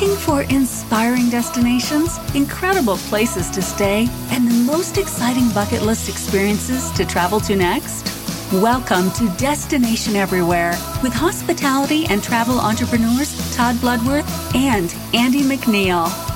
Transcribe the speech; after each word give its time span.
Looking 0.00 0.16
for 0.16 0.42
inspiring 0.42 1.28
destinations, 1.28 2.18
incredible 2.32 2.98
places 3.10 3.50
to 3.50 3.60
stay, 3.60 4.06
and 4.30 4.46
the 4.46 4.54
most 4.54 4.96
exciting 4.96 5.50
bucket 5.50 5.82
list 5.82 6.08
experiences 6.08 6.92
to 6.92 7.04
travel 7.04 7.40
to 7.40 7.56
next? 7.56 8.06
Welcome 8.52 9.10
to 9.14 9.28
Destination 9.30 10.14
Everywhere 10.14 10.70
with 11.02 11.12
hospitality 11.12 12.06
and 12.06 12.22
travel 12.22 12.60
entrepreneurs 12.60 13.34
Todd 13.56 13.80
Bloodworth 13.80 14.54
and 14.54 14.94
Andy 15.14 15.40
McNeil. 15.40 16.27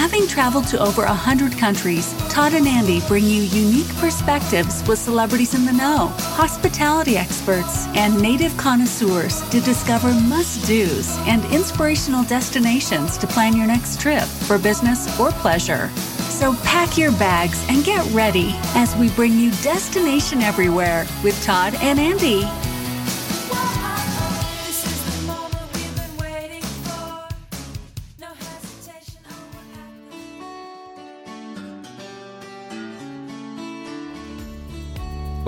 Having 0.00 0.28
traveled 0.28 0.66
to 0.68 0.80
over 0.80 1.04
100 1.04 1.58
countries, 1.58 2.14
Todd 2.30 2.54
and 2.54 2.66
Andy 2.66 3.00
bring 3.06 3.24
you 3.24 3.42
unique 3.42 3.94
perspectives 3.96 4.82
with 4.88 4.98
celebrities 4.98 5.52
in 5.52 5.66
the 5.66 5.74
know, 5.74 6.06
hospitality 6.16 7.18
experts, 7.18 7.86
and 7.88 8.18
native 8.18 8.56
connoisseurs 8.56 9.46
to 9.50 9.60
discover 9.60 10.14
must 10.14 10.66
dos 10.66 11.18
and 11.28 11.44
inspirational 11.52 12.24
destinations 12.24 13.18
to 13.18 13.26
plan 13.26 13.54
your 13.54 13.66
next 13.66 14.00
trip 14.00 14.24
for 14.24 14.58
business 14.58 15.06
or 15.20 15.32
pleasure. 15.32 15.90
So 16.30 16.54
pack 16.64 16.96
your 16.96 17.12
bags 17.12 17.62
and 17.68 17.84
get 17.84 18.10
ready 18.10 18.52
as 18.74 18.96
we 18.96 19.10
bring 19.10 19.38
you 19.38 19.50
Destination 19.62 20.40
Everywhere 20.40 21.04
with 21.22 21.38
Todd 21.44 21.74
and 21.82 22.00
Andy. 22.00 22.48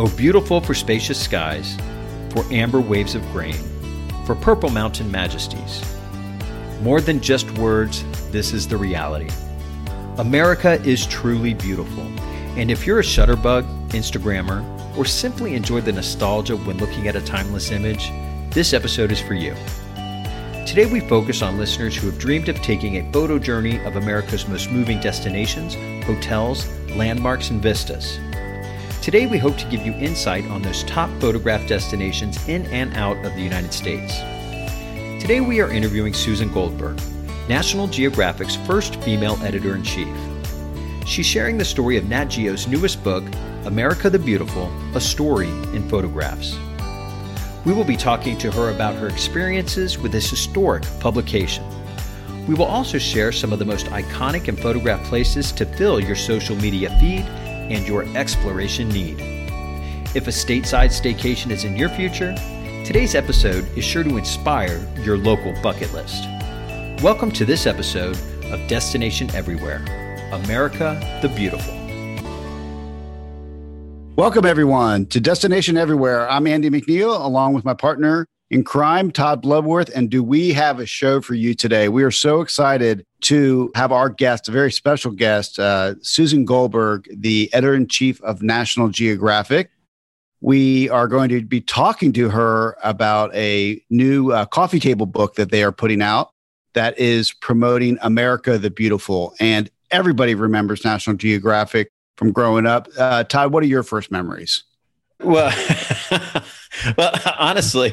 Oh, 0.04 0.12
beautiful 0.16 0.60
for 0.60 0.74
spacious 0.74 1.22
skies, 1.22 1.78
for 2.30 2.44
amber 2.50 2.80
waves 2.80 3.14
of 3.14 3.22
grain, 3.30 3.54
for 4.26 4.34
purple 4.34 4.68
mountain 4.68 5.08
majesties. 5.08 5.80
More 6.80 7.00
than 7.00 7.20
just 7.20 7.48
words, 7.52 8.04
this 8.32 8.52
is 8.52 8.66
the 8.66 8.76
reality. 8.76 9.30
America 10.18 10.72
is 10.82 11.06
truly 11.06 11.54
beautiful. 11.54 12.02
And 12.56 12.68
if 12.68 12.84
you're 12.84 12.98
a 12.98 13.04
shutterbug, 13.04 13.62
Instagrammer, 13.90 14.66
or 14.98 15.04
simply 15.04 15.54
enjoy 15.54 15.82
the 15.82 15.92
nostalgia 15.92 16.56
when 16.56 16.78
looking 16.78 17.06
at 17.06 17.14
a 17.14 17.24
timeless 17.24 17.70
image, 17.70 18.10
this 18.52 18.72
episode 18.72 19.12
is 19.12 19.20
for 19.20 19.34
you. 19.34 19.54
Today, 20.66 20.86
we 20.86 20.98
focus 20.98 21.42
on 21.42 21.58
listeners 21.58 21.96
who 21.96 22.08
have 22.10 22.18
dreamed 22.18 22.48
of 22.48 22.60
taking 22.60 22.96
a 22.96 23.12
photo 23.12 23.38
journey 23.38 23.78
of 23.84 23.94
America's 23.94 24.48
most 24.48 24.68
moving 24.68 24.98
destinations, 24.98 25.76
hotels, 26.04 26.66
landmarks, 26.96 27.50
and 27.50 27.62
vistas. 27.62 28.18
Today, 29.02 29.26
we 29.26 29.36
hope 29.36 29.56
to 29.56 29.66
give 29.66 29.84
you 29.84 29.92
insight 29.94 30.44
on 30.44 30.62
those 30.62 30.84
top 30.84 31.10
photograph 31.20 31.66
destinations 31.66 32.38
in 32.48 32.66
and 32.66 32.94
out 32.94 33.16
of 33.26 33.34
the 33.34 33.40
United 33.40 33.72
States. 33.72 34.14
Today, 35.20 35.40
we 35.40 35.60
are 35.60 35.72
interviewing 35.72 36.14
Susan 36.14 36.52
Goldberg, 36.52 37.00
National 37.48 37.88
Geographic's 37.88 38.54
first 38.54 38.94
female 39.02 39.36
editor 39.42 39.74
in 39.74 39.82
chief. 39.82 40.16
She's 41.04 41.26
sharing 41.26 41.58
the 41.58 41.64
story 41.64 41.96
of 41.96 42.08
Nat 42.08 42.26
Geo's 42.26 42.68
newest 42.68 43.02
book, 43.02 43.24
America 43.64 44.08
the 44.08 44.20
Beautiful 44.20 44.70
A 44.94 45.00
Story 45.00 45.48
in 45.74 45.88
Photographs. 45.88 46.56
We 47.64 47.72
will 47.72 47.82
be 47.82 47.96
talking 47.96 48.38
to 48.38 48.52
her 48.52 48.70
about 48.70 48.94
her 48.94 49.08
experiences 49.08 49.98
with 49.98 50.12
this 50.12 50.30
historic 50.30 50.84
publication. 51.00 51.64
We 52.46 52.54
will 52.54 52.66
also 52.66 52.98
share 52.98 53.32
some 53.32 53.52
of 53.52 53.58
the 53.58 53.64
most 53.64 53.86
iconic 53.86 54.46
and 54.46 54.56
photographed 54.56 55.06
places 55.06 55.50
to 55.52 55.66
fill 55.66 55.98
your 55.98 56.14
social 56.14 56.54
media 56.54 56.96
feed 57.00 57.26
and 57.70 57.86
your 57.86 58.04
exploration 58.16 58.88
need. 58.88 59.16
If 60.14 60.26
a 60.26 60.30
stateside 60.30 60.90
staycation 60.90 61.50
is 61.50 61.64
in 61.64 61.76
your 61.76 61.88
future, 61.88 62.34
today's 62.84 63.14
episode 63.14 63.66
is 63.76 63.84
sure 63.84 64.02
to 64.02 64.16
inspire 64.16 64.86
your 65.02 65.16
local 65.16 65.54
bucket 65.62 65.92
list. 65.92 66.24
Welcome 67.02 67.30
to 67.32 67.44
this 67.44 67.66
episode 67.66 68.16
of 68.46 68.68
Destination 68.68 69.30
Everywhere 69.34 69.84
America 70.32 70.98
the 71.22 71.28
Beautiful. 71.28 71.74
Welcome, 74.16 74.44
everyone, 74.44 75.06
to 75.06 75.20
Destination 75.20 75.76
Everywhere. 75.76 76.28
I'm 76.28 76.46
Andy 76.46 76.68
McNeil, 76.68 77.24
along 77.24 77.54
with 77.54 77.64
my 77.64 77.74
partner 77.74 78.26
in 78.52 78.62
crime, 78.62 79.10
Todd 79.10 79.42
Bloodworth. 79.42 79.90
And 79.94 80.10
do 80.10 80.22
we 80.22 80.52
have 80.52 80.78
a 80.78 80.84
show 80.84 81.22
for 81.22 81.32
you 81.32 81.54
today? 81.54 81.88
We 81.88 82.02
are 82.02 82.10
so 82.10 82.42
excited 82.42 83.06
to 83.22 83.72
have 83.74 83.92
our 83.92 84.10
guest, 84.10 84.46
a 84.46 84.52
very 84.52 84.70
special 84.70 85.10
guest, 85.10 85.58
uh, 85.58 85.94
Susan 86.02 86.44
Goldberg, 86.44 87.08
the 87.10 87.48
editor 87.54 87.74
in 87.74 87.88
chief 87.88 88.22
of 88.22 88.42
National 88.42 88.90
Geographic. 88.90 89.70
We 90.42 90.90
are 90.90 91.08
going 91.08 91.30
to 91.30 91.40
be 91.40 91.62
talking 91.62 92.12
to 92.12 92.28
her 92.28 92.76
about 92.84 93.34
a 93.34 93.82
new 93.88 94.32
uh, 94.32 94.44
coffee 94.44 94.80
table 94.80 95.06
book 95.06 95.36
that 95.36 95.50
they 95.50 95.64
are 95.64 95.72
putting 95.72 96.02
out 96.02 96.30
that 96.74 96.98
is 96.98 97.32
promoting 97.32 97.96
America 98.02 98.58
the 98.58 98.70
Beautiful. 98.70 99.34
And 99.40 99.70
everybody 99.90 100.34
remembers 100.34 100.84
National 100.84 101.16
Geographic 101.16 101.88
from 102.18 102.32
growing 102.32 102.66
up. 102.66 102.88
Uh, 102.98 103.24
Todd, 103.24 103.50
what 103.50 103.62
are 103.62 103.66
your 103.66 103.82
first 103.82 104.10
memories? 104.10 104.64
Well, 105.20 105.52
well, 106.98 107.14
honestly, 107.38 107.92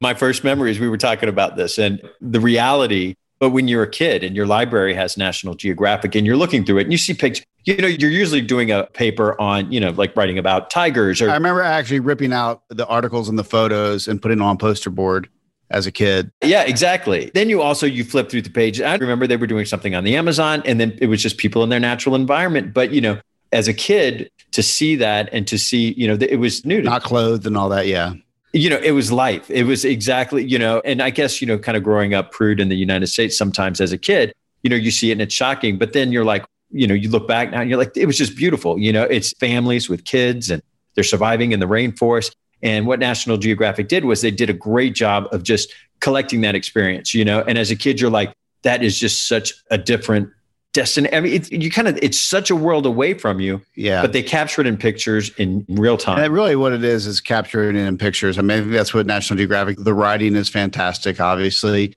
my 0.00 0.14
first 0.14 0.44
memories, 0.44 0.78
we 0.78 0.88
were 0.88 0.98
talking 0.98 1.28
about 1.28 1.56
this 1.56 1.78
and 1.78 2.00
the 2.20 2.40
reality. 2.40 3.16
But 3.38 3.50
when 3.50 3.68
you're 3.68 3.82
a 3.82 3.90
kid 3.90 4.24
and 4.24 4.34
your 4.34 4.46
library 4.46 4.94
has 4.94 5.18
National 5.18 5.54
Geographic 5.54 6.14
and 6.14 6.26
you're 6.26 6.38
looking 6.38 6.64
through 6.64 6.78
it 6.78 6.82
and 6.84 6.92
you 6.92 6.96
see 6.96 7.12
pictures, 7.12 7.44
you 7.64 7.76
know, 7.76 7.86
you're 7.86 8.10
usually 8.10 8.40
doing 8.40 8.70
a 8.70 8.84
paper 8.84 9.38
on, 9.38 9.70
you 9.70 9.78
know, 9.78 9.90
like 9.90 10.16
writing 10.16 10.38
about 10.38 10.70
tigers 10.70 11.20
or. 11.20 11.28
I 11.28 11.34
remember 11.34 11.60
actually 11.60 12.00
ripping 12.00 12.32
out 12.32 12.62
the 12.70 12.86
articles 12.86 13.28
and 13.28 13.38
the 13.38 13.44
photos 13.44 14.08
and 14.08 14.22
putting 14.22 14.40
on 14.40 14.56
poster 14.56 14.88
board 14.88 15.28
as 15.70 15.86
a 15.86 15.92
kid. 15.92 16.30
Yeah, 16.42 16.62
exactly. 16.62 17.30
Then 17.34 17.50
you 17.50 17.60
also 17.60 17.86
you 17.86 18.04
flip 18.04 18.30
through 18.30 18.42
the 18.42 18.50
page. 18.50 18.80
I 18.80 18.94
remember 18.94 19.26
they 19.26 19.36
were 19.36 19.46
doing 19.46 19.66
something 19.66 19.94
on 19.94 20.04
the 20.04 20.16
Amazon 20.16 20.62
and 20.64 20.80
then 20.80 20.96
it 21.02 21.08
was 21.08 21.22
just 21.22 21.36
people 21.36 21.62
in 21.62 21.68
their 21.68 21.80
natural 21.80 22.14
environment. 22.14 22.72
But 22.72 22.92
you 22.92 23.00
know, 23.00 23.20
as 23.52 23.68
a 23.68 23.74
kid 23.74 24.30
to 24.52 24.62
see 24.62 24.96
that 24.96 25.28
and 25.32 25.46
to 25.48 25.58
see, 25.58 25.92
you 25.94 26.08
know, 26.08 26.16
it 26.20 26.36
was 26.36 26.64
new. 26.64 26.82
Not 26.82 27.02
clothed 27.02 27.46
and 27.46 27.56
all 27.56 27.68
that. 27.68 27.86
Yeah. 27.86 28.14
You 28.52 28.70
know, 28.70 28.78
it 28.78 28.92
was 28.92 29.12
life. 29.12 29.50
It 29.50 29.64
was 29.64 29.84
exactly, 29.84 30.44
you 30.44 30.58
know, 30.58 30.80
and 30.84 31.02
I 31.02 31.10
guess, 31.10 31.40
you 31.40 31.46
know, 31.46 31.58
kind 31.58 31.76
of 31.76 31.82
growing 31.82 32.14
up 32.14 32.32
prude 32.32 32.58
in 32.58 32.68
the 32.68 32.76
United 32.76 33.08
States 33.08 33.36
sometimes 33.36 33.80
as 33.80 33.92
a 33.92 33.98
kid, 33.98 34.32
you 34.62 34.70
know, 34.70 34.76
you 34.76 34.90
see 34.90 35.10
it 35.10 35.12
and 35.12 35.20
it's 35.20 35.34
shocking, 35.34 35.76
but 35.76 35.92
then 35.92 36.10
you're 36.10 36.24
like, 36.24 36.44
you 36.70 36.86
know, 36.86 36.94
you 36.94 37.10
look 37.10 37.28
back 37.28 37.50
now 37.50 37.60
and 37.60 37.68
you're 37.68 37.78
like, 37.78 37.96
it 37.96 38.06
was 38.06 38.16
just 38.16 38.34
beautiful. 38.36 38.78
You 38.78 38.92
know, 38.92 39.02
it's 39.02 39.32
families 39.34 39.88
with 39.88 40.04
kids 40.04 40.50
and 40.50 40.62
they're 40.94 41.04
surviving 41.04 41.52
in 41.52 41.60
the 41.60 41.66
rainforest. 41.66 42.34
And 42.62 42.86
what 42.86 42.98
National 42.98 43.36
Geographic 43.36 43.88
did 43.88 44.04
was 44.04 44.22
they 44.22 44.30
did 44.30 44.48
a 44.48 44.54
great 44.54 44.94
job 44.94 45.28
of 45.32 45.42
just 45.42 45.72
collecting 46.00 46.40
that 46.40 46.54
experience, 46.54 47.12
you 47.12 47.24
know, 47.24 47.42
and 47.42 47.58
as 47.58 47.70
a 47.70 47.76
kid, 47.76 48.00
you're 48.00 48.10
like, 48.10 48.32
that 48.62 48.82
is 48.82 48.98
just 48.98 49.28
such 49.28 49.52
a 49.70 49.78
different 49.78 50.30
destiny. 50.76 51.08
I 51.10 51.20
mean, 51.20 51.32
it, 51.32 51.50
you 51.50 51.70
kind 51.70 51.88
of, 51.88 51.98
it's 52.02 52.20
such 52.20 52.50
a 52.50 52.54
world 52.54 52.84
away 52.84 53.14
from 53.14 53.40
you. 53.40 53.62
Yeah. 53.74 54.02
But 54.02 54.12
they 54.12 54.22
capture 54.22 54.60
it 54.60 54.66
in 54.66 54.76
pictures 54.76 55.30
in 55.38 55.64
real 55.70 55.96
time. 55.96 56.22
And 56.22 56.32
really 56.32 56.54
what 56.54 56.74
it 56.74 56.84
is, 56.84 57.06
is 57.06 57.18
capturing 57.18 57.76
it 57.76 57.80
in 57.80 57.96
pictures. 57.96 58.38
I 58.38 58.42
mean, 58.42 58.70
that's 58.70 58.92
what 58.92 59.06
National 59.06 59.38
Geographic, 59.38 59.78
the 59.78 59.94
writing 59.94 60.36
is 60.36 60.50
fantastic, 60.50 61.18
obviously. 61.18 61.94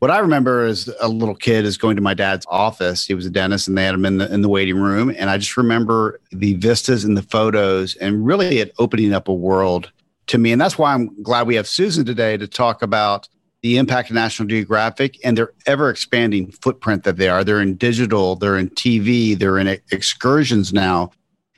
What 0.00 0.10
I 0.10 0.18
remember 0.18 0.66
as 0.66 0.90
a 1.00 1.08
little 1.08 1.34
kid 1.34 1.64
is 1.64 1.78
going 1.78 1.96
to 1.96 2.02
my 2.02 2.12
dad's 2.12 2.44
office. 2.50 3.06
He 3.06 3.14
was 3.14 3.24
a 3.24 3.30
dentist 3.30 3.66
and 3.66 3.78
they 3.78 3.84
had 3.84 3.94
him 3.94 4.04
in 4.04 4.18
the, 4.18 4.32
in 4.32 4.42
the 4.42 4.48
waiting 4.50 4.76
room. 4.76 5.12
And 5.16 5.30
I 5.30 5.38
just 5.38 5.56
remember 5.56 6.20
the 6.30 6.54
vistas 6.54 7.04
and 7.04 7.16
the 7.16 7.22
photos 7.22 7.96
and 7.96 8.26
really 8.26 8.58
it 8.58 8.74
opening 8.78 9.14
up 9.14 9.28
a 9.28 9.34
world 9.34 9.90
to 10.26 10.36
me. 10.36 10.52
And 10.52 10.60
that's 10.60 10.76
why 10.76 10.92
I'm 10.92 11.20
glad 11.22 11.46
we 11.46 11.54
have 11.54 11.66
Susan 11.66 12.04
today 12.04 12.36
to 12.36 12.46
talk 12.46 12.82
about 12.82 13.26
the 13.62 13.76
impact 13.76 14.10
of 14.10 14.14
National 14.14 14.48
Geographic 14.48 15.18
and 15.24 15.36
their 15.36 15.52
ever 15.66 15.90
expanding 15.90 16.50
footprint 16.52 17.04
that 17.04 17.16
they 17.16 17.28
are. 17.28 17.42
They're 17.42 17.60
in 17.60 17.76
digital, 17.76 18.36
they're 18.36 18.56
in 18.56 18.70
TV, 18.70 19.38
they're 19.38 19.58
in 19.58 19.66
excursions 19.90 20.72
now. 20.72 21.10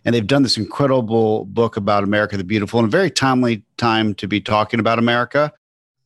And 0.04 0.14
they've 0.14 0.26
done 0.26 0.42
this 0.42 0.56
incredible 0.56 1.44
book 1.44 1.76
about 1.76 2.04
America 2.04 2.36
the 2.36 2.44
Beautiful 2.44 2.80
and 2.80 2.88
a 2.88 2.90
very 2.90 3.10
timely 3.10 3.62
time 3.76 4.14
to 4.14 4.26
be 4.26 4.40
talking 4.40 4.80
about 4.80 4.98
America, 4.98 5.52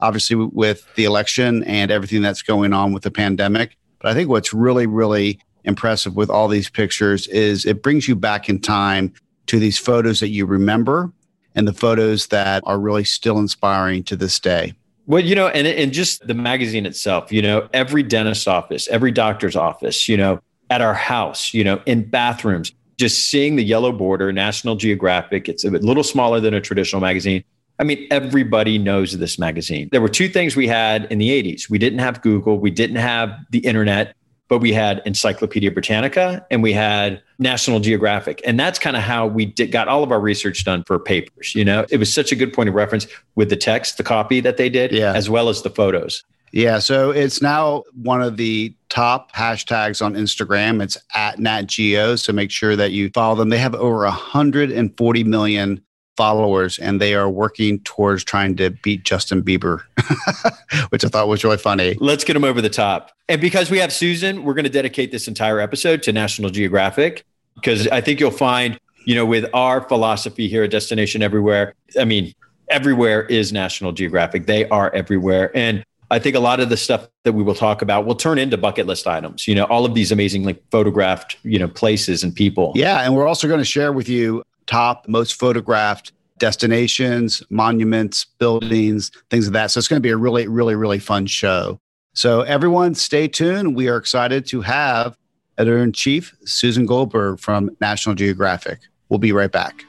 obviously, 0.01 0.35
with 0.35 0.93
the 0.97 1.05
election 1.05 1.63
and 1.65 1.93
everything 1.93 2.21
that's 2.21 2.43
going 2.43 2.73
on 2.73 2.93
with 2.93 3.05
the 3.05 3.13
pandemic. 3.13 3.77
But 4.01 4.11
I 4.11 4.15
think 4.15 4.29
what's 4.29 4.53
really, 4.53 4.87
really 4.87 5.39
impressive 5.63 6.17
with 6.17 6.29
all 6.29 6.49
these 6.49 6.69
pictures 6.69 7.29
is 7.29 7.65
it 7.65 7.83
brings 7.83 8.09
you 8.09 8.17
back 8.17 8.49
in 8.49 8.61
time 8.61 9.13
to 9.47 9.61
these 9.61 9.79
photos 9.79 10.21
that 10.21 10.29
you 10.29 10.45
remember 10.45 11.13
and 11.55 11.69
the 11.69 11.73
photos 11.73 12.27
that 12.29 12.65
are 12.67 12.81
really 12.81 13.05
still 13.05 13.39
inspiring 13.39 14.03
to 14.05 14.17
this 14.17 14.41
day. 14.41 14.75
Well, 15.07 15.23
you 15.23 15.35
know, 15.35 15.49
and 15.49 15.67
and 15.67 15.93
just 15.93 16.27
the 16.27 16.35
magazine 16.35 16.87
itself, 16.87 17.31
you 17.31 17.43
know, 17.43 17.69
every 17.73 18.03
dentist's 18.03 18.47
office, 18.47 18.89
every 18.89 19.11
doctor's 19.11 19.55
office, 19.55 20.09
you 20.09 20.17
know, 20.17 20.41
at 20.71 20.81
our 20.81 20.95
house, 20.95 21.53
you 21.53 21.63
know, 21.63 21.83
in 21.85 22.09
bathrooms, 22.09 22.73
just 22.97 23.31
seeing 23.31 23.57
the 23.57 23.65
yellow 23.65 23.93
border, 23.93 24.33
National 24.33 24.77
Geographic, 24.77 25.49
it's 25.49 25.65
a 25.65 25.71
little 25.71 26.05
smaller 26.05 26.41
than 26.41 26.55
a 26.55 26.61
traditional 26.61 27.01
magazine. 27.01 27.45
I 27.79 27.85
mean, 27.85 28.07
everybody 28.11 28.79
knows 28.79 29.19
this 29.19 29.39
magazine. 29.39 29.89
There 29.91 30.01
were 30.01 30.09
two 30.09 30.29
things 30.29 30.55
we 30.55 30.69
had 30.69 31.11
in 31.11 31.19
the 31.19 31.31
80s. 31.31 31.69
We 31.69 31.79
didn't 31.79 31.99
have 31.99 32.23
Google, 32.23 32.59
we 32.59 32.71
didn't 32.71 32.97
have 32.97 33.37
the 33.51 33.59
internet, 33.59 34.17
but 34.49 34.59
we 34.59 34.73
had 34.73 35.03
Encyclopedia 35.07 35.71
Britannica 35.71 36.47
and 36.51 36.63
we 36.63 36.73
had 36.73 37.23
National 37.39 37.81
Geographic. 37.81 38.41
And 38.45 38.59
that's 38.61 38.79
kind 38.79 38.97
of 38.97 39.03
how 39.03 39.27
we 39.27 39.47
did, 39.47 39.73
got 39.73 39.89
all 39.89 40.03
of 40.03 40.13
our 40.13 40.21
research 40.21 40.65
done 40.65 40.85
for 40.85 40.99
papers. 40.99 41.55
You 41.55 41.65
know, 41.65 41.87
it 41.91 41.97
was 41.99 42.13
such 42.13 42.31
a 42.33 42.37
good 42.37 42.53
point 42.53 42.69
of 42.69 42.75
reference 42.75 43.07
with 43.35 43.51
the 43.51 43.57
text, 43.57 43.97
the 43.97 44.05
copy 44.05 44.41
that 44.41 44.57
they 44.57 44.69
did, 44.69 44.93
yeah. 44.93 45.13
as 45.13 45.31
well 45.31 45.49
as 45.49 45.63
the 45.63 45.71
photos. 45.71 46.25
Yeah, 46.53 46.79
so 46.79 47.11
it's 47.11 47.43
now 47.43 47.83
one 48.01 48.23
of 48.23 48.37
the 48.37 48.73
top 48.89 49.33
hashtags 49.33 50.05
on 50.05 50.15
Instagram. 50.15 50.81
It's 50.81 50.97
at 51.13 51.41
Nat 51.41 51.63
Geo. 51.63 52.15
So 52.15 52.33
make 52.33 52.53
sure 52.53 52.77
that 52.77 52.93
you 52.93 53.11
follow 53.11 53.35
them. 53.35 53.49
They 53.49 53.59
have 53.59 53.75
over 53.75 54.05
140 54.05 55.25
million 55.25 55.84
followers 56.17 56.79
and 56.79 57.01
they 57.01 57.15
are 57.15 57.29
working 57.29 57.81
towards 57.81 58.25
trying 58.25 58.57
to 58.57 58.71
beat 58.71 59.05
Justin 59.05 59.43
Bieber, 59.43 59.83
which 60.91 61.05
I 61.05 61.09
thought 61.09 61.29
was 61.29 61.45
really 61.45 61.59
funny. 61.59 61.97
Let's 62.01 62.25
get 62.25 62.35
them 62.35 62.45
over 62.45 62.61
the 62.61 62.71
top. 62.71 63.13
And 63.29 63.41
because 63.41 63.71
we 63.71 63.79
have 63.79 63.93
Susan, 63.93 64.45
we're 64.45 64.55
going 64.55 64.65
to 64.65 64.71
dedicate 64.71 65.11
this 65.11 65.29
entire 65.29 65.61
episode 65.61 66.03
to 66.05 66.13
National 66.13 66.51
Geographic 66.51 67.25
because 67.55 67.89
I 67.89 68.01
think 68.01 68.21
you'll 68.21 68.31
find, 68.31 68.79
you 69.07 69.15
know, 69.15 69.27
with 69.27 69.47
our 69.55 69.81
philosophy 69.81 70.49
here 70.49 70.65
at 70.65 70.71
Destination 70.71 71.23
Everywhere, 71.23 71.75
I 71.99 72.05
mean, 72.05 72.35
everywhere 72.69 73.23
is 73.23 73.53
National 73.53 73.93
Geographic. 73.93 74.47
They 74.47 74.69
are 74.69 74.91
everywhere. 74.95 75.51
And 75.57 75.85
I 76.11 76.19
think 76.19 76.37
a 76.37 76.41
lot 76.41 76.61
of 76.61 76.69
the 76.69 76.77
stuff 76.77 77.09
that 77.25 77.33
we 77.33 77.43
will 77.43 77.55
talk 77.55 77.83
about 77.83 78.07
will 78.07 78.15
turn 78.15 78.39
into 78.39 78.57
bucket 78.57 78.87
list 78.87 79.07
items. 79.07 79.49
You 79.49 79.55
know, 79.55 79.65
all 79.65 79.85
of 79.85 79.95
these 79.95 80.13
amazingly 80.13 80.59
photographed, 80.71 81.39
you 81.43 81.59
know, 81.59 81.69
places 81.69 82.23
and 82.23 82.35
people. 82.35 82.73
Yeah, 82.75 83.01
and 83.01 83.15
we're 83.17 83.27
also 83.27 83.49
going 83.49 83.59
to 83.59 83.65
share 83.65 83.93
with 83.93 84.09
you 84.09 84.45
top 84.67 85.07
most 85.09 85.35
photographed 85.35 86.13
destinations, 86.39 87.43
monuments, 87.51 88.27
buildings, 88.39 89.11
things 89.31 89.47
of 89.47 89.53
like 89.53 89.53
that. 89.53 89.71
So 89.71 89.79
it's 89.79 89.89
going 89.89 90.01
to 90.01 90.07
be 90.07 90.11
a 90.11 90.17
really, 90.17 90.49
really, 90.49 90.75
really 90.75 90.99
fun 90.99 91.27
show. 91.27 91.81
So 92.15 92.43
everyone, 92.43 92.95
stay 92.95 93.29
tuned. 93.29 93.77
We 93.77 93.89
are 93.89 93.97
excited 93.97 94.47
to 94.49 94.61
have 94.61 95.17
editor 95.59 95.83
in 95.83 95.93
chief 95.93 96.35
Susan 96.45 96.87
Goldberg 96.87 97.39
from 97.39 97.71
National 97.81 98.15
Geographic. 98.15 98.81
We'll 99.09 99.19
be 99.19 99.33
right 99.33 99.51
back. 99.51 99.85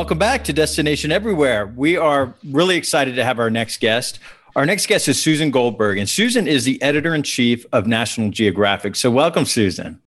Welcome 0.00 0.16
back 0.16 0.44
to 0.44 0.54
Destination 0.54 1.12
Everywhere. 1.12 1.66
We 1.76 1.98
are 1.98 2.32
really 2.42 2.78
excited 2.78 3.16
to 3.16 3.22
have 3.22 3.38
our 3.38 3.50
next 3.50 3.82
guest. 3.82 4.18
Our 4.56 4.64
next 4.64 4.86
guest 4.86 5.08
is 5.08 5.22
Susan 5.22 5.50
Goldberg, 5.50 5.98
and 5.98 6.08
Susan 6.08 6.48
is 6.48 6.64
the 6.64 6.80
editor 6.80 7.14
in 7.14 7.22
chief 7.22 7.66
of 7.70 7.86
National 7.86 8.30
Geographic. 8.30 8.96
So, 8.96 9.10
welcome, 9.10 9.44
Susan. 9.44 10.00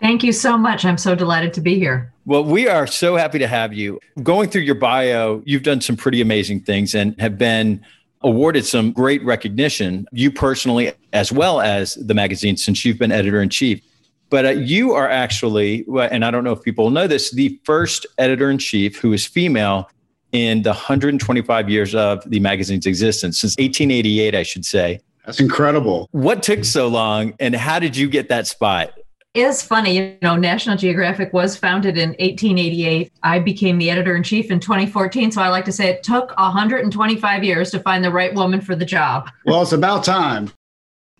Thank 0.00 0.24
you 0.24 0.32
so 0.32 0.58
much. 0.58 0.84
I'm 0.84 0.98
so 0.98 1.14
delighted 1.14 1.54
to 1.54 1.60
be 1.60 1.78
here. 1.78 2.12
Well, 2.26 2.42
we 2.42 2.66
are 2.66 2.88
so 2.88 3.14
happy 3.14 3.38
to 3.38 3.46
have 3.46 3.72
you. 3.72 4.00
Going 4.24 4.50
through 4.50 4.62
your 4.62 4.74
bio, 4.74 5.40
you've 5.46 5.62
done 5.62 5.80
some 5.80 5.96
pretty 5.96 6.20
amazing 6.20 6.62
things 6.62 6.96
and 6.96 7.18
have 7.20 7.38
been 7.38 7.80
awarded 8.22 8.66
some 8.66 8.90
great 8.90 9.24
recognition, 9.24 10.08
you 10.10 10.32
personally, 10.32 10.90
as 11.12 11.30
well 11.30 11.60
as 11.60 11.94
the 11.94 12.12
magazine, 12.12 12.56
since 12.56 12.84
you've 12.84 12.98
been 12.98 13.12
editor 13.12 13.40
in 13.40 13.50
chief. 13.50 13.82
But 14.30 14.46
uh, 14.46 14.50
you 14.50 14.92
are 14.92 15.08
actually, 15.08 15.84
and 15.88 16.24
I 16.24 16.30
don't 16.30 16.44
know 16.44 16.52
if 16.52 16.62
people 16.62 16.90
know 16.90 17.06
this, 17.06 17.30
the 17.30 17.58
first 17.64 18.06
editor 18.18 18.50
in 18.50 18.58
chief 18.58 18.98
who 18.98 19.12
is 19.12 19.26
female 19.26 19.90
in 20.32 20.62
the 20.62 20.70
125 20.70 21.70
years 21.70 21.94
of 21.94 22.22
the 22.28 22.40
magazine's 22.40 22.86
existence, 22.86 23.40
since 23.40 23.52
1888, 23.52 24.34
I 24.34 24.42
should 24.42 24.64
say. 24.64 25.00
That's 25.24 25.40
incredible. 25.40 26.08
What 26.12 26.42
took 26.42 26.64
so 26.64 26.88
long, 26.88 27.34
and 27.40 27.54
how 27.54 27.78
did 27.78 27.96
you 27.96 28.08
get 28.08 28.28
that 28.28 28.46
spot? 28.46 28.92
It's 29.34 29.62
funny, 29.62 29.96
you 29.96 30.16
know, 30.22 30.36
National 30.36 30.76
Geographic 30.76 31.32
was 31.32 31.56
founded 31.56 31.96
in 31.96 32.10
1888. 32.10 33.12
I 33.22 33.38
became 33.38 33.78
the 33.78 33.90
editor 33.90 34.16
in 34.16 34.22
chief 34.22 34.50
in 34.50 34.58
2014. 34.58 35.30
So 35.30 35.42
I 35.42 35.48
like 35.48 35.66
to 35.66 35.72
say 35.72 35.88
it 35.88 36.02
took 36.02 36.36
125 36.38 37.44
years 37.44 37.70
to 37.70 37.78
find 37.78 38.02
the 38.02 38.10
right 38.10 38.34
woman 38.34 38.60
for 38.60 38.74
the 38.74 38.86
job. 38.86 39.30
Well, 39.44 39.62
it's 39.62 39.72
about 39.72 40.02
time 40.02 40.50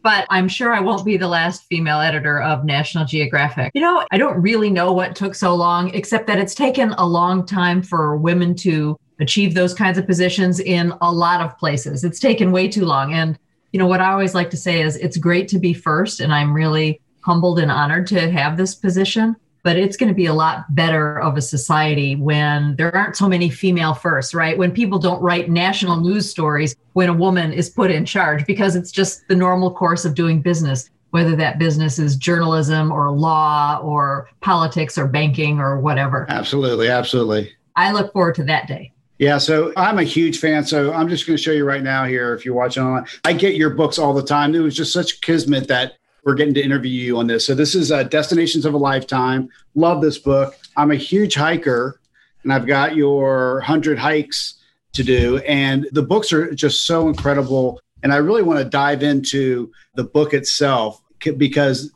but 0.02 0.26
I'm 0.30 0.48
sure 0.48 0.72
I 0.72 0.80
won't 0.80 1.04
be 1.04 1.16
the 1.16 1.28
last 1.28 1.64
female 1.64 2.00
editor 2.00 2.40
of 2.40 2.64
National 2.64 3.04
Geographic. 3.04 3.72
You 3.74 3.80
know, 3.80 4.04
I 4.10 4.18
don't 4.18 4.40
really 4.40 4.70
know 4.70 4.92
what 4.92 5.16
took 5.16 5.34
so 5.34 5.54
long, 5.54 5.92
except 5.94 6.26
that 6.26 6.38
it's 6.38 6.54
taken 6.54 6.92
a 6.92 7.06
long 7.06 7.44
time 7.44 7.82
for 7.82 8.16
women 8.16 8.54
to 8.56 8.98
achieve 9.20 9.54
those 9.54 9.74
kinds 9.74 9.98
of 9.98 10.06
positions 10.06 10.60
in 10.60 10.92
a 11.00 11.12
lot 11.12 11.40
of 11.40 11.58
places. 11.58 12.04
It's 12.04 12.20
taken 12.20 12.52
way 12.52 12.68
too 12.68 12.84
long. 12.84 13.12
And, 13.12 13.38
you 13.72 13.78
know, 13.78 13.86
what 13.86 14.00
I 14.00 14.12
always 14.12 14.34
like 14.34 14.50
to 14.50 14.56
say 14.56 14.80
is 14.80 14.96
it's 14.96 15.16
great 15.16 15.48
to 15.48 15.58
be 15.58 15.74
first, 15.74 16.20
and 16.20 16.32
I'm 16.32 16.54
really 16.54 17.00
humbled 17.22 17.58
and 17.58 17.70
honored 17.70 18.06
to 18.08 18.30
have 18.30 18.56
this 18.56 18.74
position 18.74 19.36
but 19.68 19.76
it's 19.76 19.98
going 19.98 20.08
to 20.08 20.14
be 20.14 20.24
a 20.24 20.32
lot 20.32 20.64
better 20.74 21.20
of 21.20 21.36
a 21.36 21.42
society 21.42 22.16
when 22.16 22.74
there 22.76 22.96
aren't 22.96 23.14
so 23.14 23.28
many 23.28 23.50
female 23.50 23.92
first, 23.92 24.32
right? 24.32 24.56
When 24.56 24.72
people 24.72 24.98
don't 24.98 25.20
write 25.20 25.50
national 25.50 26.00
news 26.00 26.30
stories 26.30 26.74
when 26.94 27.10
a 27.10 27.12
woman 27.12 27.52
is 27.52 27.68
put 27.68 27.90
in 27.90 28.06
charge 28.06 28.46
because 28.46 28.74
it's 28.76 28.90
just 28.90 29.28
the 29.28 29.34
normal 29.34 29.70
course 29.70 30.06
of 30.06 30.14
doing 30.14 30.40
business, 30.40 30.88
whether 31.10 31.36
that 31.36 31.58
business 31.58 31.98
is 31.98 32.16
journalism 32.16 32.90
or 32.90 33.10
law 33.10 33.78
or 33.82 34.30
politics 34.40 34.96
or 34.96 35.06
banking 35.06 35.58
or 35.58 35.78
whatever. 35.78 36.24
Absolutely. 36.30 36.88
Absolutely. 36.88 37.52
I 37.76 37.92
look 37.92 38.10
forward 38.14 38.36
to 38.36 38.44
that 38.44 38.68
day. 38.68 38.90
Yeah, 39.18 39.36
so 39.36 39.74
I'm 39.76 39.98
a 39.98 40.02
huge 40.02 40.38
fan. 40.38 40.64
So 40.64 40.94
I'm 40.94 41.10
just 41.10 41.26
going 41.26 41.36
to 41.36 41.42
show 41.42 41.52
you 41.52 41.66
right 41.66 41.82
now 41.82 42.06
here. 42.06 42.32
If 42.32 42.46
you're 42.46 42.54
watching 42.54 42.84
online, 42.84 43.04
I 43.22 43.34
get 43.34 43.54
your 43.56 43.68
books 43.68 43.98
all 43.98 44.14
the 44.14 44.22
time. 44.22 44.54
It 44.54 44.60
was 44.60 44.74
just 44.74 44.94
such 44.94 45.20
kismet 45.20 45.68
that 45.68 45.98
we're 46.28 46.34
getting 46.34 46.52
to 46.52 46.62
interview 46.62 46.90
you 46.90 47.16
on 47.16 47.26
this. 47.26 47.46
So 47.46 47.54
this 47.54 47.74
is 47.74 47.90
uh, 47.90 48.02
Destinations 48.02 48.66
of 48.66 48.74
a 48.74 48.76
Lifetime. 48.76 49.48
Love 49.74 50.02
this 50.02 50.18
book. 50.18 50.54
I'm 50.76 50.90
a 50.90 50.94
huge 50.94 51.34
hiker, 51.34 52.02
and 52.42 52.52
I've 52.52 52.66
got 52.66 52.94
your 52.94 53.54
100 53.54 53.98
hikes 53.98 54.56
to 54.92 55.02
do. 55.02 55.38
And 55.38 55.88
the 55.92 56.02
books 56.02 56.30
are 56.34 56.54
just 56.54 56.84
so 56.84 57.08
incredible. 57.08 57.80
And 58.02 58.12
I 58.12 58.18
really 58.18 58.42
want 58.42 58.58
to 58.58 58.66
dive 58.66 59.02
into 59.02 59.72
the 59.94 60.04
book 60.04 60.34
itself 60.34 61.02
because 61.38 61.92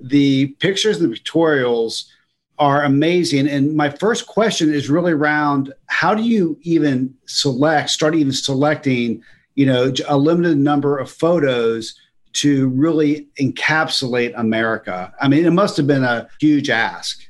the 0.00 0.48
pictures 0.58 1.00
and 1.00 1.12
the 1.12 1.16
pictorials 1.16 2.06
are 2.58 2.82
amazing. 2.82 3.46
And 3.46 3.76
my 3.76 3.90
first 3.90 4.26
question 4.26 4.74
is 4.74 4.90
really 4.90 5.12
around 5.12 5.72
how 5.86 6.16
do 6.16 6.24
you 6.24 6.58
even 6.62 7.14
select, 7.26 7.90
start 7.90 8.16
even 8.16 8.32
selecting, 8.32 9.22
you 9.54 9.66
know, 9.66 9.92
a 10.08 10.18
limited 10.18 10.58
number 10.58 10.98
of 10.98 11.08
photos 11.08 11.94
to 12.40 12.68
really 12.68 13.28
encapsulate 13.40 14.32
America? 14.36 15.12
I 15.20 15.28
mean, 15.28 15.44
it 15.44 15.52
must 15.52 15.76
have 15.76 15.86
been 15.86 16.04
a 16.04 16.28
huge 16.40 16.70
ask. 16.70 17.20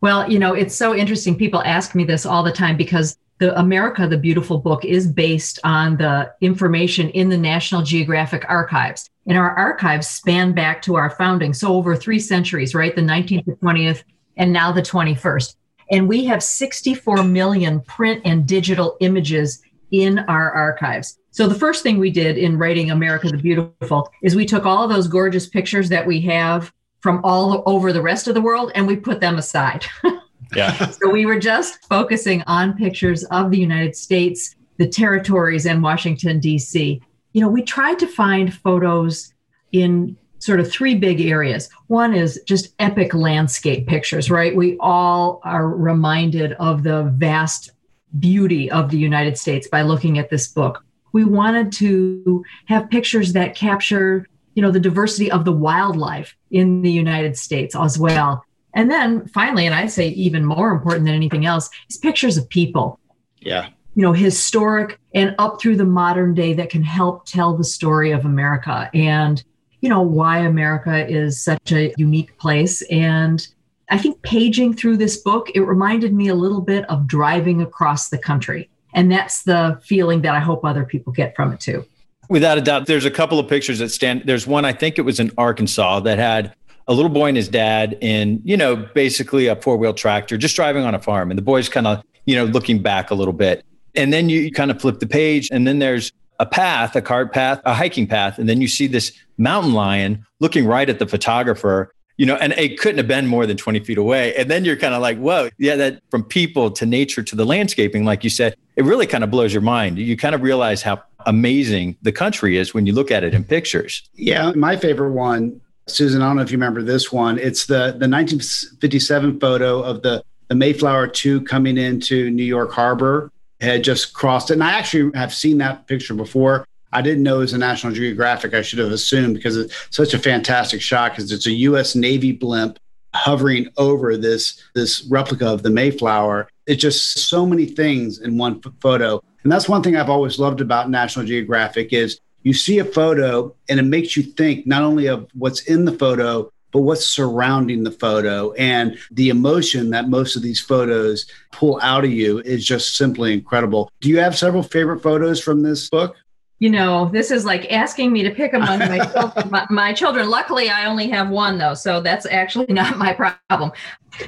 Well, 0.00 0.30
you 0.30 0.38
know, 0.38 0.54
it's 0.54 0.74
so 0.74 0.94
interesting. 0.94 1.36
People 1.36 1.62
ask 1.64 1.94
me 1.94 2.04
this 2.04 2.24
all 2.24 2.42
the 2.42 2.52
time 2.52 2.76
because 2.76 3.16
the 3.38 3.58
America 3.58 4.06
the 4.06 4.18
Beautiful 4.18 4.58
book 4.58 4.84
is 4.84 5.06
based 5.06 5.58
on 5.64 5.96
the 5.96 6.32
information 6.40 7.08
in 7.10 7.28
the 7.28 7.38
National 7.38 7.82
Geographic 7.82 8.44
archives. 8.48 9.10
And 9.26 9.38
our 9.38 9.50
archives 9.50 10.08
span 10.08 10.52
back 10.52 10.82
to 10.82 10.96
our 10.96 11.10
founding. 11.10 11.52
So 11.52 11.74
over 11.74 11.94
three 11.94 12.18
centuries, 12.18 12.74
right? 12.74 12.94
The 12.94 13.02
19th, 13.02 13.44
the 13.44 13.52
20th, 13.52 14.02
and 14.36 14.52
now 14.52 14.72
the 14.72 14.82
21st. 14.82 15.54
And 15.90 16.08
we 16.08 16.24
have 16.26 16.42
64 16.42 17.24
million 17.24 17.80
print 17.80 18.22
and 18.24 18.46
digital 18.46 18.96
images 19.00 19.62
in 19.90 20.18
our 20.20 20.50
archives. 20.50 21.18
So 21.30 21.46
the 21.46 21.54
first 21.54 21.82
thing 21.82 21.98
we 21.98 22.10
did 22.10 22.36
in 22.36 22.58
writing 22.58 22.90
America 22.90 23.28
the 23.28 23.36
Beautiful 23.36 24.10
is 24.22 24.34
we 24.34 24.46
took 24.46 24.66
all 24.66 24.84
of 24.84 24.90
those 24.90 25.08
gorgeous 25.08 25.46
pictures 25.46 25.88
that 25.88 26.06
we 26.06 26.20
have 26.22 26.72
from 27.00 27.20
all 27.22 27.62
over 27.66 27.92
the 27.92 28.02
rest 28.02 28.28
of 28.28 28.34
the 28.34 28.40
world 28.40 28.72
and 28.74 28.86
we 28.86 28.96
put 28.96 29.20
them 29.20 29.38
aside. 29.38 29.84
Yeah. 30.56 30.88
so 30.88 31.10
we 31.10 31.26
were 31.26 31.38
just 31.38 31.84
focusing 31.90 32.42
on 32.46 32.72
pictures 32.72 33.22
of 33.24 33.50
the 33.50 33.58
United 33.58 33.94
States, 33.94 34.56
the 34.78 34.88
territories, 34.88 35.66
and 35.66 35.82
Washington, 35.82 36.40
D.C. 36.40 37.02
You 37.34 37.40
know, 37.42 37.48
we 37.48 37.62
tried 37.62 37.98
to 37.98 38.06
find 38.06 38.54
photos 38.54 39.34
in 39.72 40.16
sort 40.38 40.60
of 40.60 40.70
three 40.70 40.94
big 40.94 41.20
areas. 41.20 41.68
One 41.88 42.14
is 42.14 42.40
just 42.46 42.74
epic 42.78 43.12
landscape 43.12 43.86
pictures, 43.86 44.30
right? 44.30 44.54
We 44.54 44.76
all 44.80 45.40
are 45.44 45.68
reminded 45.68 46.52
of 46.54 46.82
the 46.82 47.12
vast 47.16 47.72
beauty 48.18 48.70
of 48.70 48.90
the 48.90 48.98
United 48.98 49.36
States 49.36 49.68
by 49.68 49.82
looking 49.82 50.18
at 50.18 50.30
this 50.30 50.48
book. 50.48 50.84
We 51.12 51.24
wanted 51.24 51.72
to 51.72 52.44
have 52.66 52.90
pictures 52.90 53.32
that 53.32 53.54
capture, 53.54 54.26
you 54.54 54.62
know, 54.62 54.70
the 54.70 54.80
diversity 54.80 55.30
of 55.30 55.44
the 55.44 55.52
wildlife 55.52 56.36
in 56.50 56.82
the 56.82 56.92
United 56.92 57.36
States 57.36 57.74
as 57.74 57.98
well. 57.98 58.44
And 58.74 58.90
then 58.90 59.26
finally, 59.28 59.66
and 59.66 59.74
I'd 59.74 59.90
say 59.90 60.08
even 60.08 60.44
more 60.44 60.70
important 60.70 61.06
than 61.06 61.14
anything 61.14 61.46
else, 61.46 61.70
is 61.88 61.96
pictures 61.96 62.36
of 62.36 62.48
people. 62.48 63.00
Yeah. 63.40 63.68
You 63.94 64.02
know, 64.02 64.12
historic 64.12 65.00
and 65.14 65.34
up 65.38 65.60
through 65.60 65.76
the 65.76 65.84
modern 65.84 66.34
day 66.34 66.52
that 66.54 66.70
can 66.70 66.82
help 66.82 67.26
tell 67.26 67.56
the 67.56 67.64
story 67.64 68.12
of 68.12 68.24
America 68.24 68.90
and, 68.94 69.42
you 69.80 69.88
know, 69.88 70.02
why 70.02 70.38
America 70.38 71.08
is 71.08 71.42
such 71.42 71.72
a 71.72 71.92
unique 71.96 72.36
place 72.38 72.82
and 72.82 73.48
I 73.90 73.98
think 73.98 74.20
paging 74.22 74.74
through 74.74 74.98
this 74.98 75.16
book, 75.16 75.50
it 75.54 75.60
reminded 75.60 76.12
me 76.12 76.28
a 76.28 76.34
little 76.34 76.60
bit 76.60 76.88
of 76.90 77.06
driving 77.06 77.62
across 77.62 78.10
the 78.10 78.18
country. 78.18 78.68
And 78.94 79.10
that's 79.10 79.42
the 79.42 79.80
feeling 79.82 80.22
that 80.22 80.34
I 80.34 80.40
hope 80.40 80.64
other 80.64 80.84
people 80.84 81.12
get 81.12 81.34
from 81.36 81.52
it 81.52 81.60
too. 81.60 81.84
Without 82.28 82.58
a 82.58 82.60
doubt, 82.60 82.86
there's 82.86 83.04
a 83.04 83.10
couple 83.10 83.38
of 83.38 83.48
pictures 83.48 83.78
that 83.78 83.88
stand. 83.90 84.22
There's 84.26 84.46
one, 84.46 84.64
I 84.64 84.72
think 84.72 84.98
it 84.98 85.02
was 85.02 85.18
in 85.18 85.30
Arkansas, 85.38 86.00
that 86.00 86.18
had 86.18 86.54
a 86.86 86.92
little 86.92 87.10
boy 87.10 87.28
and 87.28 87.36
his 87.36 87.48
dad 87.48 87.96
in, 88.00 88.40
you 88.44 88.56
know, 88.56 88.76
basically 88.76 89.46
a 89.46 89.56
four 89.56 89.76
wheel 89.76 89.94
tractor, 89.94 90.36
just 90.36 90.56
driving 90.56 90.84
on 90.84 90.94
a 90.94 90.98
farm. 90.98 91.30
And 91.30 91.38
the 91.38 91.42
boy's 91.42 91.68
kind 91.68 91.86
of, 91.86 92.02
you 92.26 92.36
know, 92.36 92.44
looking 92.44 92.82
back 92.82 93.10
a 93.10 93.14
little 93.14 93.32
bit. 93.32 93.64
And 93.94 94.12
then 94.12 94.28
you 94.28 94.50
kind 94.52 94.70
of 94.70 94.80
flip 94.80 95.00
the 95.00 95.06
page, 95.06 95.48
and 95.50 95.66
then 95.66 95.78
there's 95.78 96.12
a 96.38 96.46
path, 96.46 96.94
a 96.94 97.02
cart 97.02 97.32
path, 97.32 97.60
a 97.64 97.74
hiking 97.74 98.06
path, 98.06 98.38
and 98.38 98.48
then 98.48 98.60
you 98.60 98.68
see 98.68 98.86
this 98.86 99.12
mountain 99.38 99.72
lion 99.72 100.24
looking 100.40 100.66
right 100.66 100.88
at 100.88 100.98
the 100.98 101.06
photographer 101.06 101.92
you 102.18 102.26
know, 102.26 102.34
and 102.34 102.52
it 102.54 102.78
couldn't 102.78 102.98
have 102.98 103.08
been 103.08 103.26
more 103.26 103.46
than 103.46 103.56
20 103.56 103.80
feet 103.80 103.96
away. 103.96 104.34
And 104.34 104.50
then 104.50 104.64
you're 104.64 104.76
kind 104.76 104.92
of 104.92 105.00
like, 105.00 105.18
whoa, 105.18 105.48
yeah, 105.56 105.76
that 105.76 106.02
from 106.10 106.24
people 106.24 106.70
to 106.72 106.84
nature 106.84 107.22
to 107.22 107.36
the 107.36 107.46
landscaping, 107.46 108.04
like 108.04 108.24
you 108.24 108.30
said, 108.30 108.56
it 108.76 108.84
really 108.84 109.06
kind 109.06 109.22
of 109.22 109.30
blows 109.30 109.52
your 109.52 109.62
mind. 109.62 109.98
You 109.98 110.16
kind 110.16 110.34
of 110.34 110.42
realize 110.42 110.82
how 110.82 111.00
amazing 111.26 111.96
the 112.02 112.12
country 112.12 112.56
is 112.56 112.74
when 112.74 112.86
you 112.86 112.92
look 112.92 113.12
at 113.12 113.22
it 113.22 113.34
in 113.34 113.44
pictures. 113.44 114.08
Yeah. 114.14 114.50
My 114.52 114.76
favorite 114.76 115.12
one, 115.12 115.60
Susan, 115.86 116.20
I 116.20 116.26
don't 116.26 116.36
know 116.36 116.42
if 116.42 116.50
you 116.50 116.58
remember 116.58 116.82
this 116.82 117.12
one. 117.12 117.38
It's 117.38 117.66
the, 117.66 117.94
the 117.96 118.08
1957 118.08 119.38
photo 119.38 119.80
of 119.80 120.02
the, 120.02 120.22
the 120.48 120.56
Mayflower 120.56 121.06
2 121.06 121.42
coming 121.42 121.78
into 121.78 122.30
New 122.30 122.44
York 122.44 122.72
Harbor 122.72 123.30
had 123.60 123.84
just 123.84 124.12
crossed 124.12 124.50
it. 124.50 124.54
And 124.54 124.64
I 124.64 124.72
actually 124.72 125.16
have 125.16 125.32
seen 125.32 125.58
that 125.58 125.86
picture 125.86 126.14
before. 126.14 126.66
I 126.92 127.02
didn't 127.02 127.22
know 127.22 127.36
it 127.36 127.40
was 127.40 127.52
a 127.52 127.58
National 127.58 127.92
Geographic. 127.92 128.54
I 128.54 128.62
should 128.62 128.78
have 128.78 128.92
assumed 128.92 129.34
because 129.34 129.56
it's 129.56 129.74
such 129.90 130.14
a 130.14 130.18
fantastic 130.18 130.80
shot 130.80 131.12
because 131.12 131.30
it's 131.32 131.46
a 131.46 131.52
U.S. 131.52 131.94
Navy 131.94 132.32
blimp 132.32 132.78
hovering 133.14 133.68
over 133.76 134.16
this 134.16 134.62
this 134.74 135.04
replica 135.10 135.46
of 135.46 135.62
the 135.62 135.70
Mayflower. 135.70 136.48
It's 136.66 136.82
just 136.82 137.18
so 137.18 137.46
many 137.46 137.66
things 137.66 138.18
in 138.18 138.38
one 138.38 138.60
photo, 138.80 139.22
and 139.42 139.52
that's 139.52 139.68
one 139.68 139.82
thing 139.82 139.96
I've 139.96 140.10
always 140.10 140.38
loved 140.38 140.60
about 140.60 140.90
National 140.90 141.26
Geographic 141.26 141.92
is 141.92 142.20
you 142.42 142.52
see 142.52 142.78
a 142.78 142.84
photo 142.84 143.54
and 143.68 143.80
it 143.80 143.84
makes 143.84 144.16
you 144.16 144.22
think 144.22 144.66
not 144.66 144.82
only 144.82 145.06
of 145.06 145.28
what's 145.34 145.62
in 145.62 145.84
the 145.84 145.92
photo 145.92 146.50
but 146.70 146.80
what's 146.80 147.06
surrounding 147.06 147.82
the 147.82 147.90
photo 147.90 148.52
and 148.52 148.98
the 149.10 149.30
emotion 149.30 149.90
that 149.90 150.08
most 150.08 150.36
of 150.36 150.42
these 150.42 150.60
photos 150.60 151.26
pull 151.50 151.78
out 151.82 152.04
of 152.04 152.10
you 152.10 152.40
is 152.40 152.64
just 152.64 152.96
simply 152.96 153.32
incredible. 153.32 153.90
Do 154.00 154.10
you 154.10 154.18
have 154.18 154.36
several 154.36 154.62
favorite 154.62 155.02
photos 155.02 155.40
from 155.40 155.62
this 155.62 155.88
book? 155.88 156.16
You 156.60 156.70
know, 156.70 157.08
this 157.12 157.30
is 157.30 157.44
like 157.44 157.70
asking 157.72 158.12
me 158.12 158.22
to 158.24 158.30
pick 158.30 158.52
among 158.52 158.80
my, 158.80 158.98
children, 158.98 159.48
my, 159.50 159.66
my, 159.70 159.92
children. 159.92 160.28
Luckily, 160.28 160.68
I 160.68 160.86
only 160.86 161.08
have 161.08 161.28
one 161.30 161.58
though, 161.58 161.74
so 161.74 162.00
that's 162.00 162.26
actually 162.26 162.66
not 162.72 162.98
my 162.98 163.12
problem. 163.12 163.70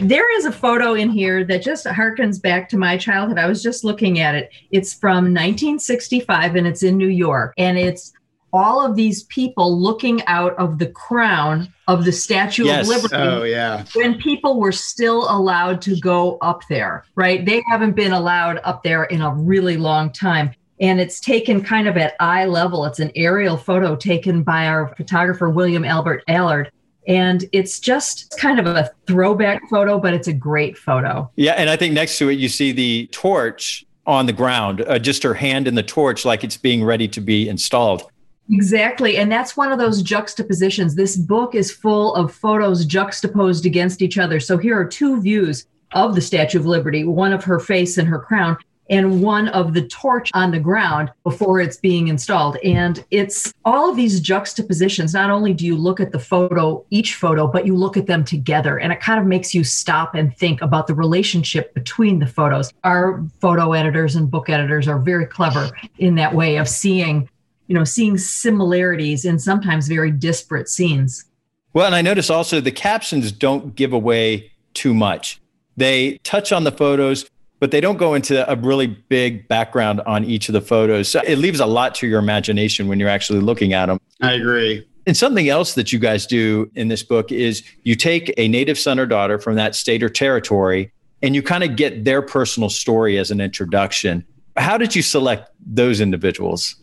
There 0.00 0.36
is 0.38 0.44
a 0.44 0.52
photo 0.52 0.94
in 0.94 1.10
here 1.10 1.44
that 1.44 1.62
just 1.62 1.86
harkens 1.86 2.40
back 2.40 2.68
to 2.68 2.76
my 2.76 2.96
childhood. 2.96 3.38
I 3.38 3.46
was 3.46 3.62
just 3.62 3.82
looking 3.82 4.20
at 4.20 4.34
it. 4.34 4.50
It's 4.70 4.94
from 4.94 5.34
1965 5.34 6.54
and 6.54 6.66
it's 6.66 6.82
in 6.82 6.96
New 6.96 7.08
York. 7.08 7.54
And 7.58 7.76
it's 7.76 8.12
all 8.52 8.84
of 8.84 8.96
these 8.96 9.24
people 9.24 9.80
looking 9.80 10.24
out 10.26 10.54
of 10.56 10.78
the 10.78 10.88
crown 10.88 11.72
of 11.88 12.04
the 12.04 12.12
Statue 12.12 12.64
yes. 12.64 12.82
of 12.82 12.88
Liberty. 12.88 13.16
Oh, 13.16 13.42
yeah. 13.44 13.84
When 13.94 14.18
people 14.18 14.60
were 14.60 14.72
still 14.72 15.30
allowed 15.30 15.80
to 15.82 15.98
go 16.00 16.36
up 16.38 16.62
there, 16.68 17.04
right? 17.14 17.44
They 17.44 17.62
haven't 17.68 17.96
been 17.96 18.12
allowed 18.12 18.60
up 18.64 18.82
there 18.82 19.04
in 19.04 19.22
a 19.22 19.32
really 19.32 19.76
long 19.76 20.12
time 20.12 20.52
and 20.80 21.00
it's 21.00 21.20
taken 21.20 21.62
kind 21.62 21.86
of 21.86 21.96
at 21.96 22.14
eye 22.20 22.46
level. 22.46 22.84
It's 22.86 23.00
an 23.00 23.12
aerial 23.14 23.56
photo 23.56 23.94
taken 23.96 24.42
by 24.42 24.66
our 24.66 24.94
photographer, 24.94 25.50
William 25.50 25.84
Albert 25.84 26.24
Allard. 26.26 26.70
And 27.06 27.44
it's 27.52 27.80
just 27.80 28.34
kind 28.38 28.58
of 28.58 28.66
a 28.66 28.90
throwback 29.06 29.68
photo, 29.68 29.98
but 29.98 30.14
it's 30.14 30.28
a 30.28 30.32
great 30.32 30.78
photo. 30.78 31.30
Yeah. 31.36 31.52
And 31.52 31.68
I 31.68 31.76
think 31.76 31.92
next 31.92 32.18
to 32.18 32.28
it, 32.28 32.38
you 32.38 32.48
see 32.48 32.72
the 32.72 33.08
torch 33.12 33.84
on 34.06 34.26
the 34.26 34.32
ground, 34.32 34.82
uh, 34.82 34.98
just 34.98 35.22
her 35.22 35.34
hand 35.34 35.68
in 35.68 35.74
the 35.74 35.82
torch, 35.82 36.24
like 36.24 36.44
it's 36.44 36.56
being 36.56 36.82
ready 36.82 37.08
to 37.08 37.20
be 37.20 37.48
installed. 37.48 38.10
Exactly. 38.50 39.16
And 39.16 39.30
that's 39.30 39.56
one 39.56 39.70
of 39.70 39.78
those 39.78 40.02
juxtapositions. 40.02 40.94
This 40.94 41.16
book 41.16 41.54
is 41.54 41.70
full 41.70 42.14
of 42.14 42.34
photos 42.34 42.84
juxtaposed 42.84 43.64
against 43.66 44.02
each 44.02 44.18
other. 44.18 44.40
So 44.40 44.58
here 44.58 44.78
are 44.78 44.84
two 44.84 45.20
views 45.20 45.66
of 45.92 46.14
the 46.14 46.20
Statue 46.20 46.58
of 46.58 46.66
Liberty 46.66 47.04
one 47.04 47.32
of 47.32 47.44
her 47.44 47.58
face 47.58 47.98
and 47.98 48.08
her 48.08 48.18
crown, 48.18 48.56
and 48.90 49.22
one 49.22 49.48
of 49.48 49.72
the 49.72 49.86
torch 49.86 50.30
on 50.34 50.50
the 50.50 50.58
ground 50.58 51.10
before 51.22 51.60
it's 51.60 51.76
being 51.76 52.08
installed. 52.08 52.56
And 52.64 53.02
it's 53.10 53.54
all 53.64 53.88
of 53.88 53.96
these 53.96 54.20
juxtapositions. 54.20 55.14
Not 55.14 55.30
only 55.30 55.54
do 55.54 55.64
you 55.64 55.76
look 55.76 56.00
at 56.00 56.10
the 56.10 56.18
photo, 56.18 56.84
each 56.90 57.14
photo, 57.14 57.46
but 57.46 57.64
you 57.64 57.76
look 57.76 57.96
at 57.96 58.06
them 58.06 58.24
together. 58.24 58.78
And 58.78 58.92
it 58.92 59.00
kind 59.00 59.20
of 59.20 59.26
makes 59.26 59.54
you 59.54 59.62
stop 59.62 60.14
and 60.14 60.36
think 60.36 60.60
about 60.60 60.88
the 60.88 60.94
relationship 60.94 61.72
between 61.72 62.18
the 62.18 62.26
photos. 62.26 62.72
Our 62.82 63.24
photo 63.40 63.72
editors 63.72 64.16
and 64.16 64.30
book 64.30 64.50
editors 64.50 64.88
are 64.88 64.98
very 64.98 65.24
clever 65.24 65.70
in 65.98 66.16
that 66.16 66.34
way 66.34 66.56
of 66.56 66.68
seeing, 66.68 67.28
you 67.68 67.74
know, 67.74 67.84
seeing 67.84 68.18
similarities 68.18 69.24
in 69.24 69.38
sometimes 69.38 69.86
very 69.86 70.10
disparate 70.10 70.68
scenes. 70.68 71.24
Well, 71.72 71.86
and 71.86 71.94
I 71.94 72.02
notice 72.02 72.28
also 72.28 72.60
the 72.60 72.72
captions 72.72 73.30
don't 73.30 73.76
give 73.76 73.92
away 73.92 74.50
too 74.74 74.92
much. 74.92 75.40
They 75.76 76.18
touch 76.24 76.50
on 76.50 76.64
the 76.64 76.72
photos, 76.72 77.30
but 77.60 77.70
they 77.70 77.80
don't 77.80 77.98
go 77.98 78.14
into 78.14 78.50
a 78.50 78.56
really 78.56 78.86
big 78.86 79.46
background 79.46 80.00
on 80.06 80.24
each 80.24 80.48
of 80.48 80.54
the 80.54 80.60
photos. 80.62 81.08
So 81.08 81.20
it 81.20 81.36
leaves 81.36 81.60
a 81.60 81.66
lot 81.66 81.94
to 81.96 82.08
your 82.08 82.18
imagination 82.18 82.88
when 82.88 82.98
you're 82.98 83.08
actually 83.08 83.40
looking 83.40 83.74
at 83.74 83.86
them. 83.86 84.00
I 84.20 84.32
agree. 84.32 84.86
And 85.06 85.16
something 85.16 85.48
else 85.48 85.74
that 85.74 85.92
you 85.92 85.98
guys 85.98 86.26
do 86.26 86.70
in 86.74 86.88
this 86.88 87.02
book 87.02 87.30
is 87.30 87.62
you 87.84 87.94
take 87.94 88.32
a 88.36 88.48
native 88.48 88.78
son 88.78 88.98
or 88.98 89.06
daughter 89.06 89.38
from 89.38 89.56
that 89.56 89.74
state 89.74 90.02
or 90.02 90.08
territory 90.08 90.92
and 91.22 91.34
you 91.34 91.42
kind 91.42 91.62
of 91.62 91.76
get 91.76 92.04
their 92.04 92.22
personal 92.22 92.70
story 92.70 93.18
as 93.18 93.30
an 93.30 93.40
introduction. 93.40 94.24
How 94.56 94.78
did 94.78 94.96
you 94.96 95.02
select 95.02 95.50
those 95.64 96.00
individuals? 96.00 96.76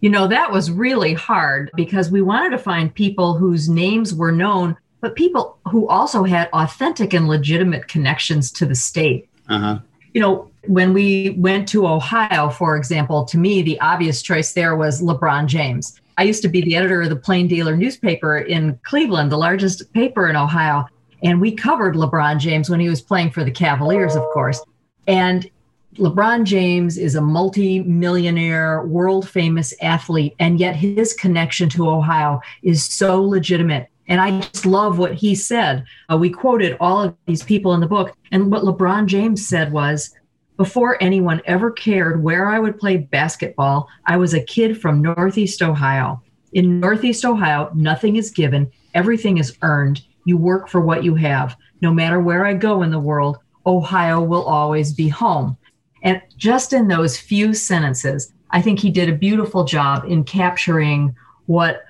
You 0.00 0.10
know, 0.10 0.28
that 0.28 0.52
was 0.52 0.70
really 0.70 1.14
hard 1.14 1.70
because 1.76 2.10
we 2.10 2.22
wanted 2.22 2.50
to 2.50 2.58
find 2.58 2.94
people 2.94 3.34
whose 3.34 3.68
names 3.68 4.14
were 4.14 4.32
known, 4.32 4.76
but 5.00 5.16
people 5.16 5.58
who 5.68 5.88
also 5.88 6.24
had 6.24 6.48
authentic 6.52 7.12
and 7.12 7.28
legitimate 7.28 7.88
connections 7.88 8.50
to 8.52 8.66
the 8.66 8.74
state. 8.74 9.28
Uh-huh 9.48 9.78
you 10.14 10.20
know, 10.20 10.50
when 10.66 10.92
we 10.92 11.30
went 11.30 11.68
to 11.68 11.86
Ohio, 11.86 12.48
for 12.48 12.76
example, 12.76 13.24
to 13.24 13.38
me, 13.38 13.62
the 13.62 13.80
obvious 13.80 14.22
choice 14.22 14.52
there 14.52 14.76
was 14.76 15.02
LeBron 15.02 15.46
James. 15.46 16.00
I 16.18 16.24
used 16.24 16.42
to 16.42 16.48
be 16.48 16.60
the 16.60 16.76
editor 16.76 17.02
of 17.02 17.08
the 17.08 17.16
Plain 17.16 17.48
Dealer 17.48 17.76
newspaper 17.76 18.38
in 18.38 18.78
Cleveland, 18.84 19.32
the 19.32 19.38
largest 19.38 19.92
paper 19.92 20.28
in 20.28 20.36
Ohio. 20.36 20.86
And 21.22 21.40
we 21.40 21.52
covered 21.52 21.94
LeBron 21.94 22.38
James 22.38 22.68
when 22.68 22.80
he 22.80 22.88
was 22.88 23.00
playing 23.00 23.30
for 23.30 23.44
the 23.44 23.50
Cavaliers, 23.50 24.14
of 24.14 24.22
course. 24.32 24.60
And 25.06 25.48
LeBron 25.96 26.44
James 26.44 26.96
is 26.96 27.16
a 27.16 27.20
multi-millionaire, 27.20 28.82
world 28.86 29.28
famous 29.28 29.74
athlete, 29.82 30.34
and 30.38 30.58
yet 30.58 30.74
his 30.74 31.12
connection 31.12 31.68
to 31.70 31.88
Ohio 31.88 32.40
is 32.62 32.84
so 32.84 33.22
legitimate. 33.22 33.88
And 34.08 34.20
I 34.20 34.40
just 34.40 34.66
love 34.66 34.98
what 34.98 35.14
he 35.14 35.34
said. 35.34 35.84
Uh, 36.10 36.16
we 36.16 36.30
quoted 36.30 36.76
all 36.80 37.02
of 37.02 37.16
these 37.26 37.42
people 37.42 37.74
in 37.74 37.80
the 37.80 37.86
book. 37.86 38.16
And 38.30 38.50
what 38.50 38.64
LeBron 38.64 39.06
James 39.06 39.46
said 39.46 39.72
was 39.72 40.10
before 40.56 41.02
anyone 41.02 41.40
ever 41.46 41.70
cared 41.70 42.22
where 42.22 42.48
I 42.48 42.58
would 42.58 42.78
play 42.78 42.98
basketball, 42.98 43.88
I 44.06 44.16
was 44.16 44.34
a 44.34 44.44
kid 44.44 44.80
from 44.80 45.02
Northeast 45.02 45.62
Ohio. 45.62 46.22
In 46.52 46.80
Northeast 46.80 47.24
Ohio, 47.24 47.70
nothing 47.74 48.16
is 48.16 48.30
given, 48.30 48.70
everything 48.94 49.38
is 49.38 49.56
earned. 49.62 50.02
You 50.24 50.36
work 50.36 50.68
for 50.68 50.80
what 50.80 51.04
you 51.04 51.14
have. 51.16 51.56
No 51.80 51.92
matter 51.92 52.20
where 52.20 52.44
I 52.44 52.54
go 52.54 52.82
in 52.82 52.90
the 52.90 53.00
world, 53.00 53.38
Ohio 53.66 54.20
will 54.20 54.44
always 54.44 54.92
be 54.92 55.08
home. 55.08 55.56
And 56.02 56.20
just 56.36 56.72
in 56.72 56.88
those 56.88 57.18
few 57.18 57.54
sentences, 57.54 58.32
I 58.50 58.60
think 58.60 58.78
he 58.78 58.90
did 58.90 59.08
a 59.08 59.14
beautiful 59.14 59.64
job 59.64 60.04
in 60.06 60.24
capturing 60.24 61.14
what 61.46 61.82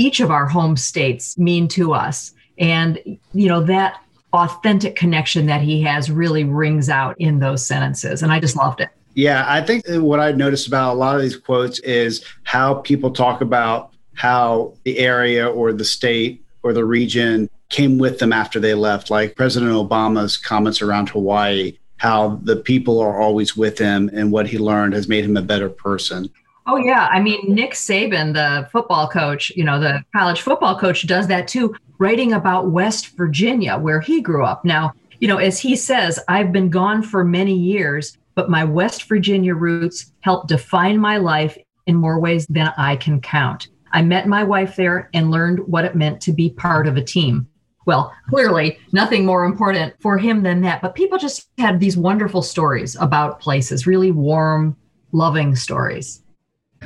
each 0.00 0.20
of 0.20 0.30
our 0.30 0.46
home 0.46 0.78
states 0.78 1.36
mean 1.36 1.68
to 1.68 1.92
us. 1.92 2.32
And, 2.58 2.98
you 3.34 3.48
know, 3.48 3.62
that 3.64 4.02
authentic 4.32 4.96
connection 4.96 5.44
that 5.46 5.60
he 5.60 5.82
has 5.82 6.10
really 6.10 6.44
rings 6.44 6.88
out 6.88 7.16
in 7.18 7.38
those 7.38 7.66
sentences. 7.66 8.22
And 8.22 8.32
I 8.32 8.40
just 8.40 8.56
loved 8.56 8.80
it. 8.80 8.88
Yeah, 9.14 9.44
I 9.46 9.60
think 9.60 9.84
what 9.86 10.18
I 10.18 10.32
noticed 10.32 10.66
about 10.66 10.94
a 10.94 10.98
lot 10.98 11.16
of 11.16 11.22
these 11.22 11.36
quotes 11.36 11.80
is 11.80 12.24
how 12.44 12.74
people 12.74 13.10
talk 13.10 13.42
about 13.42 13.92
how 14.14 14.72
the 14.84 14.98
area 14.98 15.46
or 15.46 15.72
the 15.72 15.84
state 15.84 16.42
or 16.62 16.72
the 16.72 16.84
region 16.84 17.50
came 17.68 17.98
with 17.98 18.18
them 18.20 18.32
after 18.32 18.58
they 18.58 18.74
left, 18.74 19.10
like 19.10 19.36
President 19.36 19.72
Obama's 19.72 20.36
comments 20.36 20.80
around 20.80 21.10
Hawaii, 21.10 21.76
how 21.98 22.40
the 22.44 22.56
people 22.56 23.00
are 23.00 23.20
always 23.20 23.54
with 23.54 23.78
him 23.78 24.08
and 24.14 24.32
what 24.32 24.46
he 24.46 24.56
learned 24.56 24.94
has 24.94 25.08
made 25.08 25.24
him 25.24 25.36
a 25.36 25.42
better 25.42 25.68
person. 25.68 26.30
Oh 26.66 26.76
yeah, 26.76 27.08
I 27.10 27.20
mean 27.20 27.40
Nick 27.48 27.72
Saban, 27.72 28.34
the 28.34 28.68
football 28.70 29.08
coach, 29.08 29.50
you 29.56 29.64
know, 29.64 29.80
the 29.80 30.04
college 30.14 30.42
football 30.42 30.78
coach 30.78 31.06
does 31.06 31.26
that 31.28 31.48
too, 31.48 31.74
writing 31.98 32.32
about 32.32 32.70
West 32.70 33.16
Virginia 33.16 33.78
where 33.78 34.00
he 34.00 34.20
grew 34.20 34.44
up. 34.44 34.64
Now, 34.64 34.92
you 35.20 35.28
know, 35.28 35.38
as 35.38 35.58
he 35.58 35.74
says, 35.74 36.18
I've 36.28 36.52
been 36.52 36.70
gone 36.70 37.02
for 37.02 37.24
many 37.24 37.54
years, 37.54 38.16
but 38.34 38.50
my 38.50 38.64
West 38.64 39.04
Virginia 39.04 39.54
roots 39.54 40.12
helped 40.20 40.48
define 40.48 40.98
my 40.98 41.16
life 41.16 41.56
in 41.86 41.96
more 41.96 42.20
ways 42.20 42.46
than 42.48 42.72
I 42.76 42.96
can 42.96 43.20
count. 43.20 43.68
I 43.92 44.02
met 44.02 44.28
my 44.28 44.44
wife 44.44 44.76
there 44.76 45.10
and 45.12 45.30
learned 45.30 45.60
what 45.66 45.84
it 45.84 45.96
meant 45.96 46.20
to 46.22 46.32
be 46.32 46.50
part 46.50 46.86
of 46.86 46.96
a 46.96 47.04
team. 47.04 47.48
Well, 47.86 48.12
clearly, 48.28 48.78
nothing 48.92 49.26
more 49.26 49.44
important 49.44 49.94
for 50.00 50.16
him 50.18 50.42
than 50.42 50.60
that. 50.60 50.80
But 50.80 50.94
people 50.94 51.18
just 51.18 51.48
had 51.58 51.80
these 51.80 51.96
wonderful 51.96 52.42
stories 52.42 52.94
about 53.00 53.40
places, 53.40 53.86
really 53.86 54.12
warm, 54.12 54.76
loving 55.12 55.56
stories 55.56 56.22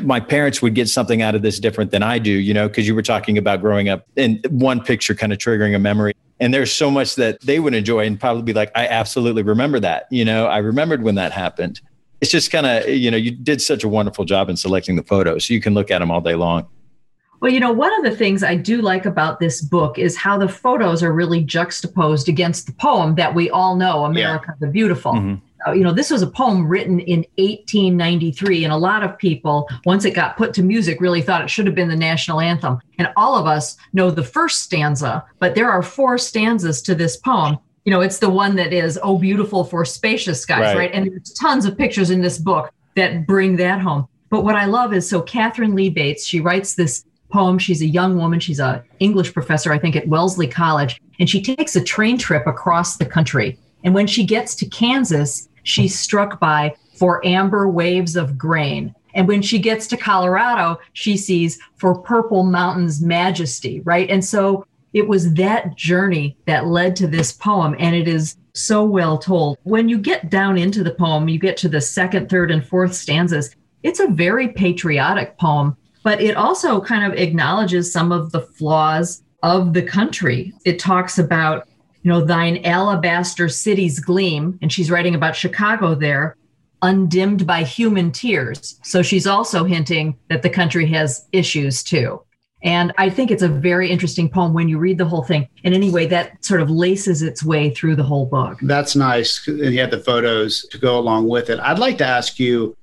my 0.01 0.21
parents 0.21 0.61
would 0.61 0.75
get 0.75 0.89
something 0.89 1.23
out 1.23 1.35
of 1.35 1.43
this 1.43 1.61
different 1.61 1.91
than 1.91 2.03
I 2.03 2.19
do, 2.19 2.31
you 2.31 2.53
know, 2.53 2.69
because 2.69 2.87
you 2.87 2.95
were 2.95 3.03
talking 3.03 3.39
about 3.39 3.61
growing 3.61 3.89
up 3.89 4.07
and 4.17 4.45
one 4.51 4.83
picture 4.83 5.15
kind 5.15 5.33
of 5.33 5.39
triggering 5.39 5.75
a 5.75 5.79
memory. 5.79 6.15
And 6.41 6.53
there's 6.53 6.73
so 6.73 6.91
much 6.91 7.15
that 7.15 7.41
they 7.43 7.61
would 7.61 7.75
enjoy 7.75 8.07
and 8.07 8.19
probably 8.19 8.43
be 8.43 8.53
like, 8.53 8.73
I 8.75 8.89
absolutely 8.89 9.43
remember 9.43 9.79
that. 9.81 10.07
You 10.11 10.25
know, 10.25 10.47
I 10.47 10.59
remembered 10.59 11.03
when 11.03 11.15
that 11.15 11.33
happened. 11.33 11.81
it's 12.21 12.31
just 12.31 12.51
kind 12.51 12.67
of, 12.67 12.89
you 12.89 13.11
know, 13.11 13.17
you 13.17 13.31
did 13.31 13.61
such 13.61 13.85
a 13.85 13.89
wonderful 13.89 14.25
job 14.25 14.49
in 14.49 14.57
selecting 14.57 14.97
the 14.97 15.03
photos. 15.03 15.47
So 15.47 15.55
you 15.55 15.61
can 15.61 15.75
look 15.75 15.91
at 15.91 15.99
them 15.99 16.11
all 16.11 16.21
day 16.21 16.35
long. 16.35 16.67
Well, 17.41 17.53
you 17.53 17.61
know, 17.61 17.73
one 17.73 17.93
of 17.99 18.11
the 18.11 18.17
things 18.17 18.43
I 18.43 18.57
do 18.57 18.81
like 18.81 19.05
about 19.05 19.39
this 19.39 19.61
book 19.61 19.99
is 19.99 20.17
how 20.17 20.39
the 20.39 20.49
photos 20.49 21.03
are 21.03 21.13
really 21.13 21.43
juxtaposed 21.43 22.29
against 22.29 22.67
the 22.67 22.73
poem 22.73 23.17
that 23.17 23.35
we 23.35 23.51
all 23.51 23.77
know, 23.77 24.07
America 24.07 24.47
yeah. 24.49 24.55
the 24.67 24.73
Beautiful. 24.73 25.13
Mm-hmm. 25.13 25.35
Uh, 25.67 25.73
you 25.73 25.83
know, 25.83 25.93
this 25.93 26.11
was 26.11 26.23
a 26.23 26.27
poem 26.27 26.67
written 26.67 27.01
in 27.01 27.21
1893, 27.37 28.65
and 28.65 28.73
a 28.73 28.77
lot 28.77 29.03
of 29.03 29.17
people, 29.19 29.69
once 29.85 30.05
it 30.05 30.13
got 30.13 30.37
put 30.37 30.53
to 30.55 30.63
music, 30.63 31.01
really 31.01 31.23
thought 31.23 31.43
it 31.43 31.51
should 31.51 31.67
have 31.67 31.75
been 31.75 31.89
the 31.89 31.97
national 31.97 32.41
anthem. 32.41 32.79
And 32.99 33.09
all 33.17 33.37
of 33.37 33.47
us 33.47 33.77
know 33.93 34.11
the 34.11 34.23
first 34.23 34.63
stanza, 34.63 35.25
but 35.39 35.55
there 35.55 35.71
are 35.71 35.83
four 35.83 36.19
stanzas 36.19 36.83
to 36.83 36.95
this 36.95 37.17
poem. 37.17 37.59
You 37.85 37.93
know, 37.93 38.01
it's 38.01 38.19
the 38.19 38.31
one 38.31 38.57
that 38.57 38.73
is, 38.73 38.99
Oh, 39.03 39.19
beautiful 39.19 39.65
for 39.65 39.85
spacious 39.85 40.41
skies, 40.41 40.61
right? 40.61 40.77
right? 40.77 40.91
And 40.93 41.11
there's 41.11 41.33
tons 41.33 41.67
of 41.67 41.77
pictures 41.77 42.11
in 42.11 42.21
this 42.21 42.39
book 42.39 42.73
that 42.97 43.27
bring 43.27 43.57
that 43.57 43.81
home. 43.81 44.09
But 44.31 44.45
what 44.45 44.57
I 44.57 44.65
love 44.65 44.93
is 44.95 45.09
so 45.09 45.21
Katharine 45.23 45.75
Lee 45.75 45.91
Bates, 45.91 46.27
she 46.27 46.41
writes 46.41 46.75
this 46.75 47.05
poem. 47.31 47.59
She's 47.59 47.83
a 47.83 47.87
young 47.87 48.17
woman. 48.17 48.41
She's 48.41 48.61
a 48.61 48.83
English 49.01 49.33
professor, 49.35 49.73
I 49.73 49.79
think, 49.79 49.97
at 49.97 50.09
Wellesley 50.09 50.47
College, 50.47 51.01
and 51.19 51.29
she 51.29 51.43
takes 51.43 51.77
a 51.77 51.83
train 51.83 52.17
trip 52.17 52.47
across 52.47 52.97
the 52.97 53.05
country. 53.05 53.59
And 53.83 53.95
when 53.95 54.07
she 54.07 54.25
gets 54.25 54.55
to 54.57 54.67
Kansas, 54.67 55.49
she's 55.65 55.99
struck 55.99 56.39
by 56.39 56.77
for 56.95 57.25
amber 57.27 57.69
waves 57.69 58.15
of 58.15 58.39
grain. 58.39 58.95
And 59.15 59.29
when 59.29 59.43
she 59.43 59.59
gets 59.59 59.87
to 59.89 59.97
Colorado, 59.97 60.81
she 60.93 61.17
sees 61.17 61.59
for 61.77 61.99
purple 61.99 62.45
mountains 62.45 63.01
majesty, 63.03 63.81
right? 63.81 64.09
And 64.11 64.25
so 64.25 64.67
it 64.93 65.09
was 65.09 65.35
that 65.35 65.77
journey 65.77 66.37
that 66.47 66.67
led 66.67 66.97
to 66.97 67.07
this 67.07 67.33
poem. 67.33 67.75
And 67.79 67.95
it 67.95 68.09
is 68.09 68.37
so 68.55 68.85
well 68.85 69.19
told. 69.19 69.59
When 69.65 69.89
you 69.89 69.99
get 69.99 70.31
down 70.31 70.57
into 70.57 70.85
the 70.85 70.95
poem, 70.95 71.29
you 71.29 71.39
get 71.39 71.57
to 71.59 71.69
the 71.69 71.81
second, 71.81 72.29
third, 72.29 72.51
and 72.51 72.65
fourth 72.65 72.95
stanzas. 72.95 73.55
It's 73.83 74.01
a 74.01 74.09
very 74.09 74.49
patriotic 74.49 75.37
poem, 75.39 75.77
but 76.05 76.21
it 76.21 76.37
also 76.37 76.81
kind 76.81 77.05
of 77.05 77.19
acknowledges 77.19 77.93
some 77.93 78.13
of 78.13 78.31
the 78.31 78.41
flaws 78.41 79.23
of 79.43 79.75
the 79.75 79.83
country. 79.83 80.53
It 80.65 80.79
talks 80.79 81.19
about 81.19 81.69
you 82.05 82.11
know, 82.11 82.23
thine 82.23 82.65
alabaster 82.65 83.49
cities 83.49 83.99
gleam, 83.99 84.59
and 84.61 84.71
she's 84.71 84.91
writing 84.91 85.15
about 85.15 85.35
Chicago 85.35 85.95
there, 85.95 86.37
undimmed 86.83 87.47
by 87.47 87.65
human 87.65 88.13
tears. 88.13 88.79
So 88.85 89.01
she's 89.03 89.27
also 89.27 89.65
hinting 89.65 90.19
that 90.29 90.43
the 90.43 90.51
country 90.51 90.87
has 90.89 91.27
issues 91.33 91.83
too. 91.83 92.23
And 92.63 92.93
I 92.99 93.09
think 93.09 93.31
it's 93.31 93.43
a 93.43 93.49
very 93.49 93.91
interesting 93.91 94.29
poem 94.29 94.53
when 94.53 94.69
you 94.69 94.79
read 94.79 94.99
the 94.99 95.07
whole 95.07 95.23
thing. 95.23 95.49
And 95.65 95.75
anyway, 95.75 96.07
that 96.07 96.45
sort 96.45 96.61
of 96.61 96.71
laces 96.71 97.23
its 97.23 97.43
way 97.43 97.71
through 97.71 97.97
the 97.97 98.03
whole 98.03 98.27
book. 98.27 98.59
That's 98.63 98.95
nice. 98.95 99.47
And 99.49 99.73
you 99.73 99.81
had 99.81 99.91
the 99.91 100.01
photos 100.01 100.67
to 100.71 100.79
go 100.79 100.99
along 100.99 101.29
with 101.29 101.49
it. 101.49 101.59
I'd 101.61 101.79
like 101.79 101.99
to 101.99 102.07
ask 102.07 102.39
you 102.39 102.77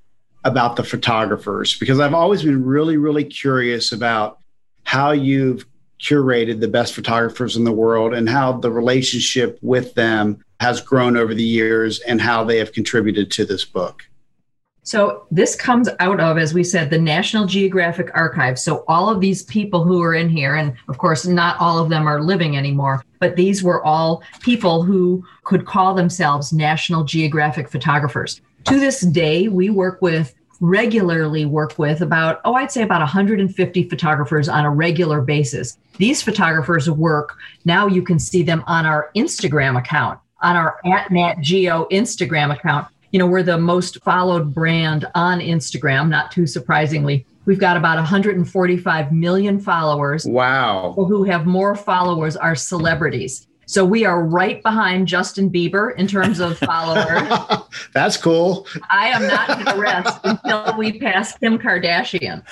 about 0.44 0.74
the 0.74 0.84
photographers 0.84 1.78
because 1.78 2.00
I've 2.00 2.14
always 2.14 2.42
been 2.42 2.64
really, 2.64 2.96
really 2.96 3.24
curious 3.24 3.92
about 3.92 4.38
how 4.84 5.12
you've 5.12 5.64
curated 6.02 6.60
the 6.60 6.68
best 6.68 6.94
photographers 6.94 7.56
in 7.56 7.64
the 7.64 7.72
world 7.72 8.12
and 8.12 8.28
how 8.28 8.52
the 8.52 8.70
relationship 8.70 9.58
with 9.62 9.94
them 9.94 10.44
has 10.60 10.80
grown 10.80 11.16
over 11.16 11.34
the 11.34 11.42
years 11.42 12.00
and 12.00 12.20
how 12.20 12.44
they 12.44 12.58
have 12.58 12.72
contributed 12.72 13.30
to 13.30 13.44
this 13.44 13.64
book. 13.64 14.04
So, 14.84 15.28
this 15.30 15.54
comes 15.54 15.88
out 16.00 16.18
of, 16.18 16.38
as 16.38 16.52
we 16.52 16.64
said, 16.64 16.90
the 16.90 16.98
National 16.98 17.46
Geographic 17.46 18.10
Archive. 18.14 18.58
So, 18.58 18.84
all 18.88 19.08
of 19.08 19.20
these 19.20 19.44
people 19.44 19.84
who 19.84 20.02
are 20.02 20.14
in 20.14 20.28
here, 20.28 20.56
and 20.56 20.74
of 20.88 20.98
course, 20.98 21.24
not 21.24 21.56
all 21.60 21.78
of 21.78 21.88
them 21.88 22.08
are 22.08 22.20
living 22.20 22.56
anymore, 22.56 23.04
but 23.20 23.36
these 23.36 23.62
were 23.62 23.84
all 23.84 24.24
people 24.40 24.82
who 24.82 25.24
could 25.44 25.66
call 25.66 25.94
themselves 25.94 26.52
National 26.52 27.04
Geographic 27.04 27.68
photographers. 27.68 28.40
To 28.64 28.80
this 28.80 29.02
day, 29.02 29.46
we 29.46 29.70
work 29.70 30.02
with 30.02 30.34
regularly 30.62 31.44
work 31.44 31.76
with 31.76 32.00
about, 32.00 32.40
oh, 32.44 32.54
I'd 32.54 32.70
say 32.70 32.82
about 32.82 33.00
150 33.00 33.88
photographers 33.88 34.48
on 34.48 34.64
a 34.64 34.70
regular 34.70 35.20
basis. 35.20 35.76
These 35.98 36.22
photographers 36.22 36.88
work, 36.88 37.36
now 37.64 37.88
you 37.88 38.00
can 38.00 38.20
see 38.20 38.44
them 38.44 38.62
on 38.68 38.86
our 38.86 39.10
Instagram 39.16 39.76
account, 39.76 40.20
on 40.40 40.54
our 40.56 40.78
at 40.86 41.10
Nat 41.10 41.40
Geo 41.40 41.88
Instagram 41.90 42.54
account. 42.54 42.86
You 43.10 43.18
know, 43.18 43.26
we're 43.26 43.42
the 43.42 43.58
most 43.58 44.02
followed 44.04 44.54
brand 44.54 45.04
on 45.16 45.40
Instagram, 45.40 46.08
not 46.08 46.30
too 46.30 46.46
surprisingly. 46.46 47.26
We've 47.44 47.58
got 47.58 47.76
about 47.76 47.96
145 47.96 49.12
million 49.12 49.58
followers. 49.58 50.24
Wow. 50.24 50.94
Who 50.96 51.24
have 51.24 51.44
more 51.44 51.74
followers 51.74 52.36
are 52.36 52.54
celebrities. 52.54 53.48
So 53.72 53.86
we 53.86 54.04
are 54.04 54.22
right 54.22 54.62
behind 54.62 55.08
Justin 55.08 55.48
Bieber 55.48 55.96
in 55.96 56.06
terms 56.06 56.40
of 56.40 56.58
followers. 56.58 57.26
That's 57.94 58.18
cool. 58.18 58.66
I 58.90 59.08
am 59.08 59.26
not 59.26 59.48
going 59.48 59.64
to 59.64 59.80
rest 59.80 60.20
until 60.24 60.76
we 60.76 60.98
pass 60.98 61.38
Kim 61.38 61.58
Kardashian. 61.58 62.42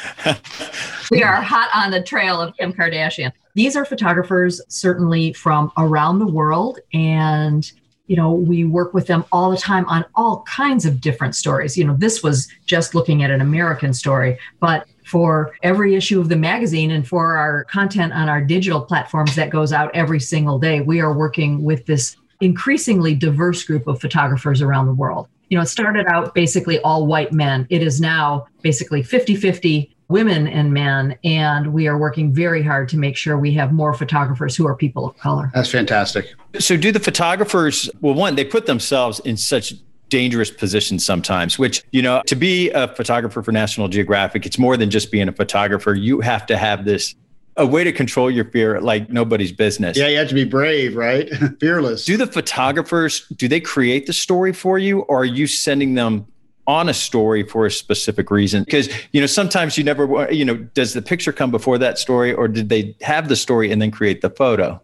we 1.11 1.23
are 1.23 1.43
hot 1.43 1.69
on 1.75 1.91
the 1.91 2.03
trail 2.03 2.41
of 2.41 2.57
Kim 2.57 2.73
Kardashian. 2.73 3.33
These 3.55 3.77
are 3.77 3.85
photographers 3.85 4.63
certainly 4.69 5.35
from 5.35 5.71
around 5.77 6.21
the 6.21 6.27
world 6.27 6.79
and 6.95 7.71
you 8.11 8.17
know 8.17 8.33
we 8.33 8.65
work 8.65 8.93
with 8.93 9.07
them 9.07 9.25
all 9.31 9.51
the 9.51 9.57
time 9.57 9.87
on 9.87 10.05
all 10.17 10.43
kinds 10.43 10.85
of 10.85 11.01
different 11.01 11.35
stories 11.37 11.79
you 11.79 11.85
know 11.85 11.97
this 11.97 12.23
was 12.23 12.49
just 12.67 12.95
looking 12.95 13.23
at 13.23 13.31
an 13.31 13.41
american 13.41 13.95
story 13.95 14.37
but 14.59 14.87
for 15.11 15.53
every 15.65 15.97
issue 15.97 16.21
of 16.21 16.29
the 16.29 16.37
magazine 16.37 16.93
and 16.93 17.07
for 17.07 17.37
our 17.37 17.65
content 17.65 18.13
on 18.13 18.29
our 18.29 18.41
digital 18.41 18.81
platforms 18.81 19.35
that 19.35 19.51
goes 19.51 19.73
out 19.73 19.91
every 19.93 20.21
single 20.21 20.57
day. 20.57 20.83
We 20.83 21.01
are 21.01 21.13
working 21.13 21.65
with 21.65 21.85
this 21.87 22.17
increasingly 22.41 23.17
diverse 23.17 23.65
group 23.65 23.89
of 23.89 24.01
photographers 24.01 24.63
around 24.63 24.87
the 24.87 24.95
world. 24.95 25.27
You 25.49 25.59
know, 25.59 25.63
it 25.63 25.67
started 25.67 26.07
out 26.07 26.33
basically 26.33 26.79
all 26.83 27.09
white 27.09 27.33
men. 27.33 27.67
It 27.71 27.83
is 27.83 28.01
now 28.01 28.47
basically 28.63 29.03
50 29.03 29.35
50 29.35 29.97
women 30.11 30.47
and 30.47 30.73
men. 30.73 31.19
And 31.25 31.73
we 31.73 31.87
are 31.87 31.97
working 31.97 32.33
very 32.33 32.63
hard 32.63 32.89
to 32.91 32.99
make 32.99 33.17
sure 33.17 33.39
we 33.39 33.55
have 33.55 33.73
more 33.73 33.95
photographers 33.95 34.57
who 34.57 34.67
are 34.67 34.75
people 34.75 35.07
of 35.07 35.17
color. 35.19 35.51
That's 35.55 35.71
fantastic. 35.71 36.35
So, 36.59 36.77
do 36.77 36.93
the 36.93 37.01
photographers, 37.01 37.89
well, 38.01 38.15
one, 38.15 38.35
they 38.35 38.45
put 38.45 38.67
themselves 38.67 39.21
in 39.21 39.37
such 39.37 39.75
dangerous 40.09 40.51
positions 40.51 41.07
sometimes, 41.07 41.59
which, 41.59 41.83
you 41.93 42.03
know, 42.03 42.23
to 42.27 42.35
be 42.35 42.71
a 42.71 42.89
photographer 42.89 43.43
for 43.43 43.53
National 43.53 43.89
Geographic, 43.89 44.45
it's 44.45 44.59
more 44.59 44.77
than 44.77 44.91
just 44.91 45.11
being 45.11 45.29
a 45.29 45.33
photographer. 45.33 45.95
You 45.95 46.21
have 46.21 46.45
to 46.47 46.57
have 46.57 46.85
this 46.85 47.15
a 47.57 47.67
way 47.67 47.85
to 47.85 47.93
control 47.93 48.31
your 48.31 48.45
fear 48.47 48.81
like 48.81 49.11
nobody's 49.11 49.53
business. 49.53 49.97
Yeah, 49.97 50.09
you 50.09 50.19
have 50.19 50.29
to 50.29 50.35
be 50.35 50.45
brave, 50.45 50.97
right? 50.97 51.29
Fearless. 51.61 52.05
Do 52.05 52.17
the 52.17 52.27
photographers 52.27 53.27
do 53.37 53.49
they 53.49 53.61
create 53.61 54.07
the 54.07 54.13
story 54.13 54.53
for 54.53 54.79
you 54.79 55.01
or 55.01 55.23
are 55.23 55.25
you 55.25 55.47
sending 55.47 55.95
them 55.95 56.27
on 56.71 56.89
a 56.89 56.95
story 56.95 57.43
for 57.43 57.67
a 57.67 57.71
specific 57.71 58.31
reason 58.31 58.63
because 58.63 58.89
you 59.13 59.21
know 59.21 59.27
sometimes 59.27 59.77
you 59.77 59.83
never 59.83 60.33
you 60.33 60.45
know 60.45 60.55
does 60.55 60.93
the 60.93 61.03
picture 61.03 61.33
come 61.33 61.51
before 61.51 61.79
that 61.79 61.99
story 61.99 62.33
or 62.33 62.47
did 62.47 62.69
they 62.69 62.97
have 63.01 63.29
the 63.29 63.35
story 63.35 63.73
and 63.73 63.83
then 63.83 63.91
create 63.91 64.21
the 64.21 64.31
photo 64.31 64.81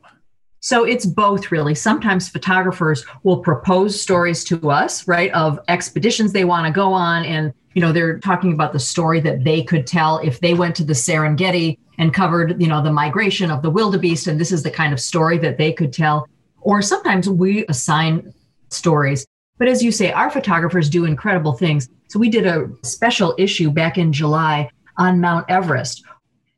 so 0.66 0.82
it's 0.82 1.06
both 1.06 1.52
really. 1.52 1.76
Sometimes 1.76 2.28
photographers 2.28 3.04
will 3.22 3.36
propose 3.38 4.00
stories 4.00 4.42
to 4.44 4.68
us, 4.68 5.06
right, 5.06 5.30
of 5.30 5.60
expeditions 5.68 6.32
they 6.32 6.44
want 6.44 6.66
to 6.66 6.72
go 6.72 6.92
on. 6.92 7.24
And, 7.24 7.54
you 7.74 7.80
know, 7.80 7.92
they're 7.92 8.18
talking 8.18 8.52
about 8.52 8.72
the 8.72 8.80
story 8.80 9.20
that 9.20 9.44
they 9.44 9.62
could 9.62 9.86
tell 9.86 10.18
if 10.18 10.40
they 10.40 10.54
went 10.54 10.74
to 10.76 10.84
the 10.84 10.92
Serengeti 10.92 11.78
and 11.98 12.12
covered, 12.12 12.60
you 12.60 12.66
know, 12.66 12.82
the 12.82 12.90
migration 12.90 13.52
of 13.52 13.62
the 13.62 13.70
wildebeest. 13.70 14.26
And 14.26 14.40
this 14.40 14.50
is 14.50 14.64
the 14.64 14.70
kind 14.72 14.92
of 14.92 14.98
story 14.98 15.38
that 15.38 15.56
they 15.56 15.72
could 15.72 15.92
tell. 15.92 16.28
Or 16.62 16.82
sometimes 16.82 17.28
we 17.28 17.64
assign 17.68 18.34
stories. 18.70 19.24
But 19.58 19.68
as 19.68 19.82
you 19.82 19.90
say, 19.90 20.12
our 20.12 20.30
photographers 20.30 20.90
do 20.90 21.04
incredible 21.04 21.52
things. 21.52 21.88
So 22.08 22.18
we 22.18 22.28
did 22.28 22.46
a 22.46 22.68
special 22.82 23.34
issue 23.38 23.70
back 23.70 23.98
in 23.98 24.12
July 24.12 24.70
on 24.98 25.20
Mount 25.20 25.46
Everest 25.48 26.04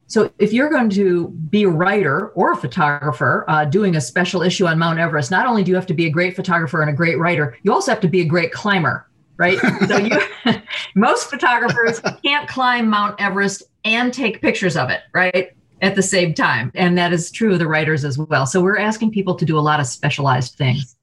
so, 0.09 0.33
if 0.39 0.55
you're 0.55 0.71
going 0.71 0.89
to 0.91 1.29
be 1.29 1.65
a 1.65 1.69
writer 1.69 2.29
or 2.29 2.53
a 2.53 2.57
photographer 2.57 3.45
uh, 3.47 3.67
doing 3.67 3.95
a 3.95 4.01
special 4.01 4.41
issue 4.41 4.67
on 4.67 4.79
Mount 4.79 4.99
Everest, 4.99 5.31
not 5.31 5.47
only 5.47 5.63
do 5.63 5.71
you 5.71 5.75
have 5.75 5.87
to 5.87 5.95
be 5.95 6.07
a 6.07 6.11
great 6.11 6.35
photographer 6.35 6.81
and 6.81 6.89
a 6.89 6.95
great 6.95 7.19
writer, 7.19 7.59
you 7.63 7.75
also 7.75 7.93
have 7.93 8.01
to 8.01 8.09
be 8.09 8.23
a 8.23 8.25
great 8.25 8.51
climber, 8.51 9.07
right? 9.37 9.59
so, 9.87 9.99
you, 9.99 10.19
most 10.95 11.29
photographers 11.29 12.01
can't 12.25 12.49
climb 12.49 12.89
Mount 12.89 13.21
Everest 13.21 13.65
and 13.85 14.13
take 14.13 14.41
pictures 14.41 14.79
of 14.79 14.89
it, 14.89 15.03
right? 15.13 15.51
At 15.83 15.95
the 15.95 16.03
same 16.03 16.33
time. 16.33 16.73
And 16.75 16.97
that 16.97 17.13
is 17.13 17.31
true 17.31 17.53
of 17.53 17.59
the 17.59 17.69
writers 17.69 18.03
as 18.07 18.17
well. 18.17 18.47
So, 18.47 18.63
we're 18.63 18.79
asking 18.79 19.11
people 19.11 19.35
to 19.35 19.45
do 19.45 19.59
a 19.59 19.61
lot 19.61 19.79
of 19.79 19.87
specialized 19.87 20.55
things. 20.55 20.97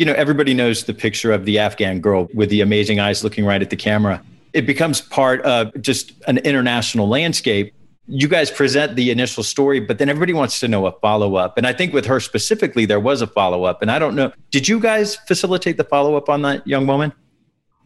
You 0.00 0.06
know, 0.06 0.14
everybody 0.14 0.54
knows 0.54 0.84
the 0.84 0.94
picture 0.94 1.30
of 1.30 1.44
the 1.44 1.58
Afghan 1.58 2.00
girl 2.00 2.26
with 2.32 2.48
the 2.48 2.62
amazing 2.62 3.00
eyes 3.00 3.22
looking 3.22 3.44
right 3.44 3.60
at 3.60 3.68
the 3.68 3.76
camera. 3.76 4.22
It 4.54 4.64
becomes 4.64 5.02
part 5.02 5.42
of 5.42 5.78
just 5.82 6.12
an 6.26 6.38
international 6.38 7.06
landscape 7.06 7.74
you 8.10 8.26
guys 8.26 8.50
present 8.50 8.96
the 8.96 9.10
initial 9.10 9.44
story, 9.44 9.78
but 9.78 9.98
then 9.98 10.08
everybody 10.08 10.32
wants 10.32 10.58
to 10.60 10.68
know 10.68 10.86
a 10.86 10.92
follow 11.00 11.36
up. 11.36 11.56
And 11.56 11.66
I 11.66 11.72
think 11.72 11.92
with 11.92 12.06
her 12.06 12.18
specifically, 12.18 12.84
there 12.84 12.98
was 12.98 13.22
a 13.22 13.26
follow 13.26 13.62
up. 13.64 13.82
And 13.82 13.90
I 13.90 14.00
don't 14.00 14.16
know, 14.16 14.32
did 14.50 14.66
you 14.66 14.80
guys 14.80 15.14
facilitate 15.28 15.76
the 15.76 15.84
follow 15.84 16.16
up 16.16 16.28
on 16.28 16.42
that 16.42 16.66
young 16.66 16.88
woman? 16.88 17.12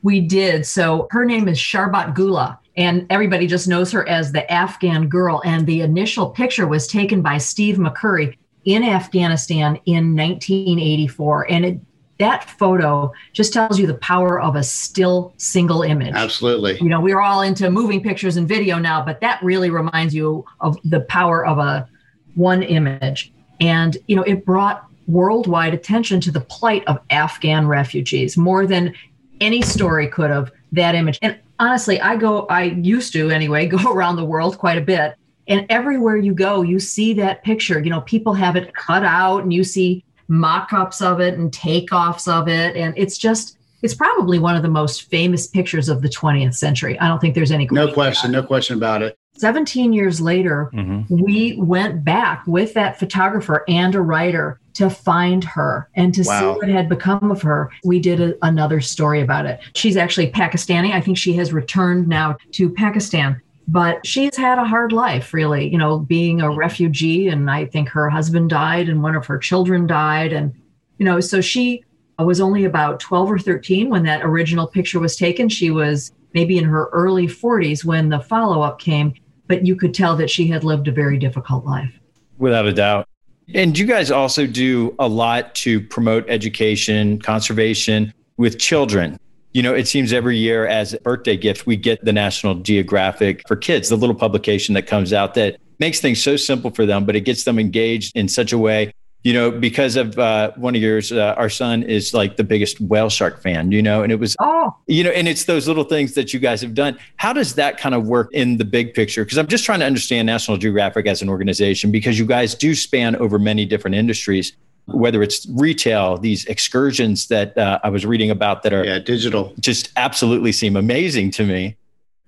We 0.02 0.20
did. 0.20 0.64
So 0.64 1.08
her 1.10 1.26
name 1.26 1.46
is 1.46 1.58
Sharbat 1.58 2.14
Gula, 2.14 2.58
and 2.76 3.06
everybody 3.10 3.46
just 3.46 3.68
knows 3.68 3.92
her 3.92 4.08
as 4.08 4.32
the 4.32 4.50
Afghan 4.50 5.08
girl. 5.08 5.42
And 5.44 5.66
the 5.66 5.82
initial 5.82 6.30
picture 6.30 6.66
was 6.66 6.86
taken 6.86 7.20
by 7.20 7.36
Steve 7.36 7.76
McCurry 7.76 8.36
in 8.64 8.82
Afghanistan 8.82 9.78
in 9.84 10.16
1984. 10.16 11.50
And 11.50 11.66
it 11.66 11.80
that 12.18 12.48
photo 12.48 13.12
just 13.32 13.52
tells 13.52 13.78
you 13.78 13.86
the 13.86 13.94
power 13.94 14.40
of 14.40 14.56
a 14.56 14.62
still 14.62 15.34
single 15.36 15.82
image. 15.82 16.14
Absolutely. 16.14 16.78
You 16.78 16.88
know, 16.88 17.00
we're 17.00 17.20
all 17.20 17.42
into 17.42 17.70
moving 17.70 18.02
pictures 18.02 18.36
and 18.36 18.46
video 18.46 18.78
now, 18.78 19.04
but 19.04 19.20
that 19.20 19.42
really 19.42 19.70
reminds 19.70 20.14
you 20.14 20.44
of 20.60 20.78
the 20.84 21.00
power 21.00 21.44
of 21.44 21.58
a 21.58 21.88
one 22.34 22.62
image. 22.62 23.32
And, 23.60 23.96
you 24.06 24.16
know, 24.16 24.22
it 24.22 24.44
brought 24.44 24.86
worldwide 25.06 25.74
attention 25.74 26.20
to 26.20 26.30
the 26.30 26.40
plight 26.40 26.84
of 26.86 26.98
Afghan 27.10 27.66
refugees 27.66 28.36
more 28.36 28.66
than 28.66 28.94
any 29.40 29.62
story 29.62 30.08
could 30.08 30.30
have 30.30 30.52
that 30.72 30.94
image. 30.94 31.18
And 31.20 31.38
honestly, 31.58 32.00
I 32.00 32.16
go, 32.16 32.46
I 32.46 32.64
used 32.64 33.12
to 33.14 33.30
anyway, 33.30 33.66
go 33.68 33.92
around 33.92 34.16
the 34.16 34.24
world 34.24 34.58
quite 34.58 34.78
a 34.78 34.82
bit. 34.82 35.14
And 35.46 35.66
everywhere 35.68 36.16
you 36.16 36.32
go, 36.32 36.62
you 36.62 36.80
see 36.80 37.12
that 37.14 37.44
picture. 37.44 37.78
You 37.78 37.90
know, 37.90 38.00
people 38.02 38.32
have 38.32 38.56
it 38.56 38.74
cut 38.74 39.04
out 39.04 39.42
and 39.42 39.52
you 39.52 39.62
see 39.62 40.04
mock 40.28 40.72
ups 40.72 41.00
of 41.00 41.20
it 41.20 41.34
and 41.34 41.52
takeoffs 41.52 42.26
of 42.26 42.48
it. 42.48 42.76
And 42.76 42.94
it's 42.96 43.18
just, 43.18 43.58
it's 43.82 43.94
probably 43.94 44.38
one 44.38 44.56
of 44.56 44.62
the 44.62 44.68
most 44.68 45.10
famous 45.10 45.46
pictures 45.46 45.88
of 45.88 46.02
the 46.02 46.08
20th 46.08 46.54
century. 46.54 46.98
I 46.98 47.08
don't 47.08 47.20
think 47.20 47.34
there's 47.34 47.52
any 47.52 47.66
question. 47.66 47.86
No 47.86 47.92
question, 47.92 48.32
no 48.32 48.42
question 48.42 48.76
about 48.76 49.02
it. 49.02 49.18
17 49.36 49.92
years 49.92 50.20
later, 50.20 50.70
mm-hmm. 50.72 51.22
we 51.22 51.56
went 51.58 52.04
back 52.04 52.46
with 52.46 52.72
that 52.74 52.98
photographer 52.98 53.64
and 53.68 53.94
a 53.94 54.00
writer 54.00 54.60
to 54.74 54.90
find 54.90 55.42
her 55.42 55.88
and 55.94 56.14
to 56.14 56.22
wow. 56.22 56.40
see 56.40 56.58
what 56.58 56.68
had 56.68 56.88
become 56.88 57.30
of 57.30 57.42
her. 57.42 57.70
We 57.84 57.98
did 57.98 58.20
a, 58.20 58.34
another 58.42 58.80
story 58.80 59.20
about 59.20 59.46
it. 59.46 59.60
She's 59.74 59.96
actually 59.96 60.30
Pakistani. 60.30 60.92
I 60.92 61.00
think 61.00 61.18
she 61.18 61.32
has 61.34 61.52
returned 61.52 62.08
now 62.08 62.36
to 62.52 62.70
Pakistan, 62.70 63.40
but 63.66 64.06
she's 64.06 64.36
had 64.36 64.58
a 64.58 64.64
hard 64.64 64.92
life, 64.92 65.32
really, 65.32 65.68
you 65.68 65.78
know, 65.78 65.98
being 65.98 66.40
a 66.40 66.50
refugee. 66.50 67.28
And 67.28 67.50
I 67.50 67.66
think 67.66 67.88
her 67.88 68.10
husband 68.10 68.50
died 68.50 68.88
and 68.88 69.02
one 69.02 69.16
of 69.16 69.26
her 69.26 69.38
children 69.38 69.86
died. 69.86 70.32
And, 70.32 70.54
you 70.98 71.04
know, 71.04 71.20
so 71.20 71.40
she 71.40 71.84
was 72.18 72.40
only 72.40 72.64
about 72.64 73.00
12 73.00 73.32
or 73.32 73.38
13 73.38 73.88
when 73.88 74.02
that 74.04 74.22
original 74.24 74.66
picture 74.66 75.00
was 75.00 75.16
taken. 75.16 75.48
She 75.48 75.70
was 75.70 76.12
maybe 76.34 76.58
in 76.58 76.64
her 76.64 76.88
early 76.92 77.26
40s 77.26 77.84
when 77.84 78.08
the 78.08 78.20
follow 78.20 78.60
up 78.62 78.78
came 78.78 79.14
but 79.46 79.66
you 79.66 79.76
could 79.76 79.94
tell 79.94 80.16
that 80.16 80.30
she 80.30 80.46
had 80.46 80.64
lived 80.64 80.88
a 80.88 80.92
very 80.92 81.18
difficult 81.18 81.64
life. 81.64 81.92
Without 82.38 82.66
a 82.66 82.72
doubt. 82.72 83.08
And 83.54 83.78
you 83.78 83.86
guys 83.86 84.10
also 84.10 84.46
do 84.46 84.94
a 84.98 85.06
lot 85.06 85.54
to 85.56 85.80
promote 85.80 86.24
education, 86.28 87.20
conservation 87.20 88.12
with 88.36 88.58
children. 88.58 89.18
You 89.54 89.62
know, 89.62 89.72
it 89.72 89.88
seems 89.88 90.12
every 90.12 90.36
year 90.36 90.66
as 90.66 90.92
a 90.92 91.00
birthday 91.00 91.36
gift, 91.36 91.64
we 91.64 91.76
get 91.76 92.04
the 92.04 92.12
National 92.12 92.56
Geographic 92.56 93.42
for 93.48 93.56
Kids, 93.56 93.88
the 93.88 93.96
little 93.96 94.14
publication 94.14 94.74
that 94.74 94.86
comes 94.86 95.12
out 95.12 95.34
that 95.34 95.56
makes 95.78 96.00
things 96.00 96.22
so 96.22 96.36
simple 96.36 96.70
for 96.70 96.84
them, 96.84 97.06
but 97.06 97.16
it 97.16 97.22
gets 97.22 97.44
them 97.44 97.58
engaged 97.58 98.14
in 98.14 98.28
such 98.28 98.52
a 98.52 98.58
way 98.58 98.92
you 99.24 99.32
know, 99.32 99.50
because 99.50 99.96
of 99.96 100.18
uh, 100.18 100.52
one 100.56 100.76
of 100.76 100.82
yours, 100.82 101.10
uh, 101.10 101.34
our 101.38 101.48
son 101.48 101.82
is 101.82 102.12
like 102.12 102.36
the 102.36 102.44
biggest 102.44 102.78
whale 102.78 103.08
shark 103.08 103.40
fan, 103.42 103.72
you 103.72 103.80
know, 103.80 104.02
and 104.02 104.12
it 104.12 104.20
was, 104.20 104.36
oh, 104.38 104.76
you 104.86 105.02
know, 105.02 105.10
and 105.10 105.26
it's 105.26 105.46
those 105.46 105.66
little 105.66 105.84
things 105.84 106.12
that 106.12 106.34
you 106.34 106.38
guys 106.38 106.60
have 106.60 106.74
done. 106.74 106.98
How 107.16 107.32
does 107.32 107.54
that 107.54 107.78
kind 107.78 107.94
of 107.94 108.06
work 108.06 108.28
in 108.34 108.58
the 108.58 108.66
big 108.66 108.92
picture? 108.92 109.24
Because 109.24 109.38
I'm 109.38 109.46
just 109.46 109.64
trying 109.64 109.80
to 109.80 109.86
understand 109.86 110.26
National 110.26 110.58
Geographic 110.58 111.06
as 111.06 111.22
an 111.22 111.30
organization 111.30 111.90
because 111.90 112.18
you 112.18 112.26
guys 112.26 112.54
do 112.54 112.74
span 112.74 113.16
over 113.16 113.38
many 113.38 113.64
different 113.64 113.94
industries, 113.94 114.54
whether 114.86 115.22
it's 115.22 115.46
retail, 115.50 116.18
these 116.18 116.44
excursions 116.46 117.28
that 117.28 117.56
uh, 117.56 117.78
I 117.82 117.88
was 117.88 118.04
reading 118.04 118.30
about 118.30 118.62
that 118.62 118.72
are 118.72 118.84
yeah, 118.84 118.98
digital, 118.98 119.54
just 119.60 119.90
absolutely 119.96 120.52
seem 120.52 120.76
amazing 120.76 121.30
to 121.32 121.44
me 121.44 121.76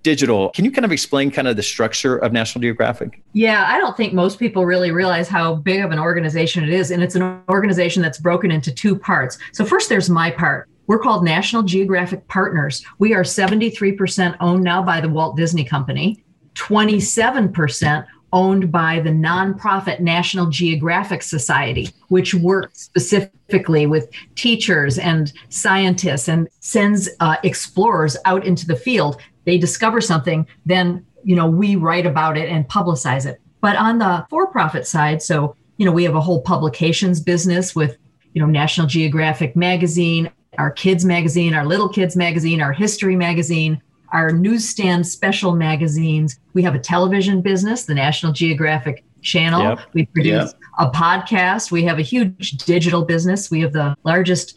digital. 0.06 0.50
Can 0.50 0.64
you 0.64 0.70
kind 0.70 0.84
of 0.84 0.92
explain 0.92 1.32
kind 1.32 1.48
of 1.48 1.56
the 1.56 1.64
structure 1.64 2.16
of 2.16 2.32
National 2.32 2.62
Geographic? 2.62 3.24
Yeah, 3.32 3.66
I 3.66 3.78
don't 3.78 3.96
think 3.96 4.14
most 4.14 4.38
people 4.38 4.64
really 4.64 4.92
realize 4.92 5.28
how 5.28 5.56
big 5.56 5.80
of 5.80 5.90
an 5.90 5.98
organization 5.98 6.62
it 6.62 6.70
is. 6.70 6.92
And 6.92 7.02
it's 7.02 7.16
an 7.16 7.42
organization 7.48 8.02
that's 8.02 8.20
broken 8.20 8.52
into 8.52 8.72
two 8.72 8.96
parts. 8.96 9.36
So, 9.50 9.64
first, 9.64 9.88
there's 9.88 10.08
my 10.08 10.30
part. 10.30 10.68
We're 10.86 11.00
called 11.00 11.24
National 11.24 11.64
Geographic 11.64 12.28
Partners. 12.28 12.84
We 13.00 13.14
are 13.14 13.24
73% 13.24 14.36
owned 14.38 14.62
now 14.62 14.80
by 14.80 15.00
the 15.00 15.08
Walt 15.08 15.36
Disney 15.36 15.64
Company, 15.64 16.22
27% 16.54 18.06
owned 18.36 18.70
by 18.70 19.00
the 19.00 19.10
nonprofit 19.10 19.98
National 19.98 20.46
Geographic 20.46 21.22
Society, 21.22 21.88
which 22.08 22.34
works 22.34 22.82
specifically 22.82 23.86
with 23.86 24.10
teachers 24.34 24.98
and 24.98 25.32
scientists 25.48 26.28
and 26.28 26.46
sends 26.60 27.08
uh, 27.20 27.36
explorers 27.42 28.14
out 28.26 28.44
into 28.44 28.66
the 28.66 28.76
field 28.76 29.16
they 29.46 29.56
discover 29.56 30.02
something, 30.02 30.46
then 30.66 31.06
you 31.24 31.34
know 31.34 31.46
we 31.48 31.76
write 31.76 32.04
about 32.04 32.36
it 32.36 32.50
and 32.50 32.68
publicize 32.68 33.24
it. 33.24 33.40
But 33.62 33.76
on 33.76 33.98
the 33.98 34.26
for-profit 34.28 34.86
side, 34.86 35.22
so 35.22 35.56
you 35.78 35.86
know 35.86 35.92
we 35.92 36.04
have 36.04 36.14
a 36.14 36.20
whole 36.20 36.42
publications 36.42 37.20
business 37.20 37.74
with 37.74 37.96
you 38.34 38.42
know 38.42 38.46
National 38.46 38.86
Geographic 38.86 39.56
magazine, 39.56 40.30
our 40.58 40.70
kids 40.70 41.04
magazine, 41.04 41.54
our 41.54 41.64
little 41.64 41.88
kids 41.88 42.16
magazine, 42.16 42.60
our 42.60 42.72
history 42.72 43.16
magazine, 43.16 43.80
our 44.12 44.32
newsstand 44.32 45.06
special 45.06 45.54
magazines. 45.54 46.38
We 46.54 46.62
have 46.62 46.74
a 46.74 46.78
television 46.78 47.42
business, 47.42 47.84
the 47.84 47.94
National 47.94 48.32
Geographic 48.32 49.04
channel. 49.22 49.62
Yep. 49.62 49.80
We 49.92 50.06
produce 50.06 50.52
yep. 50.52 50.60
a 50.78 50.90
podcast. 50.90 51.70
We 51.70 51.84
have 51.84 51.98
a 51.98 52.02
huge 52.02 52.52
digital 52.64 53.04
business. 53.04 53.50
We 53.50 53.60
have 53.60 53.72
the 53.72 53.96
largest 54.04 54.54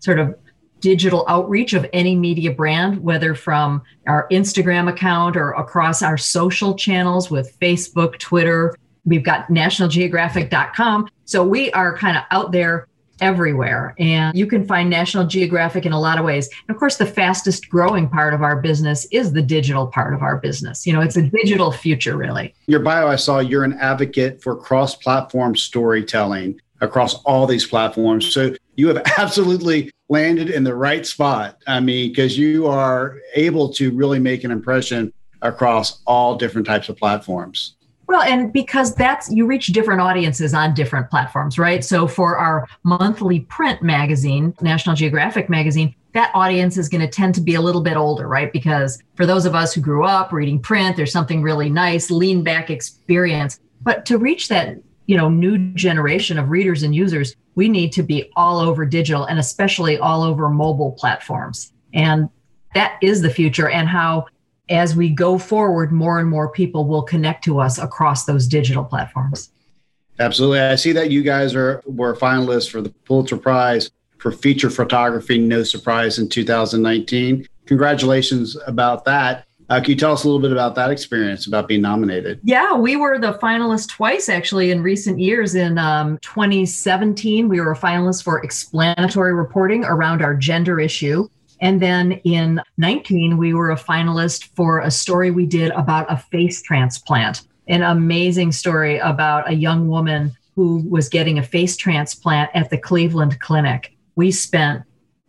sort 0.00 0.18
of 0.18 0.34
digital 0.80 1.24
outreach 1.28 1.72
of 1.72 1.86
any 1.92 2.14
media 2.14 2.52
brand, 2.52 3.02
whether 3.02 3.34
from 3.34 3.82
our 4.06 4.28
Instagram 4.30 4.88
account 4.88 5.36
or 5.36 5.52
across 5.52 6.02
our 6.02 6.16
social 6.16 6.74
channels 6.74 7.30
with 7.30 7.58
Facebook, 7.60 8.18
Twitter. 8.18 8.76
We've 9.04 9.24
got 9.24 9.48
nationalgeographic.com. 9.48 11.08
So 11.24 11.46
we 11.46 11.70
are 11.72 11.96
kind 11.96 12.16
of 12.16 12.24
out 12.30 12.52
there 12.52 12.87
everywhere. 13.20 13.94
And 13.98 14.36
you 14.36 14.46
can 14.46 14.66
find 14.66 14.88
National 14.90 15.26
Geographic 15.26 15.86
in 15.86 15.92
a 15.92 16.00
lot 16.00 16.18
of 16.18 16.24
ways. 16.24 16.48
And 16.66 16.74
of 16.74 16.78
course, 16.78 16.96
the 16.96 17.06
fastest 17.06 17.68
growing 17.68 18.08
part 18.08 18.34
of 18.34 18.42
our 18.42 18.60
business 18.60 19.06
is 19.10 19.32
the 19.32 19.42
digital 19.42 19.86
part 19.86 20.14
of 20.14 20.22
our 20.22 20.38
business. 20.38 20.86
You 20.86 20.92
know, 20.92 21.00
it's 21.00 21.16
a 21.16 21.22
digital 21.22 21.72
future, 21.72 22.16
really. 22.16 22.54
Your 22.66 22.80
bio, 22.80 23.08
I 23.08 23.16
saw 23.16 23.38
you're 23.38 23.64
an 23.64 23.74
advocate 23.74 24.42
for 24.42 24.56
cross 24.56 24.94
platform 24.94 25.56
storytelling 25.56 26.60
across 26.80 27.14
all 27.22 27.46
these 27.46 27.66
platforms. 27.66 28.32
So 28.32 28.54
you 28.76 28.88
have 28.88 29.02
absolutely 29.18 29.90
landed 30.08 30.50
in 30.50 30.64
the 30.64 30.74
right 30.74 31.06
spot. 31.06 31.60
I 31.66 31.80
mean, 31.80 32.10
because 32.10 32.38
you 32.38 32.66
are 32.66 33.18
able 33.34 33.72
to 33.74 33.90
really 33.92 34.18
make 34.18 34.44
an 34.44 34.50
impression 34.50 35.12
across 35.42 36.02
all 36.06 36.36
different 36.36 36.66
types 36.66 36.88
of 36.88 36.96
platforms. 36.96 37.76
Well, 38.08 38.22
and 38.22 38.50
because 38.50 38.94
that's 38.94 39.30
you 39.30 39.44
reach 39.44 39.66
different 39.66 40.00
audiences 40.00 40.54
on 40.54 40.72
different 40.72 41.10
platforms, 41.10 41.58
right? 41.58 41.84
So 41.84 42.08
for 42.08 42.38
our 42.38 42.66
monthly 42.82 43.40
print 43.40 43.82
magazine, 43.82 44.54
National 44.62 44.96
Geographic 44.96 45.50
magazine, 45.50 45.94
that 46.14 46.32
audience 46.34 46.78
is 46.78 46.88
going 46.88 47.02
to 47.02 47.06
tend 47.06 47.34
to 47.34 47.42
be 47.42 47.54
a 47.54 47.60
little 47.60 47.82
bit 47.82 47.98
older, 47.98 48.26
right? 48.26 48.50
Because 48.50 48.98
for 49.14 49.26
those 49.26 49.44
of 49.44 49.54
us 49.54 49.74
who 49.74 49.82
grew 49.82 50.04
up 50.04 50.32
reading 50.32 50.58
print, 50.58 50.96
there's 50.96 51.12
something 51.12 51.42
really 51.42 51.68
nice, 51.68 52.10
lean 52.10 52.42
back 52.42 52.70
experience. 52.70 53.60
But 53.82 54.06
to 54.06 54.16
reach 54.16 54.48
that 54.48 54.78
you 55.04 55.16
know 55.16 55.28
new 55.28 55.58
generation 55.74 56.38
of 56.38 56.50
readers 56.50 56.82
and 56.82 56.94
users 56.94 57.34
we 57.54 57.66
need 57.66 57.92
to 57.92 58.02
be 58.02 58.30
all 58.36 58.60
over 58.60 58.84
digital 58.84 59.24
and 59.24 59.38
especially 59.38 59.96
all 59.98 60.22
over 60.22 60.50
mobile 60.50 60.92
platforms 60.92 61.72
and 61.94 62.28
that 62.74 62.98
is 63.00 63.22
the 63.22 63.30
future 63.30 63.70
and 63.70 63.88
how 63.88 64.26
as 64.70 64.94
we 64.96 65.08
go 65.08 65.38
forward 65.38 65.92
more 65.92 66.18
and 66.18 66.28
more 66.28 66.50
people 66.50 66.86
will 66.86 67.02
connect 67.02 67.44
to 67.44 67.58
us 67.58 67.78
across 67.78 68.24
those 68.24 68.46
digital 68.46 68.84
platforms 68.84 69.50
absolutely 70.20 70.60
i 70.60 70.74
see 70.74 70.92
that 70.92 71.10
you 71.10 71.22
guys 71.22 71.54
are 71.54 71.82
were 71.86 72.14
finalists 72.14 72.70
for 72.70 72.80
the 72.80 72.90
pulitzer 73.04 73.36
prize 73.36 73.90
for 74.18 74.32
feature 74.32 74.70
photography 74.70 75.38
no 75.38 75.62
surprise 75.62 76.18
in 76.18 76.28
2019 76.28 77.46
congratulations 77.66 78.56
about 78.66 79.04
that 79.04 79.44
uh, 79.70 79.80
can 79.80 79.90
you 79.90 79.96
tell 79.96 80.12
us 80.12 80.24
a 80.24 80.26
little 80.26 80.40
bit 80.40 80.50
about 80.50 80.74
that 80.74 80.90
experience, 80.90 81.46
about 81.46 81.68
being 81.68 81.82
nominated? 81.82 82.40
Yeah, 82.42 82.74
we 82.74 82.96
were 82.96 83.18
the 83.18 83.34
finalist 83.34 83.90
twice 83.90 84.30
actually 84.30 84.70
in 84.70 84.82
recent 84.82 85.18
years. 85.18 85.54
In 85.54 85.76
um, 85.76 86.18
2017, 86.22 87.48
we 87.48 87.60
were 87.60 87.72
a 87.72 87.76
finalist 87.76 88.22
for 88.22 88.42
explanatory 88.42 89.34
reporting 89.34 89.84
around 89.84 90.22
our 90.22 90.34
gender 90.34 90.80
issue. 90.80 91.28
And 91.60 91.80
then 91.80 92.12
in 92.24 92.60
19, 92.76 93.36
we 93.36 93.54
were 93.54 93.70
a 93.70 93.76
finalist 93.76 94.48
for 94.54 94.80
a 94.80 94.90
story 94.90 95.30
we 95.30 95.46
did 95.46 95.72
about 95.72 96.10
a 96.10 96.16
face 96.16 96.62
transplant, 96.62 97.42
an 97.66 97.82
amazing 97.82 98.52
story 98.52 98.98
about 98.98 99.50
a 99.50 99.54
young 99.54 99.88
woman 99.88 100.36
who 100.54 100.84
was 100.88 101.08
getting 101.08 101.38
a 101.38 101.42
face 101.42 101.76
transplant 101.76 102.50
at 102.54 102.70
the 102.70 102.78
Cleveland 102.78 103.40
Clinic. 103.40 103.96
We 104.16 104.30
spent 104.30 104.82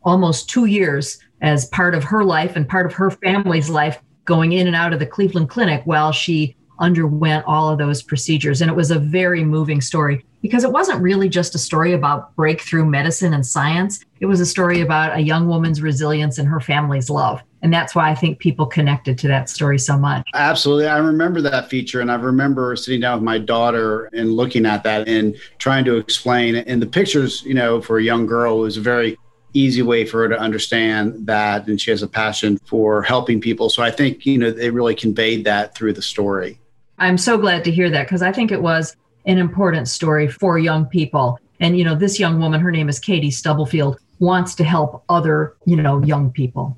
almost 0.03 0.49
two 0.49 0.65
years 0.65 1.19
as 1.41 1.67
part 1.67 1.95
of 1.95 2.03
her 2.03 2.23
life 2.23 2.55
and 2.55 2.67
part 2.67 2.85
of 2.85 2.93
her 2.93 3.11
family's 3.11 3.69
life 3.69 3.99
going 4.25 4.53
in 4.53 4.67
and 4.67 4.75
out 4.75 4.93
of 4.93 4.99
the 4.99 5.05
Cleveland 5.05 5.49
Clinic 5.49 5.81
while 5.85 6.11
she 6.11 6.55
underwent 6.79 7.45
all 7.47 7.69
of 7.69 7.77
those 7.77 8.01
procedures. 8.01 8.61
And 8.61 8.69
it 8.69 8.75
was 8.75 8.91
a 8.91 8.99
very 8.99 9.43
moving 9.43 9.81
story 9.81 10.25
because 10.41 10.63
it 10.63 10.71
wasn't 10.71 11.01
really 11.01 11.29
just 11.29 11.55
a 11.55 11.57
story 11.57 11.93
about 11.93 12.35
breakthrough 12.35 12.85
medicine 12.85 13.33
and 13.33 13.45
science. 13.45 14.03
It 14.19 14.25
was 14.25 14.39
a 14.39 14.45
story 14.45 14.81
about 14.81 15.17
a 15.17 15.21
young 15.21 15.47
woman's 15.47 15.81
resilience 15.81 16.37
and 16.37 16.47
her 16.47 16.59
family's 16.59 17.09
love. 17.09 17.41
And 17.61 17.73
that's 17.73 17.93
why 17.93 18.09
I 18.09 18.15
think 18.15 18.39
people 18.39 18.65
connected 18.65 19.17
to 19.19 19.27
that 19.27 19.49
story 19.49 19.77
so 19.79 19.97
much. 19.97 20.25
Absolutely. 20.33 20.87
I 20.87 20.97
remember 20.97 21.41
that 21.41 21.69
feature. 21.69 21.99
And 21.99 22.09
I 22.09 22.15
remember 22.15 22.75
sitting 22.75 23.01
down 23.01 23.17
with 23.17 23.23
my 23.23 23.37
daughter 23.37 24.05
and 24.13 24.33
looking 24.33 24.65
at 24.65 24.83
that 24.83 25.09
and 25.09 25.35
trying 25.57 25.83
to 25.85 25.97
explain. 25.97 26.55
And 26.55 26.81
the 26.81 26.87
pictures, 26.87 27.43
you 27.43 27.53
know, 27.53 27.81
for 27.81 27.97
a 27.97 28.03
young 28.03 28.25
girl 28.25 28.59
was 28.59 28.77
a 28.77 28.81
very 28.81 29.17
easy 29.53 29.81
way 29.81 30.05
for 30.05 30.19
her 30.19 30.29
to 30.29 30.39
understand 30.39 31.27
that. 31.27 31.67
And 31.67 31.81
she 31.81 31.91
has 31.91 32.01
a 32.01 32.07
passion 32.07 32.57
for 32.59 33.01
helping 33.01 33.41
people. 33.41 33.69
So 33.69 33.83
I 33.83 33.91
think, 33.91 34.25
you 34.25 34.37
know, 34.37 34.51
they 34.51 34.69
really 34.69 34.95
conveyed 34.95 35.43
that 35.45 35.75
through 35.75 35.93
the 35.93 36.01
story. 36.01 36.59
I'm 36.97 37.17
so 37.17 37.37
glad 37.37 37.63
to 37.65 37.71
hear 37.71 37.89
that 37.89 38.03
because 38.03 38.21
I 38.21 38.31
think 38.31 38.51
it 38.51 38.61
was 38.61 38.95
an 39.29 39.37
important 39.37 39.87
story 39.87 40.27
for 40.27 40.57
young 40.57 40.85
people. 40.87 41.39
And, 41.59 41.77
you 41.77 41.83
know, 41.83 41.93
this 41.93 42.19
young 42.19 42.39
woman, 42.39 42.59
her 42.59 42.71
name 42.71 42.89
is 42.89 42.99
Katie 42.99 43.29
Stubblefield, 43.29 43.99
wants 44.19 44.55
to 44.55 44.63
help 44.63 45.03
other, 45.07 45.55
you 45.65 45.75
know, 45.75 46.03
young 46.03 46.31
people. 46.31 46.77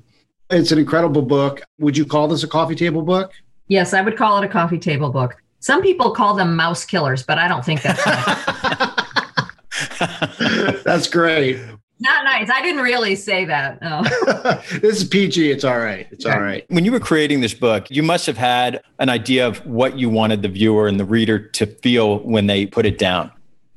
It's 0.50 0.70
an 0.70 0.78
incredible 0.78 1.22
book. 1.22 1.62
Would 1.78 1.96
you 1.96 2.04
call 2.04 2.28
this 2.28 2.42
a 2.42 2.48
coffee 2.48 2.74
table 2.74 3.00
book? 3.00 3.32
Yes, 3.68 3.94
I 3.94 4.02
would 4.02 4.18
call 4.18 4.36
it 4.42 4.44
a 4.44 4.48
coffee 4.48 4.78
table 4.78 5.08
book. 5.10 5.42
Some 5.60 5.80
people 5.80 6.10
call 6.10 6.34
them 6.34 6.54
mouse 6.54 6.84
killers, 6.84 7.22
but 7.22 7.38
I 7.38 7.48
don't 7.48 7.64
think 7.64 7.80
that's 7.80 8.06
right. 10.00 10.84
that's 10.84 11.08
great. 11.08 11.58
Not 12.02 12.24
nice. 12.24 12.50
I 12.50 12.60
didn't 12.62 12.82
really 12.82 13.14
say 13.14 13.44
that. 13.44 13.80
No. 13.80 14.02
this 14.80 15.00
is 15.00 15.04
PG. 15.04 15.52
It's 15.52 15.62
all 15.62 15.78
right. 15.78 16.08
It's 16.10 16.26
all 16.26 16.40
right. 16.40 16.64
When 16.68 16.84
you 16.84 16.90
were 16.90 16.98
creating 16.98 17.42
this 17.42 17.54
book, 17.54 17.88
you 17.90 18.02
must 18.02 18.26
have 18.26 18.36
had 18.36 18.82
an 18.98 19.08
idea 19.08 19.46
of 19.46 19.64
what 19.64 19.96
you 19.96 20.10
wanted 20.10 20.42
the 20.42 20.48
viewer 20.48 20.88
and 20.88 20.98
the 20.98 21.04
reader 21.04 21.38
to 21.38 21.64
feel 21.64 22.18
when 22.18 22.48
they 22.48 22.66
put 22.66 22.86
it 22.86 22.98
down. 22.98 23.30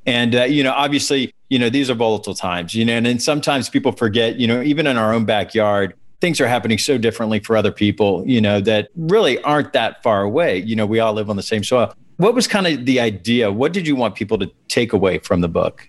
And, 0.06 0.34
uh, 0.34 0.42
you 0.42 0.64
know, 0.64 0.72
obviously, 0.72 1.32
you 1.50 1.58
know, 1.60 1.70
these 1.70 1.88
are 1.88 1.94
volatile 1.94 2.34
times, 2.34 2.74
you 2.74 2.84
know, 2.84 2.94
and, 2.94 3.06
and 3.06 3.22
sometimes 3.22 3.68
people 3.68 3.92
forget, 3.92 4.40
you 4.40 4.48
know, 4.48 4.60
even 4.60 4.88
in 4.88 4.96
our 4.96 5.14
own 5.14 5.24
backyard, 5.24 5.94
things 6.20 6.40
are 6.40 6.48
happening 6.48 6.78
so 6.78 6.98
differently 6.98 7.38
for 7.38 7.56
other 7.56 7.70
people, 7.70 8.26
you 8.26 8.40
know, 8.40 8.60
that 8.60 8.88
really 8.96 9.40
aren't 9.42 9.72
that 9.72 10.02
far 10.02 10.22
away. 10.22 10.58
You 10.58 10.74
know, 10.74 10.86
we 10.86 10.98
all 10.98 11.12
live 11.12 11.30
on 11.30 11.36
the 11.36 11.44
same 11.44 11.62
soil. 11.62 11.94
What 12.16 12.34
was 12.34 12.48
kind 12.48 12.66
of 12.66 12.86
the 12.86 12.98
idea? 12.98 13.52
What 13.52 13.72
did 13.72 13.86
you 13.86 13.94
want 13.94 14.16
people 14.16 14.38
to 14.38 14.50
take 14.66 14.92
away 14.92 15.18
from 15.18 15.42
the 15.42 15.48
book? 15.48 15.88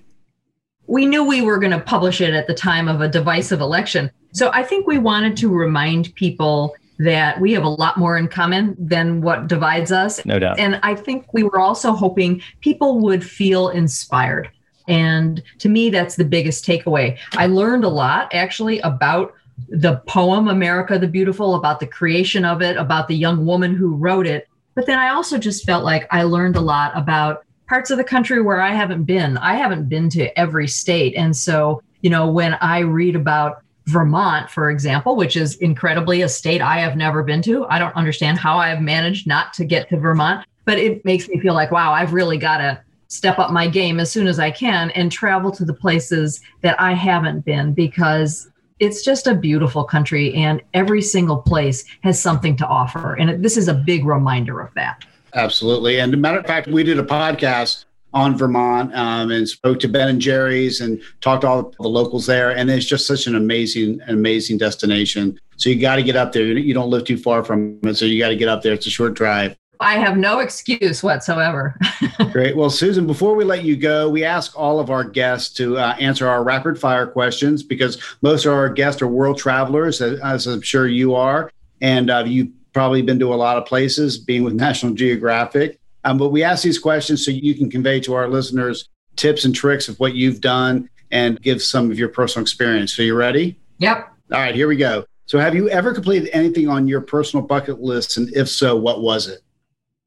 We 0.87 1.05
knew 1.05 1.23
we 1.23 1.41
were 1.41 1.57
going 1.57 1.71
to 1.71 1.79
publish 1.79 2.21
it 2.21 2.33
at 2.33 2.47
the 2.47 2.53
time 2.53 2.87
of 2.87 3.01
a 3.01 3.07
divisive 3.07 3.61
election. 3.61 4.09
So 4.31 4.49
I 4.53 4.63
think 4.63 4.87
we 4.87 4.97
wanted 4.97 5.37
to 5.37 5.49
remind 5.49 6.13
people 6.15 6.75
that 6.99 7.39
we 7.39 7.53
have 7.53 7.63
a 7.63 7.69
lot 7.69 7.97
more 7.97 8.17
in 8.17 8.27
common 8.27 8.75
than 8.79 9.21
what 9.21 9.47
divides 9.47 9.91
us. 9.91 10.25
No 10.25 10.39
doubt. 10.39 10.57
And 10.59 10.79
I 10.81 10.95
think 10.95 11.31
we 11.33 11.43
were 11.43 11.59
also 11.59 11.91
hoping 11.93 12.41
people 12.61 12.99
would 13.01 13.23
feel 13.23 13.69
inspired. 13.69 14.49
And 14.87 15.43
to 15.59 15.69
me, 15.69 15.89
that's 15.89 16.15
the 16.15 16.25
biggest 16.25 16.65
takeaway. 16.65 17.17
I 17.33 17.47
learned 17.47 17.83
a 17.83 17.89
lot 17.89 18.33
actually 18.33 18.79
about 18.79 19.33
the 19.69 19.97
poem 20.07 20.47
America 20.47 20.97
the 20.97 21.07
Beautiful, 21.07 21.55
about 21.55 21.79
the 21.79 21.87
creation 21.87 22.45
of 22.45 22.61
it, 22.61 22.77
about 22.77 23.07
the 23.07 23.15
young 23.15 23.45
woman 23.45 23.75
who 23.75 23.95
wrote 23.95 24.25
it. 24.25 24.47
But 24.75 24.85
then 24.85 24.97
I 24.97 25.09
also 25.09 25.37
just 25.37 25.65
felt 25.65 25.83
like 25.83 26.07
I 26.11 26.23
learned 26.23 26.55
a 26.55 26.61
lot 26.61 26.95
about 26.95 27.43
parts 27.67 27.91
of 27.91 27.97
the 27.97 28.03
country 28.03 28.41
where 28.41 28.61
I 28.61 28.73
haven't 28.73 29.03
been. 29.03 29.37
I 29.37 29.55
haven't 29.55 29.89
been 29.89 30.09
to 30.11 30.37
every 30.39 30.67
state. 30.67 31.15
And 31.15 31.35
so, 31.35 31.81
you 32.01 32.09
know, 32.09 32.29
when 32.29 32.55
I 32.55 32.79
read 32.79 33.15
about 33.15 33.61
Vermont, 33.85 34.49
for 34.49 34.69
example, 34.69 35.15
which 35.15 35.37
is 35.37 35.55
incredibly 35.57 36.21
a 36.21 36.29
state 36.29 36.61
I 36.61 36.79
have 36.79 36.95
never 36.95 37.23
been 37.23 37.41
to, 37.43 37.65
I 37.65 37.79
don't 37.79 37.95
understand 37.95 38.37
how 38.37 38.57
I 38.57 38.69
have 38.69 38.81
managed 38.81 39.27
not 39.27 39.53
to 39.53 39.65
get 39.65 39.89
to 39.89 39.97
Vermont, 39.97 40.45
but 40.65 40.77
it 40.77 41.03
makes 41.05 41.27
me 41.27 41.39
feel 41.39 41.53
like, 41.53 41.71
wow, 41.71 41.93
I've 41.93 42.13
really 42.13 42.37
got 42.37 42.57
to 42.57 42.81
step 43.07 43.39
up 43.39 43.51
my 43.51 43.67
game 43.67 43.99
as 43.99 44.11
soon 44.11 44.27
as 44.27 44.39
I 44.39 44.51
can 44.51 44.89
and 44.91 45.11
travel 45.11 45.51
to 45.51 45.63
the 45.63 45.73
places 45.73 46.41
that 46.61 46.79
I 46.79 46.93
haven't 46.93 47.45
been 47.45 47.73
because 47.73 48.49
it's 48.79 49.03
just 49.03 49.27
a 49.27 49.33
beautiful 49.33 49.83
country 49.83 50.33
and 50.35 50.61
every 50.73 51.01
single 51.01 51.37
place 51.37 51.85
has 52.01 52.19
something 52.19 52.55
to 52.57 52.67
offer. 52.67 53.15
And 53.15 53.43
this 53.43 53.57
is 53.57 53.67
a 53.67 53.73
big 53.73 54.05
reminder 54.05 54.59
of 54.59 54.73
that. 54.75 55.05
Absolutely. 55.37 55.99
And 55.99 56.13
a 56.13 56.17
matter 56.17 56.39
of 56.39 56.45
fact, 56.47 56.67
we 56.67 56.83
did 56.83 56.97
a 56.97 57.03
podcast 57.03 57.85
on 58.13 58.35
Vermont 58.35 58.93
um, 58.95 59.29
and 59.29 59.47
spoke 59.47 59.79
to 59.81 59.87
Ben 59.87 60.07
and 60.07 60.19
Jerry's 60.19 60.81
and 60.81 60.99
talked 61.21 61.41
to 61.41 61.47
all 61.47 61.73
the 61.79 61.87
locals 61.87 62.25
there. 62.25 62.57
And 62.57 62.71
it's 62.71 62.85
just 62.85 63.05
such 63.05 63.27
an 63.27 63.35
amazing, 63.35 64.01
amazing 64.07 64.57
destination. 64.57 65.39
So 65.57 65.69
you 65.69 65.79
got 65.79 65.97
to 65.97 66.03
get 66.03 66.15
up 66.15 66.31
there. 66.31 66.43
You 66.43 66.73
don't 66.73 66.89
live 66.89 67.05
too 67.05 67.17
far 67.17 67.43
from 67.43 67.79
it. 67.83 67.95
So 67.95 68.05
you 68.05 68.19
got 68.19 68.29
to 68.29 68.35
get 68.35 68.49
up 68.49 68.63
there. 68.63 68.73
It's 68.73 68.87
a 68.87 68.89
short 68.89 69.13
drive. 69.13 69.55
I 69.79 69.99
have 69.99 70.17
no 70.17 70.39
excuse 70.39 71.03
whatsoever. 71.03 71.77
Great. 72.31 72.57
Well, 72.57 72.71
Susan, 72.71 73.05
before 73.05 73.35
we 73.35 73.43
let 73.43 73.63
you 73.63 73.77
go, 73.77 74.09
we 74.09 74.23
ask 74.23 74.57
all 74.57 74.79
of 74.79 74.89
our 74.89 75.03
guests 75.03 75.53
to 75.57 75.77
uh, 75.77 75.95
answer 75.99 76.27
our 76.27 76.43
rapid 76.43 76.79
fire 76.79 77.05
questions 77.05 77.61
because 77.61 78.01
most 78.23 78.47
of 78.47 78.53
our 78.53 78.69
guests 78.69 79.03
are 79.03 79.07
world 79.07 79.37
travelers, 79.37 80.01
as 80.01 80.47
I'm 80.47 80.61
sure 80.61 80.87
you 80.87 81.13
are. 81.13 81.51
And 81.79 82.09
uh, 82.09 82.23
you 82.25 82.53
probably 82.77 83.01
been 83.01 83.17
to 83.17 83.33
a 83.33 83.35
lot 83.35 83.57
of 83.57 83.65
places, 83.65 84.19
being 84.19 84.43
with 84.43 84.53
National 84.67 84.93
Geographic. 84.93 85.79
Um, 86.03 86.19
but 86.19 86.29
we 86.29 86.43
ask 86.43 86.63
these 86.63 86.77
questions 86.77 87.25
so 87.25 87.31
you 87.31 87.55
can 87.55 87.71
convey 87.71 87.99
to 88.01 88.13
our 88.13 88.29
listeners 88.29 88.87
tips 89.15 89.45
and 89.45 89.55
tricks 89.55 89.89
of 89.89 89.99
what 89.99 90.13
you've 90.13 90.41
done 90.41 90.87
and 91.09 91.41
give 91.41 91.59
some 91.59 91.89
of 91.89 91.97
your 91.97 92.09
personal 92.09 92.43
experience. 92.43 92.95
So 92.95 93.01
you 93.01 93.15
ready? 93.15 93.59
Yep. 93.79 94.07
All 94.31 94.39
right, 94.39 94.53
here 94.53 94.67
we 94.67 94.75
go. 94.75 95.05
So 95.25 95.39
have 95.39 95.55
you 95.55 95.67
ever 95.69 95.91
completed 95.91 96.29
anything 96.33 96.69
on 96.69 96.87
your 96.87 97.01
personal 97.01 97.43
bucket 97.43 97.81
list? 97.81 98.15
And 98.17 98.31
if 98.35 98.47
so, 98.47 98.75
what 98.75 99.01
was 99.01 99.27
it? 99.27 99.39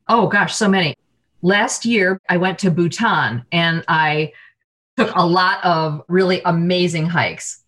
Oh 0.08 0.28
gosh, 0.28 0.54
so 0.54 0.68
many. 0.68 0.94
Last 1.42 1.84
year 1.84 2.20
I 2.28 2.36
went 2.36 2.60
to 2.60 2.70
Bhutan 2.70 3.44
and 3.50 3.82
I 3.88 4.32
took 4.96 5.12
a 5.16 5.26
lot 5.26 5.64
of 5.64 6.02
really 6.06 6.40
amazing 6.44 7.06
hikes. 7.06 7.59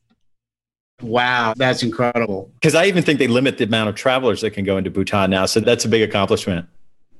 Wow, 1.02 1.54
that's 1.56 1.82
incredible. 1.82 2.50
Because 2.54 2.74
I 2.74 2.86
even 2.86 3.02
think 3.02 3.18
they 3.18 3.26
limit 3.26 3.58
the 3.58 3.64
amount 3.64 3.88
of 3.88 3.94
travelers 3.94 4.40
that 4.42 4.50
can 4.50 4.64
go 4.64 4.76
into 4.76 4.90
Bhutan 4.90 5.30
now. 5.30 5.46
So 5.46 5.60
that's 5.60 5.84
a 5.84 5.88
big 5.88 6.02
accomplishment. 6.02 6.66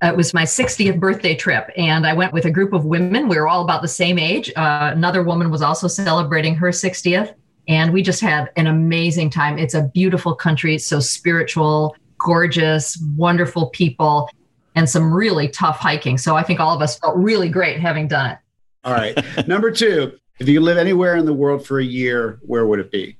It 0.02 0.16
was 0.16 0.34
my 0.34 0.42
60th 0.42 0.98
birthday 0.98 1.36
trip, 1.36 1.70
and 1.76 2.06
I 2.06 2.12
went 2.12 2.32
with 2.32 2.44
a 2.44 2.50
group 2.50 2.72
of 2.72 2.84
women. 2.84 3.28
We 3.28 3.36
were 3.36 3.46
all 3.46 3.62
about 3.62 3.82
the 3.82 3.88
same 3.88 4.18
age. 4.18 4.50
Uh, 4.56 4.90
another 4.92 5.22
woman 5.22 5.48
was 5.50 5.62
also 5.62 5.86
celebrating 5.86 6.56
her 6.56 6.68
60th, 6.68 7.34
and 7.68 7.92
we 7.92 8.02
just 8.02 8.20
had 8.20 8.50
an 8.56 8.66
amazing 8.66 9.30
time. 9.30 9.58
It's 9.58 9.74
a 9.74 9.82
beautiful 9.82 10.34
country. 10.34 10.74
It's 10.74 10.86
so 10.86 10.98
spiritual, 10.98 11.94
gorgeous, 12.18 13.00
wonderful 13.16 13.70
people, 13.70 14.28
and 14.74 14.90
some 14.90 15.14
really 15.14 15.48
tough 15.48 15.78
hiking. 15.78 16.18
So 16.18 16.34
I 16.34 16.42
think 16.42 16.58
all 16.58 16.74
of 16.74 16.82
us 16.82 16.98
felt 16.98 17.16
really 17.16 17.48
great 17.48 17.78
having 17.78 18.08
done 18.08 18.32
it. 18.32 18.38
All 18.82 18.94
right. 18.94 19.16
Number 19.46 19.70
two, 19.70 20.18
if 20.40 20.48
you 20.48 20.60
live 20.60 20.78
anywhere 20.78 21.14
in 21.14 21.26
the 21.26 21.32
world 21.32 21.64
for 21.64 21.78
a 21.78 21.84
year, 21.84 22.40
where 22.42 22.66
would 22.66 22.80
it 22.80 22.90
be? 22.90 23.16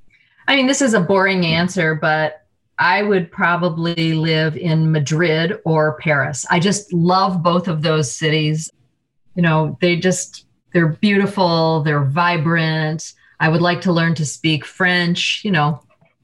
I 0.53 0.57
mean, 0.57 0.67
this 0.67 0.83
is 0.83 0.93
a 0.93 1.01
boring 1.01 1.47
answer, 1.47 1.95
but 1.95 2.45
I 2.79 3.03
would 3.03 3.33
probably 3.33 4.13
live 4.13 4.55
in 4.55 4.93
Madrid 4.93 5.59
or 5.65 5.97
Paris. 5.97 6.45
I 6.51 6.61
just 6.61 6.93
love 6.93 7.43
both 7.43 7.69
of 7.69 7.81
those 7.81 8.15
cities. 8.15 8.71
You 9.35 9.41
know, 9.41 9.79
they 9.81 9.97
just, 9.97 10.45
they're 10.75 10.89
beautiful, 10.89 11.81
they're 11.81 12.05
vibrant. 12.05 13.15
I 13.41 13.49
would 13.49 13.63
like 13.63 13.81
to 13.83 13.93
learn 13.93 14.15
to 14.17 14.27
speak 14.27 14.67
French, 14.67 15.41
you 15.43 15.53
know, 15.53 15.81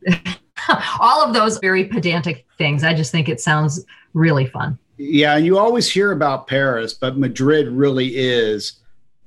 all 1.00 1.24
of 1.24 1.32
those 1.32 1.56
very 1.56 1.84
pedantic 1.84 2.44
things. 2.58 2.84
I 2.84 2.92
just 2.92 3.10
think 3.10 3.30
it 3.30 3.40
sounds 3.40 3.82
really 4.12 4.44
fun. 4.44 4.78
Yeah, 4.98 5.36
and 5.36 5.46
you 5.46 5.56
always 5.56 5.90
hear 5.90 6.12
about 6.12 6.48
Paris, 6.48 6.92
but 6.92 7.16
Madrid 7.16 7.68
really 7.68 8.08
is 8.08 8.74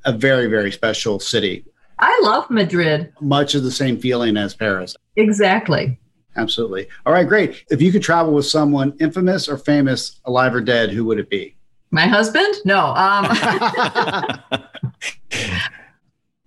a 0.05 0.11
very, 0.11 0.45
very 0.45 0.71
special 0.71 1.19
city. 1.19 1.65
I 2.01 2.19
love 2.23 2.49
Madrid. 2.49 3.13
Much 3.21 3.55
of 3.55 3.63
the 3.63 3.71
same 3.71 3.97
feeling 3.99 4.35
as 4.35 4.55
Paris. 4.55 4.95
Exactly. 5.15 5.99
Absolutely. 6.35 6.87
All 7.05 7.13
right, 7.13 7.27
great. 7.27 7.63
If 7.69 7.81
you 7.81 7.91
could 7.91 8.01
travel 8.01 8.33
with 8.33 8.45
someone 8.45 8.95
infamous 8.99 9.47
or 9.47 9.57
famous, 9.57 10.19
alive 10.25 10.55
or 10.55 10.61
dead, 10.61 10.89
who 10.89 11.05
would 11.05 11.19
it 11.19 11.29
be? 11.29 11.55
My 11.91 12.07
husband? 12.07 12.55
No. 12.65 12.87
Um, 12.87 13.25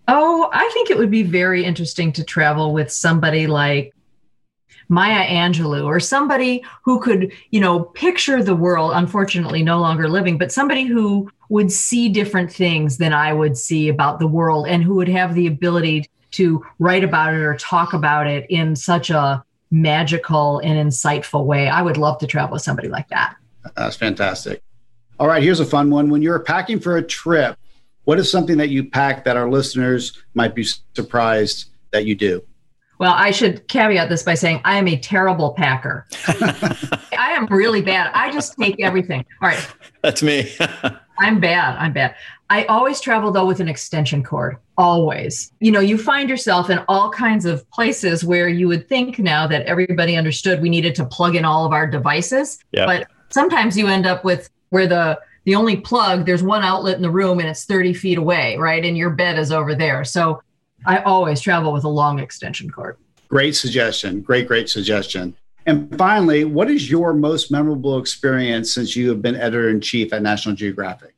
oh, 0.08 0.50
I 0.52 0.70
think 0.72 0.90
it 0.90 0.98
would 0.98 1.10
be 1.10 1.22
very 1.22 1.64
interesting 1.64 2.12
to 2.12 2.24
travel 2.24 2.72
with 2.72 2.90
somebody 2.90 3.46
like 3.46 3.94
Maya 4.94 5.26
Angelou 5.26 5.84
or 5.84 5.98
somebody 5.98 6.64
who 6.82 7.00
could, 7.00 7.32
you 7.50 7.60
know, 7.60 7.80
picture 7.80 8.42
the 8.42 8.54
world, 8.54 8.92
unfortunately 8.94 9.62
no 9.62 9.80
longer 9.80 10.08
living, 10.08 10.38
but 10.38 10.52
somebody 10.52 10.84
who 10.84 11.28
would 11.48 11.72
see 11.72 12.08
different 12.08 12.52
things 12.52 12.98
than 12.98 13.12
I 13.12 13.32
would 13.32 13.56
see 13.56 13.88
about 13.88 14.20
the 14.20 14.28
world 14.28 14.68
and 14.68 14.82
who 14.82 14.94
would 14.94 15.08
have 15.08 15.34
the 15.34 15.48
ability 15.48 16.08
to 16.32 16.64
write 16.78 17.04
about 17.04 17.34
it 17.34 17.40
or 17.40 17.56
talk 17.56 17.92
about 17.92 18.28
it 18.28 18.46
in 18.48 18.76
such 18.76 19.10
a 19.10 19.44
magical 19.70 20.60
and 20.60 20.88
insightful 20.88 21.44
way. 21.44 21.68
I 21.68 21.82
would 21.82 21.96
love 21.96 22.18
to 22.18 22.26
travel 22.26 22.54
with 22.54 22.62
somebody 22.62 22.88
like 22.88 23.08
that. 23.08 23.36
That's 23.76 23.96
fantastic. 23.96 24.62
All 25.18 25.26
right, 25.26 25.42
here's 25.42 25.60
a 25.60 25.66
fun 25.66 25.90
one. 25.90 26.10
When 26.10 26.22
you're 26.22 26.40
packing 26.40 26.80
for 26.80 26.96
a 26.96 27.02
trip, 27.02 27.58
what 28.04 28.18
is 28.18 28.30
something 28.30 28.58
that 28.58 28.68
you 28.68 28.90
pack 28.90 29.24
that 29.24 29.36
our 29.36 29.50
listeners 29.50 30.22
might 30.34 30.54
be 30.54 30.64
surprised 30.94 31.70
that 31.90 32.04
you 32.04 32.14
do? 32.14 32.42
Well, 32.98 33.14
I 33.14 33.30
should 33.30 33.66
caveat 33.68 34.08
this 34.08 34.22
by 34.22 34.34
saying 34.34 34.60
I 34.64 34.78
am 34.78 34.88
a 34.88 34.98
terrible 34.98 35.52
packer. 35.52 36.06
I 36.28 37.34
am 37.36 37.46
really 37.46 37.82
bad. 37.82 38.10
I 38.14 38.30
just 38.32 38.56
take 38.58 38.80
everything. 38.80 39.24
All 39.42 39.48
right. 39.48 39.66
That's 40.02 40.22
me. 40.22 40.52
I'm 41.18 41.40
bad. 41.40 41.76
I'm 41.78 41.92
bad. 41.92 42.14
I 42.50 42.64
always 42.64 43.00
travel 43.00 43.30
though 43.32 43.46
with 43.46 43.60
an 43.60 43.68
extension 43.68 44.22
cord. 44.22 44.56
Always. 44.76 45.52
You 45.60 45.72
know, 45.72 45.80
you 45.80 45.96
find 45.96 46.28
yourself 46.28 46.70
in 46.70 46.78
all 46.88 47.10
kinds 47.10 47.46
of 47.46 47.68
places 47.70 48.24
where 48.24 48.48
you 48.48 48.68
would 48.68 48.88
think 48.88 49.18
now 49.18 49.46
that 49.46 49.66
everybody 49.66 50.16
understood 50.16 50.60
we 50.60 50.68
needed 50.68 50.94
to 50.96 51.04
plug 51.04 51.36
in 51.36 51.44
all 51.44 51.64
of 51.64 51.72
our 51.72 51.86
devices. 51.86 52.58
Yep. 52.72 52.86
But 52.86 53.06
sometimes 53.30 53.76
you 53.76 53.86
end 53.86 54.06
up 54.06 54.24
with 54.24 54.50
where 54.70 54.86
the 54.86 55.18
the 55.44 55.54
only 55.54 55.76
plug, 55.76 56.24
there's 56.24 56.42
one 56.42 56.62
outlet 56.62 56.96
in 56.96 57.02
the 57.02 57.10
room 57.10 57.38
and 57.38 57.48
it's 57.48 57.66
30 57.66 57.92
feet 57.92 58.18
away, 58.18 58.56
right? 58.56 58.82
And 58.84 58.96
your 58.96 59.10
bed 59.10 59.38
is 59.38 59.52
over 59.52 59.74
there. 59.74 60.02
So 60.02 60.42
I 60.86 60.98
always 60.98 61.40
travel 61.40 61.72
with 61.72 61.84
a 61.84 61.88
long 61.88 62.18
extension 62.18 62.70
cord. 62.70 62.96
Great 63.28 63.56
suggestion. 63.56 64.20
Great, 64.20 64.46
great 64.46 64.68
suggestion. 64.68 65.36
And 65.66 65.96
finally, 65.96 66.44
what 66.44 66.70
is 66.70 66.90
your 66.90 67.14
most 67.14 67.50
memorable 67.50 67.98
experience 67.98 68.74
since 68.74 68.94
you 68.94 69.08
have 69.08 69.22
been 69.22 69.34
editor 69.34 69.70
in 69.70 69.80
chief 69.80 70.12
at 70.12 70.22
National 70.22 70.54
Geographic? 70.54 71.14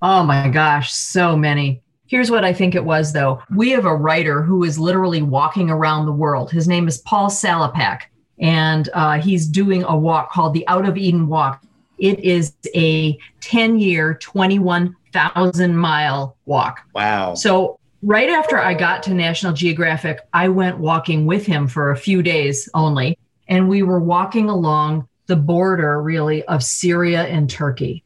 Oh 0.00 0.22
my 0.22 0.48
gosh, 0.48 0.92
so 0.92 1.36
many. 1.36 1.82
Here's 2.06 2.30
what 2.30 2.44
I 2.44 2.52
think 2.52 2.74
it 2.74 2.84
was, 2.84 3.12
though. 3.12 3.42
We 3.54 3.70
have 3.70 3.84
a 3.84 3.94
writer 3.94 4.42
who 4.42 4.62
is 4.64 4.78
literally 4.78 5.22
walking 5.22 5.70
around 5.70 6.06
the 6.06 6.12
world. 6.12 6.50
His 6.50 6.68
name 6.68 6.86
is 6.86 6.98
Paul 6.98 7.28
Salopek, 7.28 8.02
and 8.38 8.88
uh, 8.94 9.18
he's 9.18 9.46
doing 9.46 9.82
a 9.82 9.96
walk 9.96 10.30
called 10.30 10.54
the 10.54 10.66
Out 10.68 10.86
of 10.86 10.96
Eden 10.96 11.26
Walk. 11.26 11.62
It 11.98 12.20
is 12.20 12.54
a 12.74 13.18
10 13.40 13.78
year, 13.80 14.14
21,000 14.14 15.76
mile 15.76 16.36
walk. 16.46 16.82
Wow. 16.94 17.34
So, 17.34 17.80
right 18.06 18.30
after 18.30 18.56
I 18.56 18.72
got 18.74 19.02
to 19.02 19.14
National 19.14 19.52
Geographic, 19.52 20.20
I 20.32 20.48
went 20.48 20.78
walking 20.78 21.26
with 21.26 21.44
him 21.44 21.66
for 21.66 21.90
a 21.90 21.96
few 21.96 22.22
days 22.22 22.68
only. 22.72 23.18
And 23.48 23.68
we 23.68 23.82
were 23.82 23.98
walking 23.98 24.48
along 24.48 25.08
the 25.26 25.34
border, 25.34 26.00
really, 26.00 26.44
of 26.44 26.62
Syria 26.62 27.24
and 27.24 27.50
Turkey. 27.50 28.04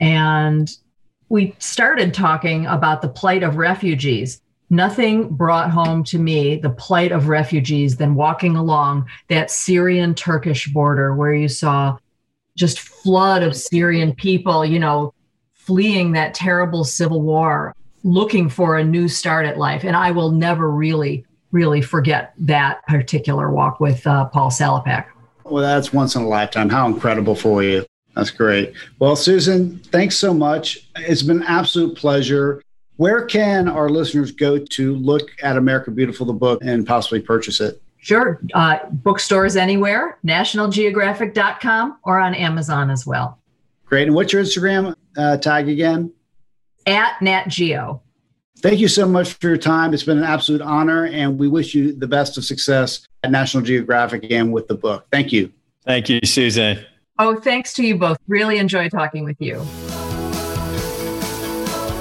And 0.00 0.70
we 1.28 1.56
started 1.58 2.14
talking 2.14 2.66
about 2.66 3.02
the 3.02 3.08
plight 3.08 3.42
of 3.42 3.56
refugees. 3.56 4.40
Nothing 4.70 5.34
brought 5.34 5.70
home 5.72 6.04
to 6.04 6.20
me 6.20 6.56
the 6.56 6.70
plight 6.70 7.10
of 7.10 7.26
refugees 7.26 7.96
than 7.96 8.14
walking 8.14 8.54
along 8.54 9.06
that 9.26 9.50
Syrian 9.50 10.14
Turkish 10.14 10.68
border 10.68 11.16
where 11.16 11.34
you 11.34 11.48
saw 11.48 11.98
just 12.56 12.78
flood 12.78 13.42
of 13.42 13.56
Syrian 13.56 14.14
people, 14.14 14.64
you 14.64 14.78
know, 14.78 15.14
fleeing 15.52 16.12
that 16.12 16.32
terrible 16.32 16.84
civil 16.84 17.22
war, 17.22 17.74
looking 18.04 18.48
for 18.48 18.78
a 18.78 18.84
new 18.84 19.08
start 19.08 19.46
at 19.46 19.58
life. 19.58 19.84
And 19.84 19.96
I 19.96 20.10
will 20.10 20.30
never 20.30 20.70
really, 20.70 21.24
really 21.50 21.80
forget 21.80 22.34
that 22.38 22.86
particular 22.86 23.50
walk 23.50 23.80
with 23.80 24.06
uh, 24.06 24.26
Paul 24.26 24.50
Salopek. 24.50 25.06
Well, 25.44 25.62
that's 25.62 25.92
once 25.92 26.14
in 26.14 26.22
a 26.22 26.28
lifetime. 26.28 26.68
How 26.68 26.86
incredible 26.86 27.34
for 27.34 27.62
you. 27.62 27.84
That's 28.14 28.30
great. 28.30 28.74
Well, 28.98 29.16
Susan, 29.16 29.78
thanks 29.78 30.16
so 30.16 30.34
much. 30.34 30.88
It's 30.96 31.22
been 31.22 31.38
an 31.38 31.46
absolute 31.48 31.96
pleasure. 31.96 32.62
Where 32.96 33.24
can 33.24 33.68
our 33.68 33.88
listeners 33.88 34.32
go 34.32 34.58
to 34.58 34.94
look 34.96 35.30
at 35.42 35.56
America 35.56 35.90
Beautiful, 35.90 36.26
the 36.26 36.32
book, 36.32 36.60
and 36.62 36.86
possibly 36.86 37.20
purchase 37.20 37.60
it? 37.60 37.80
Sure. 37.98 38.40
Uh, 38.52 38.78
bookstores 38.90 39.56
anywhere, 39.56 40.18
nationalgeographic.com, 40.26 41.98
or 42.02 42.18
on 42.18 42.34
Amazon 42.34 42.90
as 42.90 43.06
well. 43.06 43.38
Great. 43.86 44.08
And 44.08 44.14
what's 44.14 44.32
your 44.32 44.42
Instagram 44.42 44.94
uh, 45.16 45.36
tag 45.38 45.68
again? 45.68 46.12
At 46.86 47.20
Nat 47.22 47.48
Geo. 47.48 48.02
Thank 48.58 48.78
you 48.78 48.88
so 48.88 49.08
much 49.08 49.32
for 49.34 49.48
your 49.48 49.56
time. 49.56 49.92
It's 49.92 50.04
been 50.04 50.18
an 50.18 50.24
absolute 50.24 50.62
honor, 50.62 51.06
and 51.06 51.38
we 51.38 51.48
wish 51.48 51.74
you 51.74 51.92
the 51.92 52.06
best 52.06 52.38
of 52.38 52.44
success 52.44 53.06
at 53.24 53.30
National 53.32 53.62
Geographic 53.62 54.30
and 54.30 54.52
with 54.52 54.68
the 54.68 54.74
book. 54.74 55.06
Thank 55.10 55.32
you. 55.32 55.52
Thank 55.84 56.08
you, 56.08 56.20
Susan. 56.24 56.78
Oh, 57.18 57.40
thanks 57.40 57.74
to 57.74 57.86
you 57.86 57.98
both. 57.98 58.18
Really 58.28 58.58
enjoy 58.58 58.88
talking 58.88 59.24
with 59.24 59.40
you. 59.40 59.64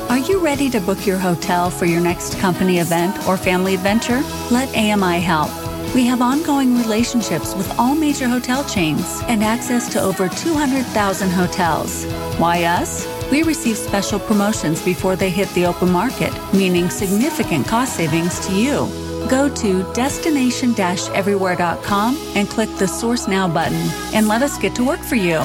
Are 0.10 0.20
you 0.20 0.40
ready 0.40 0.70
to 0.70 0.80
book 0.82 1.08
your 1.08 1.18
hotel 1.18 1.72
for 1.72 1.86
your 1.86 2.02
next 2.02 2.38
company 2.38 2.78
event 2.78 3.28
or 3.28 3.38
family 3.38 3.74
adventure? 3.74 4.22
Let 4.52 4.70
AMI 4.76 5.20
help. 5.20 5.50
We 5.96 6.06
have 6.06 6.22
ongoing 6.22 6.78
relationships 6.78 7.56
with 7.56 7.70
all 7.80 7.96
major 7.96 8.28
hotel 8.28 8.64
chains 8.64 9.22
and 9.24 9.44
access 9.44 9.92
to 9.94 10.02
over 10.02 10.30
200,000 10.30 11.30
hotels. 11.30 12.06
Why 12.38 12.66
us? 12.66 13.21
We 13.32 13.44
receive 13.44 13.78
special 13.78 14.20
promotions 14.20 14.84
before 14.84 15.16
they 15.16 15.30
hit 15.30 15.48
the 15.54 15.66
open 15.66 15.90
market, 15.90 16.34
meaning 16.54 16.90
significant 16.90 17.66
cost 17.66 17.96
savings 17.96 18.46
to 18.48 18.54
you. 18.54 18.90
Go 19.30 19.48
to 19.56 19.94
destination 19.94 20.76
everywhere.com 20.78 22.18
and 22.36 22.50
click 22.50 22.70
the 22.78 22.88
Source 22.88 23.30
Now 23.30 23.48
button 23.48 23.90
and 24.14 24.28
let 24.28 24.42
us 24.42 24.58
get 24.58 24.76
to 24.76 24.84
work 24.86 25.00
for 25.00 25.16
you. 25.16 25.40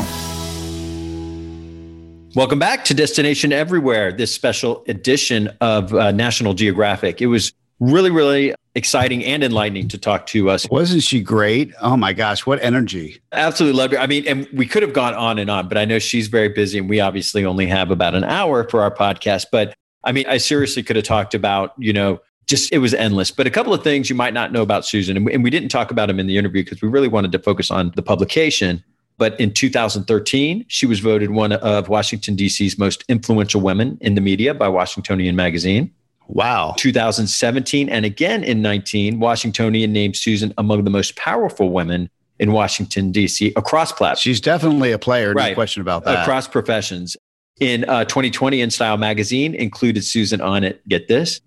Welcome 2.35 2.59
back 2.59 2.85
to 2.87 2.95
Destination 2.95 3.53
Everywhere, 3.53 4.11
this 4.11 4.35
special 4.35 4.83
edition 4.89 5.49
of 5.61 5.95
uh, 5.95 6.11
National 6.11 6.55
Geographic. 6.55 7.23
It 7.23 7.29
was 7.29 7.53
really, 7.79 8.11
really 8.11 8.53
exciting 8.77 9.25
and 9.25 9.43
enlightening 9.43 9.89
to 9.89 9.99
talk 9.99 10.27
to 10.27 10.51
us. 10.51 10.69
Wasn't 10.71 11.03
she 11.03 11.21
great? 11.21 11.73
Oh 11.81 11.97
my 11.97 12.13
gosh, 12.13 12.47
what 12.47 12.63
energy. 12.63 13.21
Absolutely 13.33 13.77
loved 13.77 13.95
her. 13.95 13.99
I 13.99 14.07
mean, 14.07 14.29
and 14.29 14.47
we 14.53 14.67
could 14.67 14.83
have 14.83 14.93
gone 14.93 15.15
on 15.15 15.39
and 15.39 15.51
on, 15.51 15.67
but 15.67 15.79
I 15.79 15.87
know 15.87 15.99
she's 15.99 16.29
very 16.29 16.51
busy 16.51 16.79
and 16.79 16.89
we 16.89 17.01
obviously 17.01 17.45
only 17.45 17.67
have 17.67 17.91
about 17.91 18.15
an 18.15 18.23
hour 18.23 18.69
for 18.69 18.83
our 18.83 18.95
podcast. 18.95 19.47
But 19.51 19.75
I 20.05 20.13
mean, 20.13 20.27
I 20.29 20.37
seriously 20.37 20.83
could 20.83 20.95
have 20.95 21.07
talked 21.07 21.35
about, 21.35 21.73
you 21.79 21.93
know, 21.93 22.21
just 22.47 22.71
it 22.71 22.79
was 22.79 22.95
endless. 22.95 23.31
But 23.31 23.47
a 23.47 23.51
couple 23.51 23.73
of 23.73 23.83
things 23.83 24.11
you 24.11 24.15
might 24.15 24.35
not 24.35 24.53
know 24.53 24.63
about 24.63 24.85
Susan, 24.85 25.17
and 25.17 25.27
we, 25.27 25.33
and 25.33 25.43
we 25.43 25.51
didn't 25.51 25.71
talk 25.71 25.91
about 25.91 26.07
them 26.07 26.21
in 26.21 26.27
the 26.27 26.37
interview 26.37 26.63
because 26.63 26.81
we 26.81 26.89
really 26.89 27.09
wanted 27.09 27.33
to 27.33 27.39
focus 27.39 27.71
on 27.71 27.93
the 27.97 28.03
publication. 28.03 28.85
But 29.19 29.41
in 29.41 29.53
2013, 29.53 30.67
she 30.69 30.85
was 30.85 31.01
voted 31.01 31.31
one 31.31 31.53
of 31.53 31.89
Washington, 31.89 32.37
D.C.'s 32.37 32.79
most 32.79 33.03
influential 33.09 33.63
women 33.63 33.97
in 34.03 34.15
the 34.15 34.21
media 34.21 34.53
by 34.53 34.69
Washingtonian 34.69 35.35
Magazine. 35.35 35.91
Wow. 36.29 36.75
2017 36.77 37.89
and 37.89 38.05
again 38.05 38.45
in 38.45 38.63
19, 38.63 39.21
Washingtonian 39.21 39.93
named 39.93 40.17
Susan 40.17 40.53
among 40.59 40.85
the 40.85 40.91
most 40.91 41.17
powerful 41.17 41.71
women 41.71 42.11
in 42.39 42.53
Washington, 42.53 43.13
D.C. 43.13 43.53
across 43.57 43.93
platforms. 43.93 44.21
She's 44.21 44.41
definitely 44.41 44.93
a 44.93 44.99
player, 44.99 45.33
no 45.33 45.43
right. 45.43 45.55
question 45.55 45.81
about 45.81 46.05
that. 46.05 46.23
Across 46.23 46.49
professions. 46.49 47.17
In 47.61 47.89
uh, 47.89 48.05
2020, 48.05 48.59
InStyle 48.59 48.99
magazine 48.99 49.55
included 49.55 50.05
Susan 50.05 50.43
on 50.43 50.63
it, 50.63 50.87
get 50.89 51.09
this, 51.09 51.41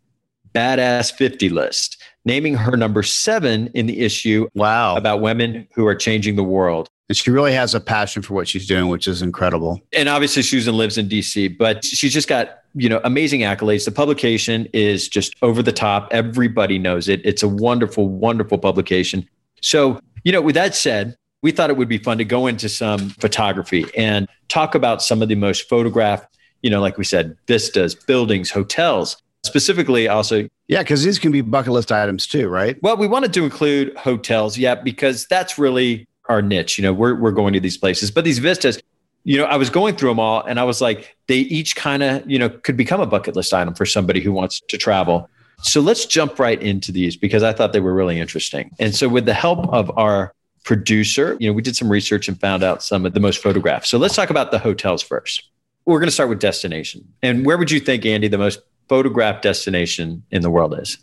Badass 0.56 1.14
50 1.14 1.50
list, 1.50 2.02
naming 2.26 2.56
her 2.56 2.76
number 2.76 3.04
seven 3.04 3.68
in 3.76 3.86
the 3.86 4.00
issue 4.00 4.48
wow. 4.56 4.96
about 4.96 5.22
women 5.22 5.68
who 5.76 5.86
are 5.86 5.94
changing 5.94 6.36
the 6.36 6.44
world. 6.44 6.90
And 7.10 7.18
she 7.18 7.30
really 7.30 7.54
has 7.54 7.76
a 7.76 7.80
passion 7.80 8.22
for 8.22 8.34
what 8.34 8.48
she's 8.48 8.68
doing, 8.68 8.88
which 8.88 9.08
is 9.08 9.22
incredible. 9.22 9.82
And 9.94 10.10
obviously, 10.10 10.44
Susan 10.44 10.76
lives 10.76 10.98
in 10.98 11.10
DC, 11.10 11.58
but 11.58 11.84
she's 11.84 12.14
just 12.14 12.28
got 12.28 12.59
you 12.74 12.90
know 12.90 13.02
amazing 13.04 13.42
accolades. 13.42 13.86
The 13.86 13.92
publication 13.92 14.68
is 14.74 15.08
just 15.08 15.36
over 15.42 15.62
the 15.62 15.72
top. 15.72 16.08
Everybody 16.12 16.80
knows 16.80 17.08
it. 17.08 17.22
It's 17.24 17.44
a 17.44 17.48
wonderful, 17.48 18.08
wonderful 18.08 18.58
publication. 18.58 19.28
So, 19.62 20.00
you 20.24 20.32
know, 20.32 20.42
with 20.42 20.56
that 20.56 20.76
said, 20.76 21.16
we 21.42 21.52
thought 21.52 21.70
it 21.70 21.78
would 21.78 21.90
be 21.90 21.98
fun 21.98 22.18
to 22.18 22.26
go 22.26 22.48
into 22.48 22.70
some 22.70 23.10
photography 23.10 23.86
and 23.96 24.28
talk 24.48 24.76
about 24.76 25.02
some 25.02 25.22
of 25.22 25.30
the 25.30 25.36
most 25.36 25.68
photographed, 25.70 26.38
you 26.62 26.70
know, 26.70 26.82
like 26.82 26.98
we 26.98 27.04
said, 27.04 27.38
vistas, 27.48 27.96
buildings, 27.96 28.52
hotels 28.52 29.22
specifically 29.44 30.08
also 30.08 30.48
yeah 30.68 30.80
because 30.80 31.04
these 31.04 31.18
can 31.18 31.32
be 31.32 31.42
bucket 31.42 31.72
list 31.72 31.92
items 31.92 32.28
too 32.28 32.50
right 32.50 32.78
well 32.82 32.98
we 32.98 33.08
wanted 33.08 33.32
to 33.32 33.44
include 33.44 33.96
hotels 33.96 34.58
yeah 34.58 34.76
because 34.76 35.26
that's 35.28 35.58
really 35.58 36.06
our 36.28 36.42
niche 36.42 36.78
you 36.78 36.82
know 36.82 36.92
we're, 36.92 37.16
we're 37.16 37.32
going 37.32 37.54
to 37.54 37.60
these 37.60 37.78
places 37.78 38.12
but 38.12 38.26
these 38.26 38.40
vistas 38.40 38.82
you 39.24 39.38
know 39.38 39.46
i 39.46 39.56
was 39.56 39.70
going 39.70 39.96
through 39.96 40.10
them 40.10 40.20
all 40.20 40.44
and 40.44 40.60
i 40.60 40.64
was 40.64 40.82
like 40.82 41.16
they 41.28 41.40
each 41.40 41.76
kind 41.76 42.04
of 42.04 42.30
you 42.30 42.40
know 42.40 42.50
could 42.50 42.78
become 42.78 43.02
a 43.02 43.06
bucket 43.06 43.36
list 43.36 43.54
item 43.54 43.74
for 43.74 43.86
somebody 43.86 44.20
who 44.20 44.32
wants 44.32 44.62
to 44.68 44.78
travel 44.78 45.30
so 45.62 45.82
let's 45.82 46.06
jump 46.06 46.40
right 46.40 46.62
into 46.62 46.92
these 46.92 47.16
because 47.16 47.44
i 47.44 47.54
thought 47.54 47.74
they 47.74 47.80
were 47.80 47.94
really 47.94 48.20
interesting 48.20 48.72
and 48.80 48.96
so 48.96 49.08
with 49.08 49.26
the 49.26 49.34
help 49.34 49.68
of 49.74 49.92
our 49.98 50.34
producer 50.64 51.38
you 51.40 51.50
know 51.50 51.54
we 51.54 51.62
did 51.62 51.76
some 51.76 51.90
research 51.90 52.28
and 52.28 52.40
found 52.40 52.64
out 52.64 52.84
some 52.84 53.06
of 53.06 53.14
the 53.14 53.20
most 53.20 53.42
photographs 53.42 53.90
so 53.90 53.98
let's 53.98 54.16
talk 54.16 54.30
about 54.30 54.52
the 54.52 54.60
hotels 54.60 55.02
first 55.02 55.44
we're 55.86 56.00
going 56.00 56.08
to 56.08 56.14
start 56.14 56.30
with 56.30 56.40
destination 56.40 57.08
and 57.24 57.46
where 57.46 57.58
would 57.58 57.72
you 57.72 57.80
think 57.80 58.06
andy 58.06 58.28
the 58.28 58.38
most 58.38 58.60
photograph 58.90 59.42
destination 59.42 60.24
in 60.32 60.42
the 60.42 60.50
world 60.50 60.78
is? 60.78 60.98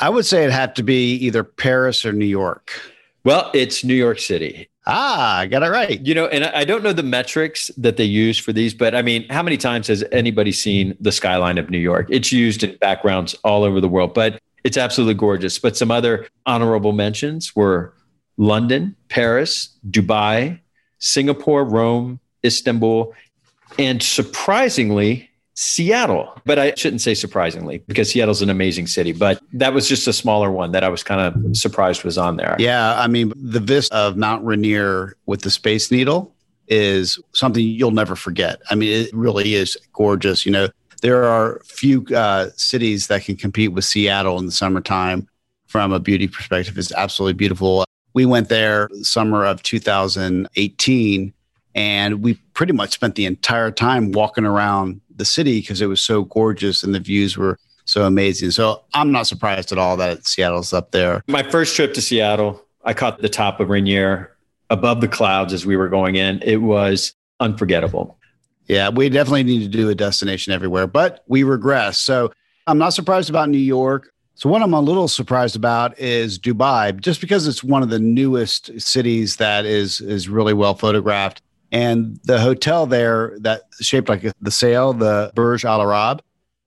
I 0.00 0.08
would 0.08 0.26
say 0.26 0.44
it 0.44 0.50
had 0.50 0.74
to 0.76 0.82
be 0.82 1.14
either 1.16 1.44
Paris 1.44 2.04
or 2.04 2.12
New 2.12 2.26
York. 2.26 2.72
Well, 3.24 3.50
it's 3.54 3.84
New 3.84 3.94
York 3.94 4.18
City. 4.18 4.68
Ah, 4.86 5.38
I 5.38 5.46
got 5.46 5.62
it 5.62 5.68
right. 5.68 6.04
You 6.04 6.14
know, 6.14 6.26
and 6.26 6.44
I 6.44 6.64
don't 6.64 6.82
know 6.82 6.92
the 6.92 7.04
metrics 7.04 7.70
that 7.76 7.96
they 7.96 8.04
use 8.04 8.38
for 8.38 8.52
these, 8.52 8.74
but 8.74 8.94
I 8.94 9.02
mean, 9.02 9.28
how 9.28 9.42
many 9.42 9.56
times 9.56 9.86
has 9.86 10.02
anybody 10.10 10.50
seen 10.50 10.96
the 11.00 11.12
skyline 11.12 11.58
of 11.58 11.70
New 11.70 11.78
York? 11.78 12.06
It's 12.10 12.32
used 12.32 12.64
in 12.64 12.76
backgrounds 12.78 13.34
all 13.44 13.62
over 13.62 13.80
the 13.80 13.88
world, 13.88 14.12
but 14.12 14.40
it's 14.64 14.76
absolutely 14.76 15.14
gorgeous. 15.14 15.58
But 15.58 15.76
some 15.76 15.90
other 15.90 16.26
honorable 16.46 16.92
mentions 16.92 17.54
were 17.54 17.94
London, 18.36 18.96
Paris, 19.08 19.76
Dubai, 19.88 20.58
Singapore, 20.98 21.64
Rome, 21.64 22.18
Istanbul, 22.44 23.14
and 23.78 24.02
surprisingly, 24.02 25.30
Seattle, 25.54 26.32
but 26.46 26.58
I 26.58 26.74
shouldn't 26.74 27.02
say 27.02 27.14
surprisingly 27.14 27.82
because 27.86 28.10
Seattle's 28.10 28.40
an 28.40 28.48
amazing 28.48 28.86
city, 28.86 29.12
but 29.12 29.42
that 29.52 29.74
was 29.74 29.86
just 29.88 30.08
a 30.08 30.12
smaller 30.12 30.50
one 30.50 30.72
that 30.72 30.82
I 30.82 30.88
was 30.88 31.02
kind 31.02 31.20
of 31.20 31.56
surprised 31.56 32.04
was 32.04 32.16
on 32.16 32.36
there. 32.36 32.56
Yeah. 32.58 32.98
I 32.98 33.06
mean, 33.06 33.32
the 33.36 33.60
vista 33.60 33.94
of 33.94 34.16
Mount 34.16 34.44
Rainier 34.44 35.16
with 35.26 35.42
the 35.42 35.50
Space 35.50 35.90
Needle 35.90 36.34
is 36.68 37.18
something 37.32 37.64
you'll 37.64 37.90
never 37.90 38.16
forget. 38.16 38.62
I 38.70 38.74
mean, 38.74 39.04
it 39.04 39.10
really 39.12 39.54
is 39.54 39.76
gorgeous. 39.92 40.46
You 40.46 40.52
know, 40.52 40.68
there 41.02 41.24
are 41.24 41.60
few 41.64 42.06
uh, 42.14 42.48
cities 42.56 43.08
that 43.08 43.24
can 43.24 43.36
compete 43.36 43.72
with 43.72 43.84
Seattle 43.84 44.38
in 44.38 44.46
the 44.46 44.52
summertime 44.52 45.28
from 45.66 45.92
a 45.92 46.00
beauty 46.00 46.28
perspective. 46.28 46.78
It's 46.78 46.92
absolutely 46.92 47.34
beautiful. 47.34 47.84
We 48.14 48.24
went 48.24 48.48
there 48.48 48.88
summer 49.02 49.44
of 49.44 49.62
2018 49.62 51.34
and 51.74 52.22
we 52.22 52.34
pretty 52.54 52.72
much 52.72 52.92
spent 52.92 53.14
the 53.14 53.26
entire 53.26 53.70
time 53.70 54.12
walking 54.12 54.44
around 54.44 55.00
the 55.14 55.24
city 55.24 55.60
because 55.60 55.80
it 55.80 55.86
was 55.86 56.00
so 56.00 56.24
gorgeous 56.24 56.82
and 56.82 56.94
the 56.94 57.00
views 57.00 57.36
were 57.36 57.58
so 57.84 58.04
amazing. 58.04 58.50
So 58.50 58.82
I'm 58.94 59.12
not 59.12 59.26
surprised 59.26 59.72
at 59.72 59.78
all 59.78 59.96
that 59.96 60.26
Seattle's 60.26 60.72
up 60.72 60.92
there. 60.92 61.22
My 61.28 61.42
first 61.42 61.74
trip 61.74 61.94
to 61.94 62.02
Seattle, 62.02 62.62
I 62.84 62.94
caught 62.94 63.20
the 63.20 63.28
top 63.28 63.60
of 63.60 63.68
Rainier 63.68 64.36
above 64.70 65.00
the 65.00 65.08
clouds 65.08 65.52
as 65.52 65.66
we 65.66 65.76
were 65.76 65.88
going 65.88 66.16
in. 66.16 66.40
It 66.42 66.58
was 66.58 67.14
unforgettable. 67.40 68.18
Yeah, 68.66 68.88
we 68.88 69.08
definitely 69.08 69.42
need 69.42 69.62
to 69.62 69.68
do 69.68 69.88
a 69.88 69.94
destination 69.94 70.52
everywhere, 70.52 70.86
but 70.86 71.24
we 71.26 71.42
regress. 71.42 71.98
So 71.98 72.32
I'm 72.66 72.78
not 72.78 72.90
surprised 72.90 73.28
about 73.28 73.48
New 73.48 73.58
York. 73.58 74.12
So 74.34 74.48
what 74.48 74.62
I'm 74.62 74.72
a 74.72 74.80
little 74.80 75.08
surprised 75.08 75.56
about 75.56 75.98
is 75.98 76.38
Dubai, 76.38 76.98
just 76.98 77.20
because 77.20 77.46
it's 77.46 77.62
one 77.62 77.82
of 77.82 77.90
the 77.90 77.98
newest 77.98 78.80
cities 78.80 79.36
that 79.36 79.66
is 79.66 80.00
is 80.00 80.28
really 80.28 80.54
well 80.54 80.74
photographed. 80.74 81.42
And 81.72 82.20
the 82.24 82.38
hotel 82.38 82.86
there 82.86 83.36
that 83.40 83.62
shaped 83.80 84.08
like 84.08 84.30
the 84.40 84.50
sail, 84.50 84.92
the 84.92 85.32
Burj 85.34 85.64
Al 85.64 85.80
Arab, 85.80 86.22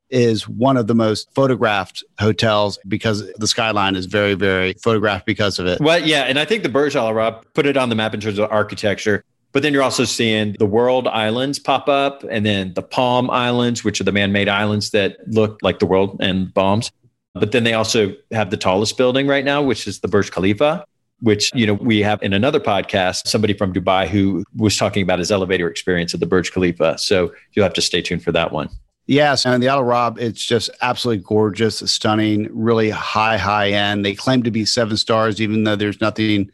is 0.10 0.48
one 0.48 0.78
of 0.78 0.88
the 0.88 0.96
most 0.96 1.34
photographed 1.34 2.04
hotels 2.20 2.80
because 2.88 3.32
the 3.34 3.48
skyline 3.48 3.96
is 3.96 4.08
very, 4.08 4.34
very 4.34 4.74
photographed 4.74 5.26
because 5.26 5.60
of 5.60 5.68
it. 5.68 5.80
Well, 5.80 6.00
yeah. 6.00 6.24
And 6.24 6.40
I 6.40 6.46
think 6.46 6.64
the 6.64 6.70
Burj 6.70 6.96
Al 6.96 7.08
Arab 7.08 7.46
put 7.54 7.66
it 7.66 7.78
on 7.78 7.90
the 7.90 7.96
map 7.96 8.14
in 8.14 8.20
terms 8.20 8.40
of 8.40 8.52
architecture. 8.52 9.24
But 9.52 9.62
then 9.62 9.74
you're 9.74 9.84
also 9.84 10.04
seeing 10.04 10.56
the 10.60 10.66
world 10.66 11.08
islands 11.08 11.60
pop 11.60 11.88
up 11.88 12.26
and 12.30 12.46
then 12.46 12.74
the 12.74 12.82
palm 12.82 13.30
islands, 13.30 13.84
which 13.84 14.02
are 14.02 14.04
the 14.04 14.12
man 14.12 14.32
made 14.32 14.50
islands 14.50 14.90
that 14.90 15.18
look 15.28 15.60
like 15.62 15.80
the 15.80 15.86
world 15.86 16.18
and 16.20 16.54
bombs. 16.54 16.92
But 17.34 17.52
then 17.52 17.64
they 17.64 17.74
also 17.74 18.14
have 18.32 18.50
the 18.50 18.58
tallest 18.58 18.98
building 18.98 19.28
right 19.28 19.46
now, 19.46 19.62
which 19.62 19.88
is 19.88 20.00
the 20.00 20.08
Burj 20.08 20.32
Khalifa, 20.32 20.86
which, 21.20 21.52
you 21.54 21.66
know, 21.66 21.74
we 21.74 22.00
have 22.00 22.22
in 22.22 22.34
another 22.34 22.60
podcast, 22.60 23.28
somebody 23.28 23.54
from 23.54 23.74
Dubai 23.74 24.08
who 24.08 24.44
was 24.56 24.78
talking 24.78 25.04
about 25.04 25.20
his 25.20 25.32
elevator 25.32 25.70
experience 25.70 26.14
at 26.14 26.20
the 26.20 26.26
Burj 26.26 26.52
Khalifa. 26.52 26.98
So 26.98 27.34
you'll 27.54 27.64
have 27.64 27.74
to 27.74 27.82
stay 27.82 28.02
tuned 28.02 28.24
for 28.24 28.32
that 28.32 28.52
one. 28.52 28.70
Yes, 29.08 29.46
and 29.46 29.62
the 29.62 29.68
Al 29.68 29.80
Arab, 29.80 30.18
it's 30.20 30.44
just 30.44 30.70
absolutely 30.82 31.24
gorgeous, 31.24 31.78
stunning, 31.92 32.50
really 32.52 32.90
high, 32.90 33.38
high 33.38 33.70
end. 33.70 34.04
They 34.04 34.16
claim 34.16 34.42
to 34.44 34.52
be 34.52 34.66
seven 34.66 34.98
stars, 34.98 35.40
even 35.40 35.64
though 35.64 35.76
there's 35.76 36.02
nothing, 36.02 36.50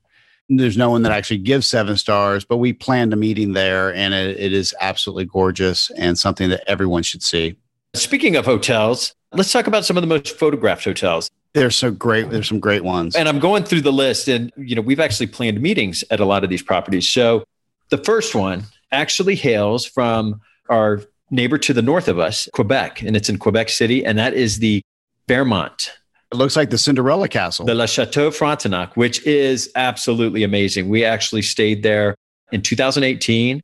there's 0.50 0.76
no 0.76 0.90
one 0.90 1.04
that 1.04 1.14
actually 1.14 1.38
gives 1.38 1.66
seven 1.66 1.96
stars. 1.96 2.44
But 2.44 2.58
we 2.58 2.74
planned 2.74 3.14
a 3.14 3.16
meeting 3.16 3.54
there, 3.54 3.94
and 3.96 4.14
it, 4.14 4.38
it 4.38 4.52
is 4.52 4.76
absolutely 4.82 5.26
gorgeous 5.26 5.92
and 5.92 6.20
something 6.20 6.50
that 6.50 6.70
everyone 6.70 7.04
should 7.04 7.24
see. 7.24 7.56
Speaking 7.94 8.36
of 8.36 8.46
hotels, 8.46 9.16
let's 9.32 9.54
talk 9.54 9.68
about 9.68 9.86
some 9.86 9.96
of 9.96 10.02
the 10.02 10.08
most 10.08 10.38
photographed 10.38 10.84
hotels. 10.84 11.32
There's 11.54 11.76
so 11.76 11.92
great. 11.92 12.30
There's 12.30 12.48
some 12.48 12.60
great 12.60 12.84
ones. 12.84 13.16
And 13.16 13.28
I'm 13.28 13.40
going 13.40 13.64
through 13.64 13.82
the 13.82 13.92
list, 13.92 14.28
and 14.28 14.52
you 14.56 14.76
know 14.76 14.82
we've 14.82 15.00
actually 15.00 15.28
planned 15.28 15.62
meetings 15.62 16.04
at 16.10 16.20
a 16.20 16.26
lot 16.26 16.44
of 16.44 16.50
these 16.50 16.62
properties. 16.62 17.10
So 17.10 17.44
the 17.90 17.98
first 17.98 18.34
one 18.34 18.64
actually 18.92 19.36
hails 19.36 19.86
from 19.86 20.42
our 20.70 21.02
neighbor 21.30 21.58
to 21.58 21.74
the 21.74 21.82
north 21.82 22.08
of 22.08 22.20
us, 22.20 22.48
Quebec, 22.54 23.02
and 23.02 23.16
it's 23.16 23.30
in 23.30 23.38
Quebec 23.38 23.70
City, 23.70 24.06
and 24.06 24.18
that 24.18 24.34
is 24.34 24.60
the 24.60 24.82
Fairmont. 25.28 25.92
It 26.32 26.36
looks 26.36 26.56
like 26.56 26.70
the 26.70 26.78
Cinderella 26.78 27.28
Castle. 27.28 27.66
The 27.66 27.76
Le 27.76 27.88
Chateau 27.88 28.32
Frontenac, 28.32 28.96
which 28.96 29.26
is 29.26 29.70
absolutely 29.76 30.44
amazing. 30.44 30.88
We 30.88 31.04
actually 31.04 31.42
stayed 31.42 31.84
there 31.84 32.16
in 32.54 32.62
2018, 32.62 33.62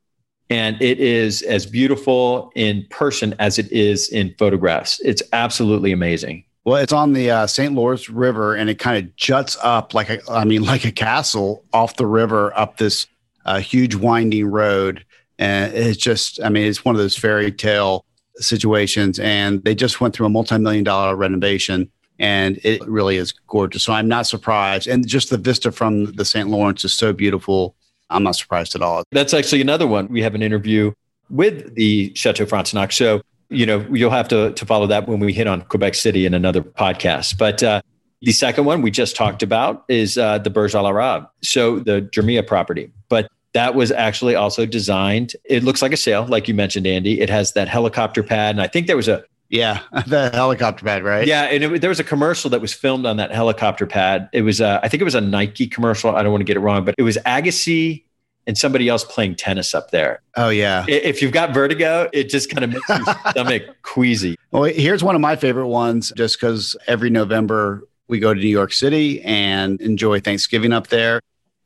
and 0.50 0.80
it 0.82 0.98
is 0.98 1.42
as 1.42 1.64
beautiful 1.64 2.52
in 2.54 2.86
person 2.90 3.34
as 3.38 3.58
it 3.58 3.72
is 3.72 4.08
in 4.10 4.34
photographs. 4.38 5.00
It's 5.00 5.22
absolutely 5.32 5.92
amazing. 5.92 6.44
Well, 6.64 6.76
it's 6.76 6.92
on 6.92 7.12
the 7.12 7.30
uh, 7.30 7.46
St. 7.46 7.72
Lawrence 7.74 8.10
River, 8.10 8.54
and 8.54 8.68
it 8.68 8.78
kind 8.78 9.02
of 9.02 9.16
juts 9.16 9.56
up 9.62 9.94
like 9.94 10.10
a, 10.10 10.20
I 10.30 10.44
mean, 10.44 10.62
like 10.64 10.84
a 10.84 10.92
castle 10.92 11.64
off 11.72 11.96
the 11.96 12.06
river 12.06 12.56
up 12.58 12.76
this 12.76 13.06
uh, 13.44 13.60
huge 13.60 13.94
winding 13.94 14.46
road 14.46 15.04
and 15.38 15.72
it's 15.72 15.98
just, 15.98 16.42
I 16.42 16.48
mean, 16.48 16.64
it's 16.64 16.84
one 16.84 16.94
of 16.94 17.00
those 17.00 17.16
fairy 17.16 17.52
tale 17.52 18.04
situations. 18.36 19.18
And 19.18 19.62
they 19.64 19.74
just 19.74 20.00
went 20.00 20.14
through 20.14 20.26
a 20.26 20.30
multi 20.30 20.58
million 20.58 20.84
dollar 20.84 21.14
renovation 21.14 21.90
and 22.18 22.58
it 22.64 22.86
really 22.86 23.16
is 23.16 23.32
gorgeous. 23.46 23.84
So 23.84 23.92
I'm 23.92 24.08
not 24.08 24.26
surprised. 24.26 24.88
And 24.88 25.06
just 25.06 25.30
the 25.30 25.38
vista 25.38 25.70
from 25.70 26.12
the 26.12 26.24
St. 26.24 26.48
Lawrence 26.48 26.84
is 26.84 26.92
so 26.92 27.12
beautiful. 27.12 27.76
I'm 28.10 28.24
not 28.24 28.32
surprised 28.32 28.74
at 28.74 28.82
all. 28.82 29.04
That's 29.12 29.34
actually 29.34 29.60
another 29.60 29.86
one. 29.86 30.08
We 30.08 30.22
have 30.22 30.34
an 30.34 30.42
interview 30.42 30.92
with 31.30 31.74
the 31.74 32.12
Chateau 32.14 32.46
Frontenac. 32.46 32.90
So, 32.90 33.20
you 33.50 33.66
know, 33.66 33.84
you'll 33.90 34.10
have 34.10 34.28
to, 34.28 34.52
to 34.52 34.66
follow 34.66 34.86
that 34.86 35.08
when 35.08 35.20
we 35.20 35.32
hit 35.32 35.46
on 35.46 35.62
Quebec 35.62 35.94
City 35.94 36.26
in 36.26 36.34
another 36.34 36.62
podcast. 36.62 37.38
But 37.38 37.62
uh, 37.62 37.80
the 38.20 38.32
second 38.32 38.64
one 38.64 38.82
we 38.82 38.90
just 38.90 39.16
talked 39.16 39.42
about 39.42 39.84
is 39.88 40.18
uh, 40.18 40.38
the 40.38 40.50
Burj 40.50 40.74
Al 40.74 40.86
Arab. 40.86 41.28
So 41.42 41.78
the 41.78 42.02
Jumeirah 42.02 42.46
property. 42.46 42.90
But 43.08 43.30
that 43.54 43.74
was 43.74 43.90
actually 43.90 44.34
also 44.34 44.66
designed. 44.66 45.34
It 45.44 45.64
looks 45.64 45.82
like 45.82 45.92
a 45.92 45.96
sail, 45.96 46.26
like 46.26 46.48
you 46.48 46.54
mentioned, 46.54 46.86
Andy. 46.86 47.20
It 47.20 47.30
has 47.30 47.52
that 47.52 47.68
helicopter 47.68 48.22
pad, 48.22 48.54
and 48.54 48.60
I 48.60 48.66
think 48.66 48.86
there 48.86 48.96
was 48.96 49.08
a 49.08 49.24
yeah, 49.48 49.80
the 50.06 50.30
helicopter 50.32 50.84
pad, 50.84 51.02
right? 51.02 51.26
Yeah, 51.26 51.44
and 51.44 51.64
it, 51.64 51.80
there 51.80 51.88
was 51.88 52.00
a 52.00 52.04
commercial 52.04 52.50
that 52.50 52.60
was 52.60 52.74
filmed 52.74 53.06
on 53.06 53.16
that 53.16 53.32
helicopter 53.32 53.86
pad. 53.86 54.28
It 54.32 54.42
was, 54.42 54.60
uh, 54.60 54.80
I 54.82 54.88
think 54.88 55.00
it 55.00 55.04
was 55.04 55.14
a 55.14 55.20
Nike 55.20 55.66
commercial. 55.66 56.14
I 56.14 56.22
don't 56.22 56.32
want 56.32 56.42
to 56.42 56.44
get 56.44 56.56
it 56.56 56.60
wrong, 56.60 56.84
but 56.84 56.94
it 56.98 57.02
was 57.02 57.16
Agassi 57.24 58.04
and 58.48 58.58
somebody 58.58 58.88
else 58.88 59.04
playing 59.04 59.36
tennis 59.36 59.74
up 59.74 59.92
there. 59.92 60.22
Oh 60.36 60.48
yeah. 60.48 60.84
If 60.88 61.22
you've 61.22 61.32
got 61.32 61.52
vertigo, 61.54 62.08
it 62.12 62.30
just 62.30 62.50
kind 62.50 62.64
of 62.64 62.70
makes 62.70 62.88
your 62.88 63.04
stomach 63.30 63.62
queasy. 63.82 64.36
Well, 64.50 64.64
here's 64.64 65.04
one 65.04 65.14
of 65.14 65.20
my 65.20 65.36
favorite 65.36 65.68
ones, 65.68 66.12
just 66.16 66.40
because 66.40 66.74
every 66.86 67.10
November 67.10 67.82
we 68.08 68.18
go 68.18 68.32
to 68.32 68.40
New 68.40 68.48
York 68.48 68.72
City 68.72 69.20
and 69.20 69.80
enjoy 69.82 70.18
Thanksgiving 70.18 70.72
up 70.72 70.88
there 70.88 71.20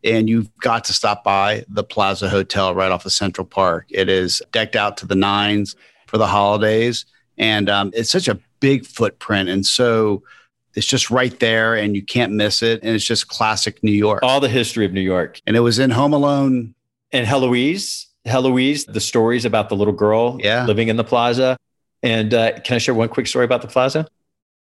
and 0.05 0.29
you've 0.29 0.55
got 0.59 0.85
to 0.85 0.93
stop 0.93 1.23
by 1.23 1.65
the 1.69 1.85
Plaza 1.85 2.29
Hotel 2.29 2.75
right 2.75 2.91
off 2.91 3.07
of 3.07 3.13
Central 3.13 3.47
Park. 3.47 3.87
It 3.89 4.09
is 4.09 4.43
decked 4.51 4.77
out 4.77 4.97
to 4.99 5.07
the 5.07 5.15
nines 5.15 5.77
for 6.09 6.19
the 6.19 6.27
holidays, 6.27 7.07
and 7.39 7.71
um, 7.71 7.93
it's 7.95 8.11
such 8.11 8.27
a 8.27 8.39
big 8.61 8.85
footprint, 8.85 9.49
and 9.49 9.65
so 9.65 10.23
it's 10.75 10.87
just 10.87 11.11
right 11.11 11.39
there, 11.41 11.75
and 11.75 11.95
you 11.95 12.03
can't 12.03 12.33
miss 12.33 12.63
it. 12.63 12.83
And 12.83 12.95
it's 12.95 13.05
just 13.05 13.29
classic 13.29 13.83
New 13.83 13.93
York. 13.93 14.23
All 14.23 14.41
the 14.41 14.49
history 14.49 14.85
of 14.85 14.93
New 14.93 15.01
York, 15.01 15.41
and 15.47 15.57
it 15.57 15.61
was 15.61 15.79
in 15.79 15.91
Home 15.91 16.13
Alone 16.13 16.75
and 17.13 17.27
Eloise. 17.27 18.09
Eloise, 18.25 18.85
the 18.85 19.01
stories 19.01 19.45
about 19.45 19.69
the 19.69 19.77
little 19.77 19.93
girl 19.93 20.39
yeah. 20.41 20.65
living 20.65 20.89
in 20.89 20.97
the 20.97 21.05
plaza. 21.05 21.57
And 22.05 22.33
uh, 22.33 22.61
can 22.61 22.77
I 22.77 22.79
share 22.79 22.95
one 22.95 23.09
quick 23.09 23.27
story 23.27 23.45
about 23.45 23.63
the 23.63 23.69
plaza? 23.69 24.07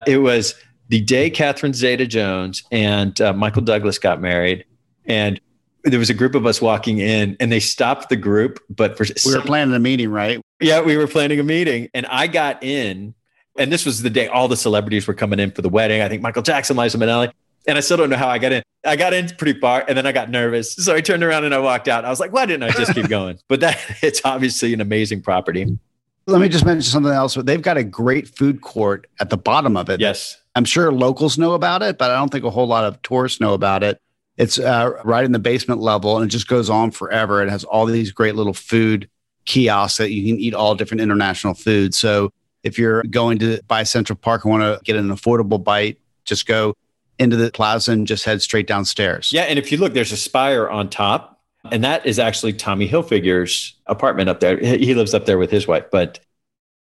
It 0.07 0.17
was 0.19 0.55
the 0.87 1.01
day 1.01 1.29
Catherine 1.29 1.73
Zeta 1.73 2.05
Jones 2.05 2.63
and 2.71 3.19
uh, 3.21 3.33
Michael 3.33 3.61
Douglas 3.61 3.99
got 3.99 4.21
married 4.21 4.65
and 5.05 5.39
there 5.83 5.99
was 5.99 6.09
a 6.09 6.13
group 6.13 6.35
of 6.35 6.45
us 6.45 6.61
walking 6.61 6.99
in 6.99 7.37
and 7.39 7.51
they 7.51 7.59
stopped 7.59 8.09
the 8.09 8.15
group 8.15 8.59
but 8.69 8.97
for 8.97 9.03
we 9.03 9.13
some, 9.15 9.41
were 9.41 9.45
planning 9.45 9.73
a 9.73 9.79
meeting 9.79 10.09
right 10.09 10.41
yeah 10.59 10.81
we 10.81 10.97
were 10.97 11.07
planning 11.07 11.39
a 11.39 11.43
meeting 11.43 11.89
and 11.93 12.05
i 12.07 12.27
got 12.27 12.61
in 12.63 13.13
and 13.57 13.71
this 13.71 13.85
was 13.85 14.01
the 14.01 14.09
day 14.09 14.27
all 14.27 14.47
the 14.47 14.57
celebrities 14.57 15.07
were 15.07 15.13
coming 15.13 15.39
in 15.39 15.51
for 15.51 15.61
the 15.61 15.69
wedding. 15.69 16.01
I 16.01 16.09
think 16.09 16.21
michael 16.21 16.43
jackson 16.43 16.77
liza 16.77 16.97
minnelli. 16.97 17.31
And 17.67 17.77
i 17.77 17.81
still 17.81 17.97
don't 17.97 18.09
know 18.09 18.17
how 18.17 18.29
i 18.29 18.37
got 18.37 18.51
in. 18.51 18.63
I 18.85 18.95
got 18.95 19.13
in 19.13 19.29
pretty 19.37 19.59
far 19.59 19.83
and 19.87 19.97
then 19.97 20.05
i 20.05 20.11
got 20.11 20.29
nervous. 20.29 20.75
So 20.75 20.95
i 20.95 21.01
turned 21.01 21.23
around 21.23 21.45
and 21.45 21.53
i 21.53 21.59
walked 21.59 21.87
out. 21.87 22.05
I 22.05 22.09
was 22.09 22.19
like 22.19 22.31
why 22.31 22.45
didn't 22.45 22.63
i 22.63 22.71
just 22.71 22.93
keep 22.93 23.07
going? 23.09 23.39
But 23.47 23.59
that 23.61 23.79
it's 24.01 24.21
obviously 24.23 24.73
an 24.73 24.81
amazing 24.81 25.21
property. 25.21 25.77
Let 26.25 26.41
me 26.41 26.49
just 26.49 26.63
mention 26.63 26.83
something 26.83 27.11
else. 27.11 27.33
They've 27.35 27.61
got 27.61 27.77
a 27.77 27.83
great 27.83 28.27
food 28.27 28.61
court 28.61 29.07
at 29.19 29.31
the 29.31 29.37
bottom 29.37 29.75
of 29.75 29.89
it. 29.89 29.99
Yes. 29.99 30.39
I'm 30.53 30.65
sure 30.65 30.91
locals 30.91 31.37
know 31.37 31.53
about 31.53 31.81
it 31.81 31.97
but 31.97 32.11
i 32.11 32.15
don't 32.15 32.29
think 32.31 32.45
a 32.45 32.49
whole 32.49 32.67
lot 32.67 32.85
of 32.85 33.01
tourists 33.01 33.39
know 33.39 33.53
about 33.53 33.83
it. 33.83 34.01
It's 34.37 34.57
uh, 34.57 34.91
right 35.03 35.25
in 35.25 35.33
the 35.33 35.39
basement 35.39 35.81
level 35.81 36.15
and 36.15 36.25
it 36.25 36.29
just 36.29 36.47
goes 36.47 36.69
on 36.69 36.91
forever. 36.91 37.43
It 37.43 37.49
has 37.49 37.65
all 37.65 37.85
these 37.85 38.11
great 38.11 38.35
little 38.35 38.53
food 38.53 39.09
kiosks 39.45 39.97
that 39.97 40.11
you 40.11 40.31
can 40.31 40.39
eat 40.39 40.53
all 40.53 40.75
different 40.75 41.01
international 41.01 41.55
foods. 41.55 41.97
So 41.97 42.31
if 42.63 42.77
you're 42.77 43.03
going 43.03 43.39
to 43.39 43.61
by 43.67 43.83
Central 43.83 44.17
Park 44.17 44.45
and 44.45 44.51
want 44.51 44.63
to 44.63 44.83
get 44.83 44.95
an 44.95 45.09
affordable 45.09 45.63
bite, 45.63 45.99
just 46.25 46.45
go 46.45 46.75
into 47.17 47.35
the 47.35 47.51
plaza 47.51 47.91
and 47.91 48.07
just 48.07 48.23
head 48.25 48.41
straight 48.41 48.67
downstairs. 48.67 49.31
Yeah. 49.33 49.43
And 49.43 49.59
if 49.59 49.71
you 49.71 49.77
look, 49.77 49.93
there's 49.93 50.11
a 50.11 50.17
spire 50.17 50.69
on 50.69 50.89
top, 50.89 51.41
and 51.71 51.83
that 51.83 52.05
is 52.05 52.19
actually 52.19 52.53
Tommy 52.53 52.87
Hilfiger's 52.87 53.75
apartment 53.87 54.29
up 54.29 54.39
there. 54.39 54.57
He 54.57 54.93
lives 54.93 55.13
up 55.13 55.25
there 55.25 55.37
with 55.37 55.51
his 55.51 55.67
wife. 55.67 55.85
But 55.91 56.19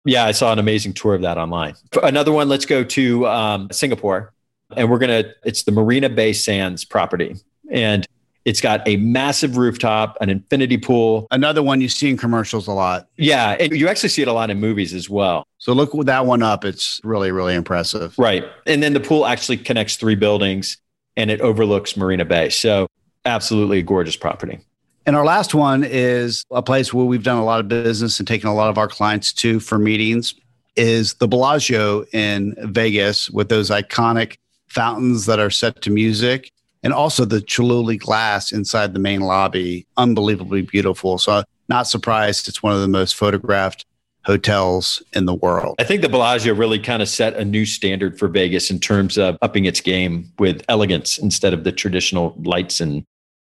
yeah, 0.06 0.26
I 0.26 0.32
saw 0.32 0.54
an 0.54 0.60
amazing 0.60 0.94
tour 0.94 1.16
of 1.16 1.22
that 1.24 1.38
online. 1.38 1.76
Another 2.04 2.32
one, 2.32 2.48
let's 2.48 2.66
go 2.66 2.84
to 2.84 3.28
um, 3.28 3.70
Singapore 3.72 4.34
and 4.76 4.90
we're 4.90 5.00
going 5.00 5.24
to, 5.24 5.34
it's 5.44 5.64
the 5.64 5.72
Marina 5.72 6.10
Bay 6.10 6.34
Sands 6.34 6.86
property. 6.86 7.36
And 7.72 8.06
it's 8.50 8.62
got 8.62 8.82
a 8.88 8.98
massive 8.98 9.58
rooftop, 9.58 10.18
an 10.22 10.30
infinity 10.32 10.80
pool. 10.80 11.28
Another 11.30 11.62
one 11.62 11.82
you 11.82 11.88
see 11.88 12.10
in 12.10 12.18
commercials 12.18 12.66
a 12.66 12.72
lot. 12.72 13.08
Yeah. 13.16 13.56
And 13.60 13.74
you 13.74 13.88
actually 13.88 14.10
see 14.10 14.24
it 14.24 14.28
a 14.28 14.34
lot 14.34 14.50
in 14.50 14.60
movies 14.60 14.92
as 14.92 15.08
well. 15.08 15.46
So 15.60 15.72
look 15.72 15.92
that 16.06 16.26
one 16.26 16.42
up. 16.42 16.66
It's 16.66 17.00
really, 17.04 17.32
really 17.32 17.54
impressive. 17.54 18.18
Right. 18.18 18.44
And 18.66 18.82
then 18.82 18.94
the 18.94 19.02
pool 19.02 19.28
actually 19.28 19.58
connects 19.58 19.98
three 19.98 20.16
buildings 20.16 20.80
and 21.16 21.30
it 21.30 21.42
overlooks 21.42 21.96
Marina 21.96 22.26
Bay. 22.26 22.50
So 22.50 22.88
absolutely 23.24 23.78
a 23.78 23.84
gorgeous 23.84 24.16
property. 24.16 24.60
And 25.06 25.16
our 25.16 25.26
last 25.26 25.54
one 25.54 25.84
is 25.84 26.44
a 26.50 26.64
place 26.64 26.92
where 26.92 27.06
we've 27.06 27.22
done 27.22 27.38
a 27.38 27.46
lot 27.46 27.60
of 27.60 27.68
business 27.68 28.18
and 28.18 28.28
taken 28.28 28.50
a 28.50 28.56
lot 28.56 28.72
of 28.72 28.80
our 28.80 28.88
clients 28.88 29.32
to 29.34 29.60
for 29.60 29.78
meetings 29.78 30.34
is 30.76 31.14
the 31.16 31.28
Bellagio 31.28 32.04
in 32.14 32.56
Vegas 32.62 33.30
with 33.30 33.50
those 33.50 33.70
iconic 33.70 34.38
fountains 34.70 35.28
that 35.28 35.38
are 35.38 35.52
set 35.52 35.84
to 35.84 35.92
music, 35.92 36.52
and 36.84 36.94
also 36.94 37.26
the 37.26 37.40
Chihuly 37.40 38.00
glass 38.00 38.52
inside 38.52 38.94
the 38.94 39.00
main 39.00 39.22
lobby. 39.22 39.86
Unbelievably 39.98 40.64
beautiful. 40.64 41.18
So, 41.18 41.44
not 41.68 41.88
surprised 41.88 42.48
it's 42.48 42.64
one 42.64 42.74
of 42.74 42.82
the 42.82 42.88
most 42.88 43.16
photographed 43.16 43.86
hotels 44.26 45.02
in 45.14 45.26
the 45.26 45.34
world. 45.34 45.76
I 45.80 45.84
think 45.84 46.02
the 46.02 46.10
Bellagio 46.10 46.54
really 46.54 46.80
kind 46.80 47.02
of 47.02 47.10
set 47.10 47.36
a 47.36 47.46
new 47.46 47.66
standard 47.66 48.18
for 48.18 48.28
Vegas 48.28 48.70
in 48.70 48.80
terms 48.80 49.18
of 49.18 49.38
upping 49.42 49.66
its 49.66 49.82
game 49.82 50.32
with 50.40 50.64
elegance 50.68 51.18
instead 51.18 51.54
of 51.54 51.64
the 51.64 51.72
traditional 51.72 52.36
lights 52.44 52.82
and 52.82 53.06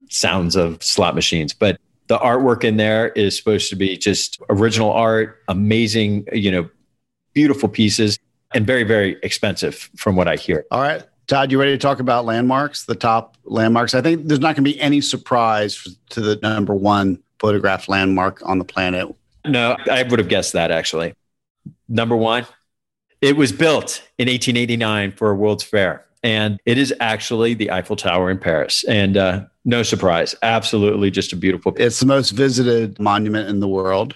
sounds 0.10 0.56
of 0.56 0.82
slot 0.82 1.16
machines. 1.16 1.54
But 1.54 1.80
the 2.08 2.18
artwork 2.18 2.64
in 2.64 2.78
there 2.78 3.10
is 3.10 3.38
supposed 3.38 3.70
to 3.70 3.76
be 3.76 3.98
just 3.98 4.42
original 4.50 4.92
art, 4.92 5.42
amazing, 5.48 6.28
you 6.34 6.52
know, 6.52 6.70
beautiful 7.34 7.70
pieces, 7.70 8.20
and 8.54 8.68
very, 8.68 8.84
very 8.84 9.18
expensive 9.24 9.90
from 9.96 10.16
what 10.16 10.28
I 10.28 10.36
hear. 10.36 10.66
All 10.70 10.82
right. 10.82 11.04
Todd, 11.28 11.52
you 11.52 11.60
ready 11.60 11.72
to 11.72 11.78
talk 11.78 12.00
about 12.00 12.26
landmarks, 12.26 12.86
the 12.86 12.96
top 12.96 13.38
landmarks? 13.46 13.94
I 13.94 14.02
think 14.02 14.28
there's 14.28 14.40
not 14.40 14.56
going 14.56 14.66
to 14.66 14.72
be 14.72 14.80
any 14.80 15.00
surprise 15.00 15.88
to 16.10 16.22
the 16.22 16.36
number 16.42 16.76
one 16.76 17.22
photographed 17.40 17.88
landmark 17.88 18.42
on 18.46 18.58
the 18.58 18.66
planet. 18.66 19.14
No, 19.46 19.78
I 19.90 20.04
would 20.04 20.20
have 20.20 20.28
guessed 20.28 20.54
that 20.54 20.72
actually. 20.72 21.14
Number 21.88 22.16
one, 22.16 22.46
it 23.22 23.38
was 23.38 23.52
built 23.52 24.04
in 24.18 24.28
1889 24.28 25.12
for 25.14 25.32
a 25.32 25.36
World's 25.36 25.64
Fair, 25.64 26.06
and 26.24 26.60
it 26.66 26.78
is 26.78 26.94
actually 27.00 27.54
the 27.54 27.72
Eiffel 27.72 27.96
Tower 27.96 28.30
in 28.30 28.38
Paris. 28.38 28.84
And 28.86 29.16
uh, 29.16 29.46
no 29.64 29.84
surprise, 29.84 30.36
absolutely 30.44 31.10
just 31.10 31.32
a 31.32 31.38
beautiful. 31.38 31.74
It's 31.78 32.00
the 32.00 32.06
most 32.06 32.32
visited 32.32 33.00
monument 33.00 33.48
in 33.48 33.62
the 33.62 33.68
world, 33.68 34.16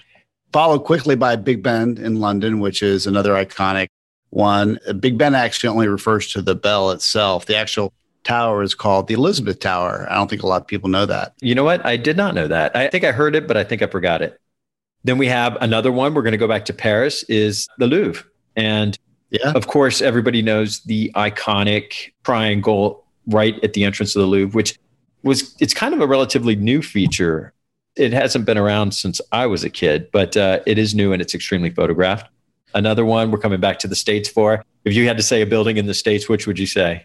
followed 0.52 0.80
quickly 0.80 1.16
by 1.16 1.36
Big 1.36 1.62
Ben 1.62 1.96
in 1.96 2.20
London, 2.20 2.60
which 2.60 2.82
is 2.82 3.06
another 3.06 3.32
iconic 3.32 3.88
one. 4.30 4.78
Big 5.00 5.18
Ben 5.18 5.34
actually 5.34 5.68
only 5.68 5.88
refers 5.88 6.30
to 6.32 6.42
the 6.42 6.54
bell 6.54 6.90
itself. 6.90 7.46
The 7.46 7.56
actual 7.56 7.92
tower 8.24 8.62
is 8.62 8.74
called 8.74 9.08
the 9.08 9.14
Elizabeth 9.14 9.58
Tower. 9.58 10.06
I 10.10 10.14
don't 10.14 10.28
think 10.28 10.42
a 10.42 10.46
lot 10.46 10.60
of 10.60 10.66
people 10.66 10.90
know 10.90 11.06
that. 11.06 11.34
You 11.40 11.54
know 11.54 11.64
what? 11.64 11.84
I 11.84 11.96
did 11.96 12.16
not 12.16 12.34
know 12.34 12.46
that. 12.48 12.76
I 12.76 12.88
think 12.88 13.04
I 13.04 13.12
heard 13.12 13.34
it, 13.34 13.46
but 13.46 13.56
I 13.56 13.64
think 13.64 13.82
I 13.82 13.86
forgot 13.86 14.22
it. 14.22 14.40
Then 15.04 15.18
we 15.18 15.28
have 15.28 15.56
another 15.60 15.92
one. 15.92 16.14
We're 16.14 16.22
going 16.22 16.32
to 16.32 16.38
go 16.38 16.48
back 16.48 16.64
to 16.66 16.72
Paris. 16.72 17.22
Is 17.24 17.68
the 17.78 17.86
Louvre, 17.86 18.24
and 18.56 18.98
yeah, 19.30 19.52
of 19.52 19.66
course, 19.66 20.02
everybody 20.02 20.42
knows 20.42 20.80
the 20.80 21.10
iconic 21.14 22.12
triangle 22.24 23.04
right 23.26 23.62
at 23.62 23.74
the 23.74 23.84
entrance 23.84 24.16
of 24.16 24.20
the 24.20 24.26
Louvre, 24.26 24.54
which 24.54 24.78
was 25.22 25.54
it's 25.60 25.74
kind 25.74 25.94
of 25.94 26.00
a 26.00 26.06
relatively 26.06 26.56
new 26.56 26.82
feature. 26.82 27.52
It 27.96 28.12
hasn't 28.12 28.44
been 28.44 28.58
around 28.58 28.92
since 28.92 29.20
I 29.32 29.46
was 29.46 29.64
a 29.64 29.70
kid, 29.70 30.10
but 30.12 30.36
uh, 30.36 30.60
it 30.66 30.78
is 30.78 30.94
new 30.94 31.12
and 31.12 31.20
it's 31.20 31.34
extremely 31.34 31.70
photographed. 31.70 32.30
Another 32.74 33.04
one 33.04 33.30
we're 33.30 33.38
coming 33.38 33.60
back 33.60 33.78
to 33.80 33.88
the 33.88 33.96
states 33.96 34.28
for. 34.28 34.64
If 34.84 34.94
you 34.94 35.06
had 35.06 35.16
to 35.16 35.22
say 35.22 35.42
a 35.42 35.46
building 35.46 35.76
in 35.76 35.86
the 35.86 35.94
states, 35.94 36.28
which 36.28 36.46
would 36.46 36.58
you 36.58 36.66
say? 36.66 37.04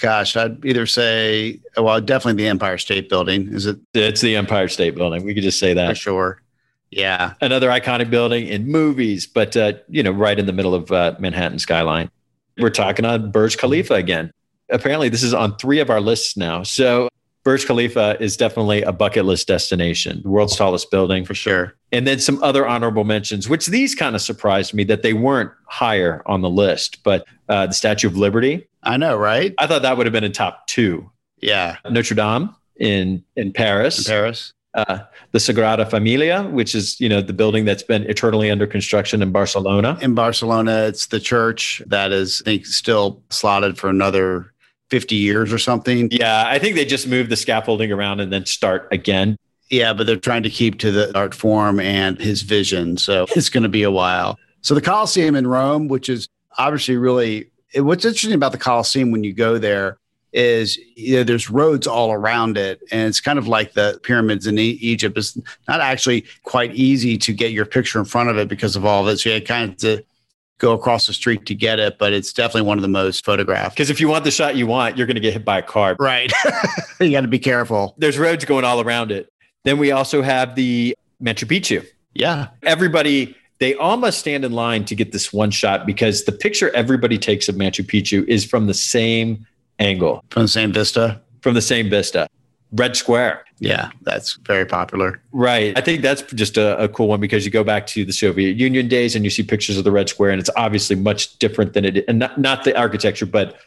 Gosh, 0.00 0.36
I'd 0.36 0.64
either 0.64 0.86
say, 0.86 1.60
well, 1.76 2.00
definitely 2.00 2.42
the 2.42 2.48
Empire 2.48 2.78
State 2.78 3.08
Building. 3.08 3.52
Is 3.52 3.66
it? 3.66 3.78
It's 3.92 4.22
the 4.22 4.34
Empire 4.36 4.68
State 4.68 4.94
Building. 4.94 5.24
We 5.24 5.34
could 5.34 5.42
just 5.42 5.58
say 5.58 5.74
that 5.74 5.90
for 5.90 5.94
sure. 5.94 6.42
Yeah, 6.90 7.34
another 7.40 7.68
iconic 7.68 8.10
building 8.10 8.48
in 8.48 8.66
movies, 8.66 9.26
but 9.26 9.56
uh, 9.56 9.74
you 9.88 10.02
know, 10.02 10.10
right 10.10 10.38
in 10.38 10.46
the 10.46 10.52
middle 10.52 10.74
of 10.74 10.90
uh, 10.90 11.14
Manhattan 11.18 11.58
skyline. 11.58 12.10
We're 12.58 12.70
talking 12.70 13.04
on 13.04 13.30
Burj 13.30 13.58
Khalifa 13.58 13.94
again. 13.94 14.32
Apparently, 14.70 15.08
this 15.08 15.22
is 15.22 15.34
on 15.34 15.56
three 15.56 15.80
of 15.80 15.90
our 15.90 16.00
lists 16.00 16.36
now. 16.36 16.62
So 16.62 17.08
Burj 17.42 17.66
Khalifa 17.66 18.16
is 18.20 18.36
definitely 18.36 18.82
a 18.82 18.92
bucket 18.92 19.24
list 19.24 19.48
destination, 19.48 20.20
the 20.22 20.28
world's 20.28 20.56
tallest 20.56 20.90
building. 20.90 21.24
For 21.24 21.34
sure. 21.34 21.74
And 21.92 22.06
then 22.06 22.18
some 22.18 22.42
other 22.42 22.66
honorable 22.66 23.04
mentions, 23.04 23.48
which 23.48 23.66
these 23.66 23.94
kind 23.94 24.14
of 24.14 24.22
surprised 24.22 24.74
me 24.74 24.84
that 24.84 25.02
they 25.02 25.12
weren't 25.12 25.50
higher 25.66 26.22
on 26.26 26.42
the 26.42 26.50
list. 26.50 27.02
But 27.02 27.26
uh, 27.48 27.66
the 27.66 27.74
Statue 27.74 28.06
of 28.06 28.16
Liberty. 28.16 28.68
I 28.82 28.96
know, 28.96 29.16
right? 29.16 29.54
I 29.58 29.66
thought 29.66 29.82
that 29.82 29.96
would 29.96 30.06
have 30.06 30.12
been 30.12 30.24
in 30.24 30.32
top 30.32 30.66
two. 30.66 31.10
Yeah. 31.38 31.76
Notre 31.88 32.14
Dame 32.14 32.54
in, 32.76 33.24
in 33.36 33.52
Paris. 33.52 33.98
In 33.98 34.04
Paris. 34.04 34.52
Uh, 34.72 35.00
the 35.32 35.38
Sagrada 35.38 35.88
Familia, 35.88 36.44
which 36.44 36.76
is 36.76 37.00
you 37.00 37.08
know 37.08 37.20
the 37.20 37.32
building 37.32 37.64
that's 37.64 37.82
been 37.82 38.04
eternally 38.04 38.52
under 38.52 38.68
construction 38.68 39.20
in 39.20 39.32
Barcelona. 39.32 39.98
In 40.00 40.14
Barcelona, 40.14 40.84
it's 40.84 41.06
the 41.06 41.18
church 41.18 41.82
that 41.86 42.12
is, 42.12 42.40
I 42.42 42.50
think, 42.50 42.66
still 42.66 43.20
slotted 43.30 43.78
for 43.78 43.90
another 43.90 44.52
50 44.90 45.14
years 45.14 45.52
or 45.52 45.58
something. 45.58 46.08
Yeah, 46.10 46.44
I 46.46 46.58
think 46.58 46.74
they 46.74 46.84
just 46.84 47.06
move 47.06 47.28
the 47.28 47.36
scaffolding 47.36 47.92
around 47.92 48.20
and 48.20 48.32
then 48.32 48.46
start 48.46 48.88
again. 48.90 49.36
Yeah, 49.70 49.92
but 49.92 50.06
they're 50.06 50.16
trying 50.16 50.42
to 50.42 50.50
keep 50.50 50.80
to 50.80 50.90
the 50.90 51.16
art 51.16 51.34
form 51.34 51.78
and 51.78 52.18
his 52.18 52.42
vision. 52.42 52.96
So 52.96 53.26
it's 53.36 53.48
going 53.48 53.62
to 53.62 53.68
be 53.68 53.84
a 53.84 53.90
while. 53.90 54.38
So 54.62 54.74
the 54.74 54.80
Colosseum 54.80 55.36
in 55.36 55.46
Rome, 55.46 55.88
which 55.88 56.08
is 56.08 56.28
obviously 56.58 56.96
really 56.96 57.50
what's 57.76 58.04
interesting 58.04 58.34
about 58.34 58.52
the 58.52 58.58
Colosseum 58.58 59.12
when 59.12 59.22
you 59.22 59.32
go 59.32 59.58
there 59.58 59.98
is 60.32 60.78
you 60.96 61.16
know, 61.16 61.24
there's 61.24 61.50
roads 61.50 61.86
all 61.86 62.12
around 62.12 62.56
it. 62.56 62.80
And 62.92 63.08
it's 63.08 63.20
kind 63.20 63.38
of 63.38 63.48
like 63.48 63.72
the 63.72 63.98
pyramids 64.02 64.46
in 64.46 64.58
e- 64.58 64.78
Egypt. 64.80 65.18
It's 65.18 65.36
not 65.68 65.80
actually 65.80 66.24
quite 66.44 66.74
easy 66.74 67.18
to 67.18 67.32
get 67.32 67.52
your 67.52 67.66
picture 67.66 67.98
in 67.98 68.04
front 68.04 68.30
of 68.30 68.38
it 68.38 68.48
because 68.48 68.76
of 68.76 68.84
all 68.84 69.06
of 69.06 69.12
it. 69.12 69.18
So 69.18 69.30
you 69.30 69.34
had 69.34 69.46
kind 69.46 69.70
of 69.70 69.76
to 69.78 70.04
go 70.60 70.72
across 70.72 71.06
the 71.06 71.12
street 71.12 71.46
to 71.46 71.54
get 71.54 71.80
it, 71.80 71.98
but 71.98 72.12
it's 72.12 72.32
definitely 72.32 72.62
one 72.62 72.78
of 72.78 72.82
the 72.82 72.88
most 72.88 73.24
photographed. 73.24 73.74
Because 73.74 73.90
if 73.90 74.00
you 74.00 74.08
want 74.08 74.24
the 74.24 74.30
shot 74.30 74.54
you 74.54 74.66
want, 74.66 74.96
you're 74.96 75.06
going 75.06 75.16
to 75.16 75.20
get 75.20 75.32
hit 75.32 75.44
by 75.44 75.58
a 75.58 75.62
car. 75.62 75.96
Right. 75.98 76.30
you 77.00 77.10
got 77.10 77.22
to 77.22 77.28
be 77.28 77.38
careful. 77.38 77.94
There's 77.98 78.18
roads 78.18 78.44
going 78.44 78.64
all 78.64 78.80
around 78.80 79.10
it. 79.10 79.32
Then 79.64 79.78
we 79.78 79.90
also 79.90 80.22
have 80.22 80.54
the 80.54 80.96
Machu 81.20 81.48
Picchu. 81.48 81.84
Yeah. 82.14 82.48
Everybody, 82.62 83.34
they 83.58 83.74
all 83.74 83.96
must 83.96 84.20
stand 84.20 84.44
in 84.44 84.52
line 84.52 84.84
to 84.84 84.94
get 84.94 85.12
this 85.12 85.32
one 85.32 85.50
shot 85.50 85.86
because 85.86 86.24
the 86.24 86.32
picture 86.32 86.70
everybody 86.74 87.18
takes 87.18 87.48
of 87.48 87.56
Machu 87.56 87.84
Picchu 87.84 88.26
is 88.28 88.44
from 88.44 88.66
the 88.66 88.74
same 88.74 89.46
angle. 89.78 90.24
From 90.30 90.42
the 90.42 90.48
same 90.48 90.72
vista? 90.72 91.20
From 91.40 91.54
the 91.54 91.62
same 91.62 91.90
vista. 91.90 92.28
Red 92.72 92.96
Square. 92.96 93.44
Yeah, 93.60 93.90
that's 94.02 94.36
very 94.46 94.64
popular. 94.64 95.20
Right. 95.32 95.76
I 95.76 95.82
think 95.82 96.00
that's 96.00 96.22
just 96.32 96.56
a, 96.56 96.82
a, 96.82 96.88
cool 96.88 97.08
one 97.08 97.20
because 97.20 97.44
you 97.44 97.50
go 97.50 97.62
back 97.62 97.86
to 97.88 98.06
the 98.06 98.12
Soviet 98.12 98.56
Union 98.56 98.88
days 98.88 99.14
and 99.14 99.22
you 99.22 99.30
see 99.30 99.42
pictures 99.42 99.76
of 99.76 99.84
the 99.84 99.92
Red 99.92 100.08
Square, 100.08 100.30
and 100.30 100.40
it's 100.40 100.48
obviously 100.56 100.96
much 100.96 101.38
different 101.38 101.74
than 101.74 101.84
it, 101.84 102.04
and 102.08 102.18
not, 102.18 102.38
not 102.38 102.64
the 102.64 102.76
architecture, 102.76 103.26
but 103.26 103.58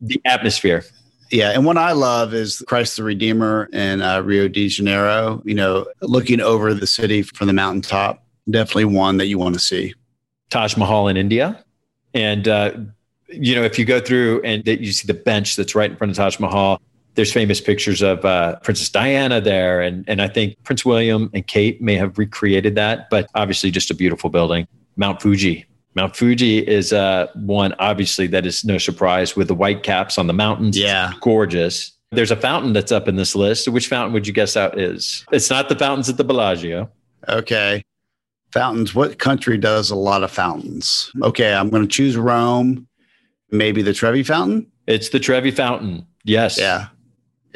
the 0.00 0.18
atmosphere. 0.24 0.82
Yeah, 1.30 1.50
and 1.50 1.66
what 1.66 1.76
I 1.76 1.92
love 1.92 2.32
is 2.32 2.64
Christ 2.66 2.96
the 2.96 3.02
Redeemer 3.02 3.68
in 3.72 4.00
uh, 4.00 4.22
Rio 4.22 4.48
de 4.48 4.66
Janeiro. 4.68 5.42
You 5.44 5.54
know, 5.54 5.86
looking 6.00 6.40
over 6.40 6.72
the 6.72 6.86
city 6.86 7.20
from 7.20 7.46
the 7.46 7.52
mountaintop, 7.52 8.24
definitely 8.48 8.86
one 8.86 9.18
that 9.18 9.26
you 9.26 9.38
want 9.38 9.54
to 9.54 9.60
see. 9.60 9.94
Taj 10.48 10.76
Mahal 10.76 11.08
in 11.08 11.18
India, 11.18 11.62
and 12.14 12.48
uh, 12.48 12.72
you 13.28 13.54
know, 13.54 13.62
if 13.62 13.78
you 13.78 13.84
go 13.84 14.00
through 14.00 14.40
and 14.42 14.66
you 14.66 14.92
see 14.92 15.06
the 15.06 15.14
bench 15.14 15.56
that's 15.56 15.74
right 15.74 15.90
in 15.90 15.96
front 15.96 16.12
of 16.12 16.16
Taj 16.16 16.38
Mahal, 16.38 16.80
there's 17.14 17.32
famous 17.32 17.60
pictures 17.60 18.02
of 18.02 18.24
uh, 18.24 18.56
Princess 18.60 18.88
Diana 18.88 19.40
there, 19.40 19.80
and 19.80 20.04
and 20.08 20.20
I 20.20 20.28
think 20.28 20.62
Prince 20.64 20.84
William 20.84 21.30
and 21.32 21.46
Kate 21.46 21.80
may 21.80 21.94
have 21.94 22.18
recreated 22.18 22.74
that, 22.74 23.08
but 23.10 23.28
obviously 23.34 23.70
just 23.70 23.90
a 23.90 23.94
beautiful 23.94 24.30
building. 24.30 24.66
Mount 24.96 25.22
Fuji. 25.22 25.66
Mount 25.96 26.16
Fuji 26.16 26.58
is 26.58 26.92
uh, 26.92 27.28
one 27.34 27.72
obviously 27.78 28.26
that 28.28 28.44
is 28.44 28.64
no 28.64 28.78
surprise 28.78 29.36
with 29.36 29.48
the 29.48 29.54
white 29.54 29.82
caps 29.82 30.18
on 30.18 30.26
the 30.26 30.32
mountains. 30.32 30.76
Yeah, 30.76 31.12
gorgeous. 31.20 31.92
There's 32.10 32.30
a 32.30 32.36
fountain 32.36 32.72
that's 32.72 32.92
up 32.92 33.08
in 33.08 33.16
this 33.16 33.34
list. 33.34 33.68
Which 33.68 33.88
fountain 33.88 34.12
would 34.12 34.26
you 34.26 34.32
guess 34.32 34.56
out 34.56 34.78
is? 34.78 35.24
It's 35.32 35.50
not 35.50 35.68
the 35.68 35.76
fountains 35.76 36.08
at 36.08 36.16
the 36.16 36.24
Bellagio. 36.24 36.90
Okay. 37.28 37.82
Fountains. 38.52 38.94
What 38.94 39.18
country 39.18 39.58
does 39.58 39.90
a 39.90 39.96
lot 39.96 40.22
of 40.22 40.30
fountains? 40.30 41.10
Okay, 41.22 41.52
I'm 41.52 41.70
going 41.70 41.82
to 41.82 41.88
choose 41.88 42.16
Rome. 42.16 42.86
Maybe 43.50 43.82
the 43.82 43.92
Trevi 43.92 44.22
Fountain? 44.22 44.70
It's 44.86 45.08
the 45.08 45.18
Trevi 45.18 45.50
Fountain. 45.50 46.06
Yes. 46.24 46.58
Yeah. 46.58 46.86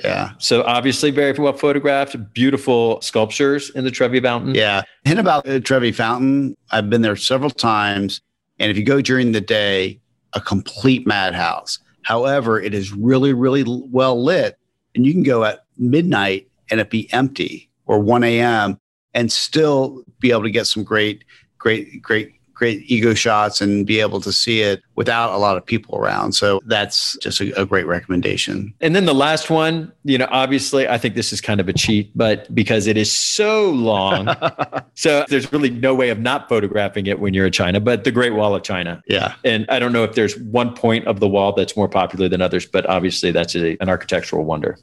Yeah. 0.03 0.33
So 0.39 0.63
obviously 0.63 1.11
very 1.11 1.33
well 1.33 1.53
photographed, 1.53 2.17
beautiful 2.33 3.01
sculptures 3.01 3.71
in 3.71 3.85
the 3.85 3.91
Trevi 3.91 4.21
Fountain. 4.21 4.55
Yeah. 4.55 4.83
And 5.05 5.19
about 5.19 5.45
the 5.45 5.61
Trevi 5.61 5.93
Fountain, 5.93 6.57
I've 6.71 6.89
been 6.89 7.03
there 7.03 7.17
several 7.17 7.51
times. 7.51 8.21
And 8.59 8.71
if 8.71 8.77
you 8.77 8.85
go 8.85 9.01
during 9.01 9.33
the 9.33 9.41
day, 9.41 10.01
a 10.35 10.41
complete 10.41 11.07
madhouse. 11.07 11.79
However, 12.03 12.61
it 12.61 12.75
is 12.75 12.93
really, 12.93 13.33
really 13.33 13.65
well 13.67 14.23
lit. 14.23 14.59
And 14.95 15.07
you 15.07 15.13
can 15.13 15.23
go 15.23 15.45
at 15.45 15.65
midnight 15.79 16.49
and 16.71 16.81
it 16.81 16.91
be 16.91 17.13
empty 17.13 17.69
or 17.87 17.99
1 17.99 18.25
a.m. 18.25 18.79
and 19.15 19.33
still 19.33 20.05
be 20.21 20.31
able 20.31 20.43
to 20.43 20.51
get 20.51 20.67
some 20.67 20.85
great, 20.85 21.25
great, 21.59 22.03
great 22.03 22.38
great 22.59 22.83
ego 22.91 23.15
shots 23.15 23.61
and 23.61 23.87
be 23.87 24.01
able 24.01 24.21
to 24.21 24.33
see 24.33 24.63
it 24.63 24.83
without 24.97 25.33
a 25.33 25.39
lot 25.39 25.57
of 25.57 25.65
people 25.65 25.97
around. 25.97 26.33
So 26.33 26.61
that's 26.67 27.17
just 27.19 27.41
a, 27.41 27.61
a, 27.61 27.65
great 27.65 27.87
recommendation. 27.87 28.75
And 28.81 28.97
then 28.97 29.05
the 29.05 29.15
last 29.15 29.49
one, 29.49 29.93
you 30.03 30.19
know, 30.19 30.27
obviously, 30.31 30.89
I 30.89 30.99
think 30.99 31.15
this 31.15 31.33
is 31.33 31.41
kind 31.41 31.61
of 31.61 31.69
a 31.69 31.73
cheat, 31.73 32.11
but 32.17 32.53
because 32.53 32.89
it 32.89 32.97
is 32.97 33.13
so 33.13 33.71
long, 33.71 34.35
so 34.95 35.25
there's 35.29 35.53
really 35.53 35.71
no 35.71 35.95
way 35.95 36.09
of 36.09 36.19
not 36.19 36.49
photographing 36.49 37.07
it 37.07 37.21
when 37.21 37.33
you're 37.33 37.47
in 37.47 37.53
China, 37.53 37.79
but 37.79 38.03
the 38.03 38.11
Great 38.11 38.35
Wall 38.35 38.57
of 38.57 38.65
China. 38.65 39.01
Yeah. 39.07 39.35
And 39.45 39.65
I 39.69 39.79
don't 39.79 39.93
know 39.93 40.03
if 40.03 40.15
there's 40.15 40.37
one 40.37 40.75
point 40.75 41.07
of 41.07 41.21
the 41.21 41.29
wall 41.29 41.53
that's 41.53 41.77
more 41.77 41.89
popular 41.89 42.29
than 42.29 42.43
others, 42.43 42.67
but 42.67 42.85
obviously 42.87 43.31
that's 43.31 43.55
a, 43.55 43.81
an 43.81 43.89
architectural 43.89 44.45
wonder. 44.45 44.77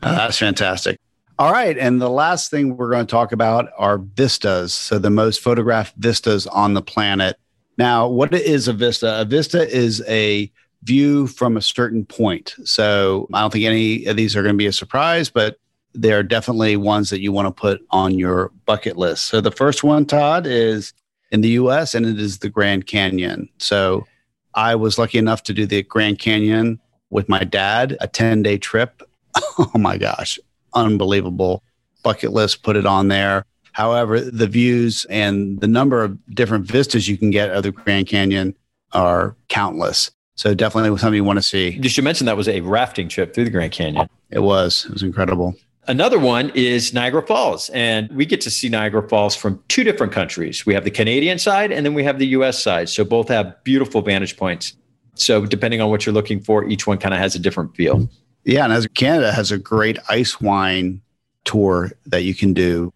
Uh, 0.00 0.14
that's 0.14 0.38
fantastic. 0.38 0.96
All 1.40 1.50
right. 1.50 1.78
And 1.78 2.02
the 2.02 2.10
last 2.10 2.50
thing 2.50 2.76
we're 2.76 2.90
going 2.90 3.06
to 3.06 3.10
talk 3.10 3.32
about 3.32 3.70
are 3.78 3.96
vistas. 3.96 4.74
So, 4.74 4.98
the 4.98 5.08
most 5.08 5.40
photographed 5.40 5.94
vistas 5.96 6.46
on 6.46 6.74
the 6.74 6.82
planet. 6.82 7.38
Now, 7.78 8.06
what 8.06 8.34
is 8.34 8.68
a 8.68 8.74
vista? 8.74 9.22
A 9.22 9.24
vista 9.24 9.66
is 9.66 10.04
a 10.06 10.52
view 10.82 11.26
from 11.26 11.56
a 11.56 11.62
certain 11.62 12.04
point. 12.04 12.54
So, 12.64 13.26
I 13.32 13.40
don't 13.40 13.54
think 13.54 13.64
any 13.64 14.04
of 14.04 14.18
these 14.18 14.36
are 14.36 14.42
going 14.42 14.54
to 14.54 14.58
be 14.58 14.66
a 14.66 14.72
surprise, 14.72 15.30
but 15.30 15.56
they're 15.94 16.22
definitely 16.22 16.76
ones 16.76 17.08
that 17.08 17.22
you 17.22 17.32
want 17.32 17.48
to 17.48 17.58
put 17.58 17.80
on 17.90 18.18
your 18.18 18.52
bucket 18.66 18.98
list. 18.98 19.24
So, 19.24 19.40
the 19.40 19.50
first 19.50 19.82
one, 19.82 20.04
Todd, 20.04 20.46
is 20.46 20.92
in 21.30 21.40
the 21.40 21.50
US, 21.50 21.94
and 21.94 22.04
it 22.04 22.20
is 22.20 22.40
the 22.40 22.50
Grand 22.50 22.86
Canyon. 22.86 23.48
So 23.56 24.06
I 24.54 24.74
was 24.74 24.98
lucky 24.98 25.16
enough 25.16 25.42
to 25.44 25.54
do 25.54 25.64
the 25.64 25.82
Grand 25.84 26.18
Canyon 26.18 26.80
with 27.08 27.30
my 27.30 27.44
dad, 27.44 27.96
a 28.00 28.08
10 28.08 28.42
day 28.42 28.58
trip. 28.58 29.02
oh 29.58 29.70
my 29.76 29.96
gosh, 29.96 30.38
unbelievable. 30.74 31.62
Bucket 32.02 32.32
list, 32.32 32.62
put 32.62 32.76
it 32.76 32.86
on 32.86 33.08
there. 33.08 33.44
However, 33.72 34.20
the 34.20 34.46
views 34.46 35.06
and 35.10 35.60
the 35.60 35.68
number 35.68 36.02
of 36.02 36.18
different 36.34 36.66
vistas 36.66 37.08
you 37.08 37.16
can 37.16 37.30
get 37.30 37.50
of 37.50 37.62
the 37.62 37.72
Grand 37.72 38.06
Canyon 38.06 38.56
are 38.92 39.36
countless. 39.48 40.10
So 40.34 40.54
definitely 40.54 40.96
something 40.98 41.14
you 41.14 41.24
want 41.24 41.38
to 41.38 41.42
see. 41.42 41.78
You 41.82 41.88
should 41.88 42.04
mention 42.04 42.26
that 42.26 42.36
was 42.36 42.48
a 42.48 42.60
rafting 42.62 43.08
trip 43.08 43.34
through 43.34 43.44
the 43.44 43.50
Grand 43.50 43.72
Canyon. 43.72 44.08
It 44.30 44.40
was. 44.40 44.86
It 44.86 44.92
was 44.92 45.02
incredible. 45.02 45.54
Another 45.86 46.18
one 46.18 46.50
is 46.54 46.94
Niagara 46.94 47.26
Falls. 47.26 47.68
And 47.70 48.10
we 48.12 48.24
get 48.24 48.40
to 48.42 48.50
see 48.50 48.68
Niagara 48.68 49.06
Falls 49.08 49.34
from 49.34 49.62
two 49.68 49.84
different 49.84 50.12
countries. 50.12 50.64
We 50.64 50.72
have 50.74 50.84
the 50.84 50.90
Canadian 50.90 51.38
side 51.38 51.72
and 51.72 51.84
then 51.84 51.94
we 51.94 52.04
have 52.04 52.18
the 52.18 52.28
US 52.28 52.62
side. 52.62 52.88
So 52.88 53.04
both 53.04 53.28
have 53.28 53.62
beautiful 53.64 54.00
vantage 54.02 54.36
points. 54.36 54.76
So 55.14 55.44
depending 55.46 55.80
on 55.80 55.90
what 55.90 56.06
you're 56.06 56.14
looking 56.14 56.40
for, 56.40 56.64
each 56.68 56.86
one 56.86 56.98
kind 56.98 57.12
of 57.12 57.20
has 57.20 57.34
a 57.34 57.38
different 57.38 57.76
feel. 57.76 58.08
Yeah. 58.44 58.64
And 58.64 58.72
as 58.72 58.86
Canada 58.88 59.32
has 59.32 59.52
a 59.52 59.58
great 59.58 59.98
ice 60.08 60.40
wine 60.40 61.00
tour 61.44 61.90
that 62.06 62.22
you 62.22 62.34
can 62.34 62.52
do 62.52 62.92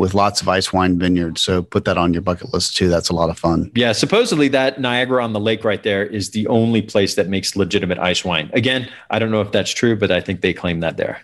with 0.00 0.14
lots 0.14 0.40
of 0.40 0.48
ice 0.48 0.72
wine 0.72 0.98
vineyards. 0.98 1.42
So 1.42 1.62
put 1.62 1.84
that 1.84 1.98
on 1.98 2.14
your 2.14 2.22
bucket 2.22 2.54
list 2.54 2.74
too. 2.74 2.88
That's 2.88 3.10
a 3.10 3.14
lot 3.14 3.28
of 3.28 3.38
fun. 3.38 3.70
Yeah, 3.74 3.92
supposedly 3.92 4.48
that 4.48 4.80
Niagara 4.80 5.22
on 5.22 5.34
the 5.34 5.40
lake 5.40 5.62
right 5.62 5.82
there 5.82 6.06
is 6.06 6.30
the 6.30 6.46
only 6.46 6.80
place 6.80 7.16
that 7.16 7.28
makes 7.28 7.54
legitimate 7.54 7.98
ice 7.98 8.24
wine. 8.24 8.50
Again, 8.54 8.90
I 9.10 9.18
don't 9.18 9.30
know 9.30 9.42
if 9.42 9.52
that's 9.52 9.70
true, 9.70 9.96
but 9.96 10.10
I 10.10 10.22
think 10.22 10.40
they 10.40 10.54
claim 10.54 10.80
that 10.80 10.96
there. 10.96 11.20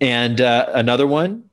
And 0.00 0.40
uh, 0.40 0.70
another 0.72 1.06
one, 1.06 1.44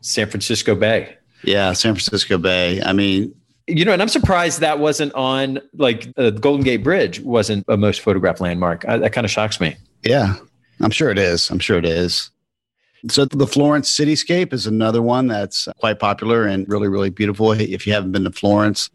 San 0.00 0.28
Francisco 0.30 0.74
Bay. 0.74 1.16
Yeah, 1.44 1.74
San 1.74 1.94
Francisco 1.94 2.38
Bay. 2.38 2.80
I 2.82 2.94
mean, 2.94 3.34
you 3.66 3.84
know, 3.84 3.92
and 3.92 4.00
I'm 4.00 4.08
surprised 4.08 4.60
that 4.60 4.78
wasn't 4.78 5.12
on 5.14 5.60
like 5.74 6.08
uh, 6.16 6.30
the 6.30 6.40
Golden 6.40 6.64
Gate 6.64 6.82
Bridge 6.82 7.20
wasn't 7.20 7.66
a 7.68 7.76
most 7.76 8.00
photographed 8.00 8.40
landmark. 8.40 8.86
I, 8.88 8.96
that 8.96 9.12
kind 9.12 9.26
of 9.26 9.30
shocks 9.30 9.60
me. 9.60 9.76
Yeah, 10.02 10.36
I'm 10.80 10.90
sure 10.90 11.10
it 11.10 11.18
is. 11.18 11.50
I'm 11.50 11.58
sure 11.58 11.78
it 11.78 11.86
is. 11.86 12.30
So 13.08 13.24
the 13.24 13.46
Florence 13.46 13.94
cityscape 13.94 14.52
is 14.52 14.66
another 14.66 15.02
one 15.02 15.26
that's 15.26 15.68
quite 15.78 15.98
popular 15.98 16.46
and 16.46 16.68
really, 16.68 16.88
really 16.88 17.10
beautiful. 17.10 17.52
If 17.52 17.86
you 17.86 17.92
haven't 17.92 18.12
been 18.12 18.24
to 18.24 18.32
Florence, 18.32 18.90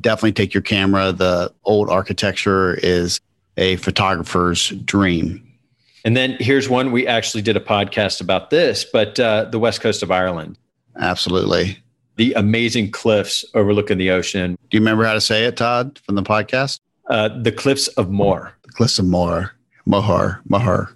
definitely 0.00 0.32
take 0.32 0.54
your 0.54 0.62
camera. 0.62 1.12
The 1.12 1.52
old 1.64 1.90
architecture 1.90 2.74
is 2.74 3.20
a 3.56 3.76
photographer's 3.76 4.70
dream. 4.70 5.42
And 6.04 6.16
then 6.16 6.36
here's 6.38 6.68
one 6.68 6.92
we 6.92 7.06
actually 7.06 7.42
did 7.42 7.56
a 7.56 7.60
podcast 7.60 8.20
about 8.20 8.50
this, 8.50 8.84
but 8.84 9.18
uh, 9.18 9.46
the 9.46 9.58
west 9.58 9.80
coast 9.80 10.02
of 10.02 10.10
Ireland. 10.10 10.58
Absolutely. 11.00 11.78
The 12.16 12.32
amazing 12.34 12.92
cliffs 12.92 13.44
overlooking 13.54 13.98
the 13.98 14.10
ocean. 14.10 14.56
Do 14.70 14.76
you 14.76 14.80
remember 14.80 15.04
how 15.04 15.14
to 15.14 15.20
say 15.20 15.44
it, 15.44 15.56
Todd, 15.56 15.98
from 16.04 16.14
the 16.14 16.22
podcast? 16.22 16.80
Uh, 17.10 17.28
the 17.28 17.52
cliffs 17.52 17.88
of 17.88 18.10
Moher. 18.10 18.52
The 18.62 18.72
cliffs 18.72 18.98
of 18.98 19.06
Moher. 19.06 19.52
Moher. 19.84 20.40
Moher. 20.48 20.95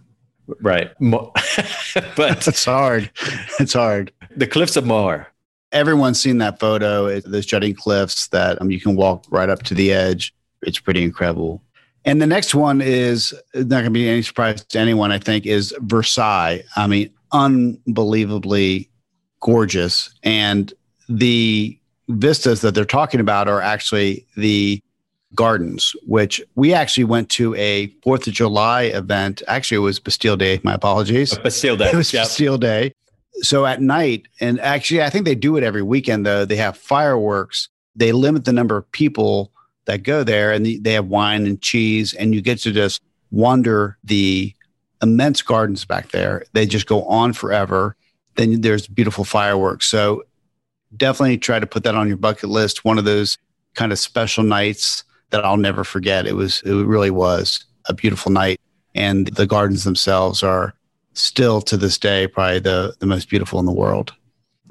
Right. 0.60 0.90
but 1.00 1.30
it's 2.48 2.64
hard. 2.64 3.10
It's 3.58 3.72
hard. 3.72 4.12
The 4.36 4.46
cliffs 4.46 4.76
of 4.76 4.86
Moher. 4.86 5.26
Everyone's 5.72 6.20
seen 6.20 6.38
that 6.38 6.58
photo. 6.58 7.20
Those 7.20 7.46
jutting 7.46 7.74
cliffs 7.74 8.28
that 8.28 8.60
um, 8.60 8.70
you 8.70 8.80
can 8.80 8.96
walk 8.96 9.24
right 9.30 9.48
up 9.48 9.62
to 9.64 9.74
the 9.74 9.92
edge. 9.92 10.34
It's 10.62 10.80
pretty 10.80 11.02
incredible. 11.02 11.62
And 12.04 12.20
the 12.20 12.26
next 12.26 12.54
one 12.54 12.80
is 12.80 13.34
not 13.54 13.68
going 13.68 13.84
to 13.84 13.90
be 13.90 14.08
any 14.08 14.22
surprise 14.22 14.64
to 14.64 14.78
anyone, 14.78 15.12
I 15.12 15.18
think, 15.18 15.46
is 15.46 15.74
Versailles. 15.80 16.64
I 16.76 16.86
mean, 16.86 17.10
unbelievably 17.32 18.90
gorgeous. 19.40 20.12
And 20.22 20.72
the 21.08 21.78
vistas 22.08 22.62
that 22.62 22.74
they're 22.74 22.84
talking 22.84 23.20
about 23.20 23.48
are 23.48 23.60
actually 23.60 24.26
the 24.36 24.82
Gardens, 25.34 25.94
which 26.06 26.40
we 26.54 26.74
actually 26.74 27.04
went 27.04 27.28
to 27.30 27.54
a 27.54 27.88
Fourth 28.02 28.26
of 28.26 28.32
July 28.32 28.82
event. 28.82 29.42
Actually, 29.46 29.76
it 29.76 29.80
was 29.80 30.00
Bastille 30.00 30.36
Day. 30.36 30.60
My 30.64 30.74
apologies. 30.74 31.36
Bastille 31.38 31.76
Day. 31.76 31.90
It 31.92 31.96
was 31.96 32.12
yep. 32.12 32.24
Bastille 32.24 32.58
Day. 32.58 32.94
So 33.42 33.64
at 33.64 33.80
night, 33.80 34.26
and 34.40 34.60
actually, 34.60 35.02
I 35.02 35.10
think 35.10 35.24
they 35.24 35.34
do 35.34 35.56
it 35.56 35.62
every 35.62 35.82
weekend. 35.82 36.26
Though 36.26 36.44
they 36.44 36.56
have 36.56 36.76
fireworks. 36.76 37.68
They 37.96 38.12
limit 38.12 38.44
the 38.44 38.52
number 38.52 38.76
of 38.76 38.90
people 38.92 39.52
that 39.86 40.02
go 40.02 40.24
there, 40.24 40.52
and 40.52 40.64
they 40.64 40.92
have 40.92 41.06
wine 41.06 41.46
and 41.46 41.60
cheese, 41.60 42.12
and 42.14 42.34
you 42.34 42.40
get 42.40 42.58
to 42.60 42.72
just 42.72 43.02
wander 43.30 43.98
the 44.04 44.54
immense 45.02 45.42
gardens 45.42 45.84
back 45.84 46.10
there. 46.10 46.44
They 46.52 46.66
just 46.66 46.86
go 46.86 47.04
on 47.04 47.32
forever. 47.32 47.96
Then 48.36 48.60
there's 48.60 48.86
beautiful 48.86 49.24
fireworks. 49.24 49.86
So 49.86 50.24
definitely 50.96 51.38
try 51.38 51.58
to 51.58 51.66
put 51.66 51.84
that 51.84 51.94
on 51.94 52.08
your 52.08 52.16
bucket 52.16 52.48
list. 52.48 52.84
One 52.84 52.98
of 52.98 53.04
those 53.04 53.38
kind 53.74 53.92
of 53.92 53.98
special 53.98 54.44
nights 54.44 55.04
that 55.30 55.44
I'll 55.44 55.56
never 55.56 55.84
forget. 55.84 56.26
It 56.26 56.34
was, 56.34 56.62
it 56.62 56.72
really 56.72 57.10
was 57.10 57.64
a 57.86 57.94
beautiful 57.94 58.32
night. 58.32 58.60
And 58.94 59.28
the 59.28 59.46
gardens 59.46 59.84
themselves 59.84 60.42
are 60.42 60.74
still 61.14 61.60
to 61.62 61.76
this 61.76 61.98
day 61.98 62.26
probably 62.26 62.60
the, 62.60 62.94
the 62.98 63.06
most 63.06 63.28
beautiful 63.28 63.58
in 63.58 63.66
the 63.66 63.72
world. 63.72 64.12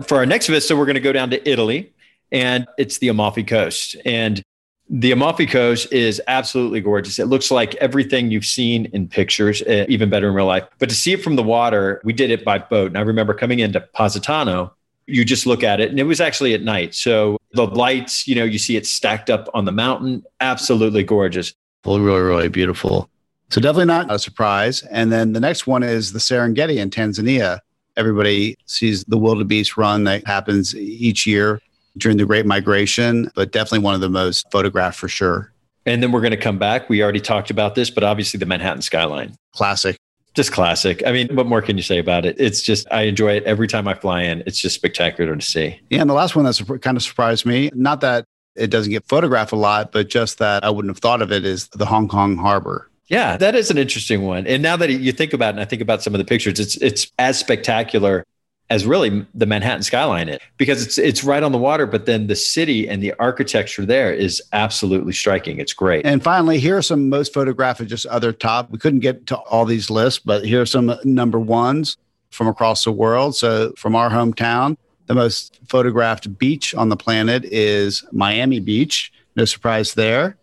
For 0.03 0.17
our 0.17 0.25
next 0.25 0.47
vista, 0.47 0.75
we're 0.75 0.85
going 0.85 0.95
to 0.95 1.01
go 1.01 1.13
down 1.13 1.29
to 1.31 1.49
Italy 1.49 1.93
and 2.31 2.67
it's 2.77 2.99
the 2.99 3.09
Amalfi 3.09 3.43
Coast. 3.43 3.95
And 4.05 4.41
the 4.89 5.11
Amalfi 5.11 5.45
Coast 5.45 5.91
is 5.93 6.21
absolutely 6.27 6.81
gorgeous. 6.81 7.19
It 7.19 7.25
looks 7.25 7.51
like 7.51 7.75
everything 7.75 8.31
you've 8.31 8.45
seen 8.45 8.85
in 8.87 9.07
pictures, 9.07 9.61
eh, 9.67 9.85
even 9.87 10.09
better 10.09 10.29
in 10.29 10.33
real 10.33 10.47
life. 10.47 10.63
But 10.79 10.89
to 10.89 10.95
see 10.95 11.13
it 11.13 11.23
from 11.23 11.35
the 11.35 11.43
water, 11.43 12.01
we 12.03 12.13
did 12.13 12.31
it 12.31 12.43
by 12.43 12.57
boat. 12.57 12.87
And 12.87 12.97
I 12.97 13.01
remember 13.01 13.33
coming 13.33 13.59
into 13.59 13.81
Positano, 13.81 14.73
you 15.09 15.25
just 15.25 15.45
look 15.45 15.63
at 15.63 15.79
it, 15.79 15.89
and 15.89 15.99
it 15.99 16.03
was 16.03 16.21
actually 16.21 16.53
at 16.53 16.61
night. 16.61 16.95
So 16.95 17.37
the 17.53 17.65
lights, 17.65 18.27
you 18.27 18.35
know, 18.35 18.43
you 18.43 18.59
see 18.59 18.75
it 18.75 18.85
stacked 18.85 19.29
up 19.29 19.49
on 19.53 19.65
the 19.65 19.71
mountain. 19.71 20.23
Absolutely 20.39 21.03
gorgeous. 21.03 21.53
Well, 21.85 21.99
really, 21.99 22.21
really 22.21 22.49
beautiful. 22.49 23.09
So 23.49 23.59
definitely 23.59 23.85
not 23.85 24.11
a 24.11 24.19
surprise. 24.19 24.83
And 24.83 25.11
then 25.11 25.33
the 25.33 25.39
next 25.39 25.65
one 25.65 25.81
is 25.81 26.13
the 26.13 26.19
Serengeti 26.19 26.77
in 26.77 26.89
Tanzania. 26.89 27.59
Everybody 27.97 28.55
sees 28.65 29.03
the 29.05 29.17
wildebeest 29.17 29.75
run 29.75 30.03
that 30.03 30.25
happens 30.27 30.75
each 30.75 31.25
year 31.25 31.59
during 31.97 32.17
the 32.17 32.25
Great 32.25 32.45
Migration, 32.45 33.31
but 33.35 33.51
definitely 33.51 33.79
one 33.79 33.95
of 33.95 34.01
the 34.01 34.09
most 34.09 34.49
photographed 34.51 34.99
for 34.99 35.07
sure. 35.07 35.51
And 35.85 36.03
then 36.03 36.11
we're 36.11 36.21
going 36.21 36.31
to 36.31 36.37
come 36.37 36.59
back. 36.59 36.89
We 36.89 37.01
already 37.01 37.19
talked 37.19 37.49
about 37.49 37.73
this, 37.73 37.89
but 37.89 38.03
obviously 38.03 38.37
the 38.37 38.45
Manhattan 38.45 38.83
skyline. 38.83 39.35
Classic 39.53 39.98
just 40.35 40.51
classic. 40.51 41.01
I 41.05 41.11
mean, 41.11 41.35
what 41.35 41.45
more 41.45 41.61
can 41.61 41.77
you 41.77 41.83
say 41.83 41.97
about 41.97 42.25
it? 42.25 42.35
It's 42.39 42.61
just, 42.61 42.87
I 42.91 43.03
enjoy 43.03 43.33
it 43.33 43.43
every 43.43 43.67
time 43.67 43.87
I 43.87 43.93
fly 43.93 44.23
in. 44.23 44.43
It's 44.45 44.59
just 44.59 44.75
spectacular 44.75 45.35
to 45.35 45.41
see. 45.41 45.79
Yeah. 45.89 46.01
And 46.01 46.09
the 46.09 46.13
last 46.13 46.35
one 46.35 46.45
that's 46.45 46.61
kind 46.61 46.97
of 46.97 47.03
surprised 47.03 47.45
me, 47.45 47.71
not 47.73 48.01
that 48.01 48.25
it 48.55 48.67
doesn't 48.67 48.91
get 48.91 49.07
photographed 49.07 49.51
a 49.51 49.55
lot, 49.55 49.91
but 49.91 50.09
just 50.09 50.39
that 50.39 50.63
I 50.63 50.69
wouldn't 50.69 50.91
have 50.91 50.99
thought 50.99 51.21
of 51.21 51.31
it 51.31 51.45
is 51.45 51.67
the 51.69 51.85
Hong 51.85 52.07
Kong 52.07 52.37
harbor. 52.37 52.89
Yeah, 53.07 53.37
that 53.37 53.55
is 53.55 53.71
an 53.71 53.77
interesting 53.77 54.21
one. 54.21 54.45
And 54.45 54.61
now 54.61 54.75
that 54.77 54.91
you 54.91 55.11
think 55.11 55.33
about 55.33 55.47
it 55.47 55.49
and 55.51 55.59
I 55.61 55.65
think 55.65 55.81
about 55.81 56.03
some 56.03 56.13
of 56.13 56.19
the 56.19 56.25
pictures, 56.25 56.59
it's 56.59 56.77
it's 56.77 57.11
as 57.17 57.39
spectacular 57.39 58.23
as 58.69 58.85
really 58.85 59.25
the 59.33 59.45
Manhattan 59.45 59.81
skyline 59.81 60.29
is 60.29 60.39
because 60.57 60.85
it's 60.85 60.97
it's 60.97 61.23
right 61.23 61.41
on 61.41 61.51
the 61.51 61.57
water, 61.57 61.85
but 61.85 62.05
then 62.05 62.27
the 62.27 62.35
city 62.35 62.87
and 62.87 63.01
the 63.01 63.13
architecture 63.13 63.85
there 63.85 64.13
is 64.13 64.41
absolutely 64.53 65.13
striking. 65.13 65.59
It's 65.59 65.73
great. 65.73 66.05
And 66.05 66.23
finally, 66.23 66.59
here 66.59 66.77
are 66.77 66.81
some 66.81 67.09
most 67.09 67.33
photographed, 67.33 67.85
just 67.87 68.05
other 68.07 68.31
top. 68.31 68.69
We 68.69 68.77
couldn't 68.77 68.99
get 68.99 69.25
to 69.27 69.37
all 69.37 69.65
these 69.65 69.89
lists, 69.89 70.19
but 70.23 70.45
here 70.45 70.61
are 70.61 70.67
some 70.67 70.93
number 71.03 71.39
ones 71.39 71.97
from 72.29 72.47
across 72.47 72.83
the 72.83 72.91
world. 72.91 73.35
So 73.35 73.73
from 73.75 73.95
our 73.95 74.09
hometown, 74.09 74.77
the 75.07 75.15
most 75.15 75.59
photographed 75.67 76.37
beach 76.37 76.75
on 76.75 76.89
the 76.89 76.97
planet 76.97 77.43
is 77.45 78.05
Miami 78.11 78.59
Beach. 78.59 79.11
No 79.35 79.45
surprise 79.45 79.95
there. 79.95 80.37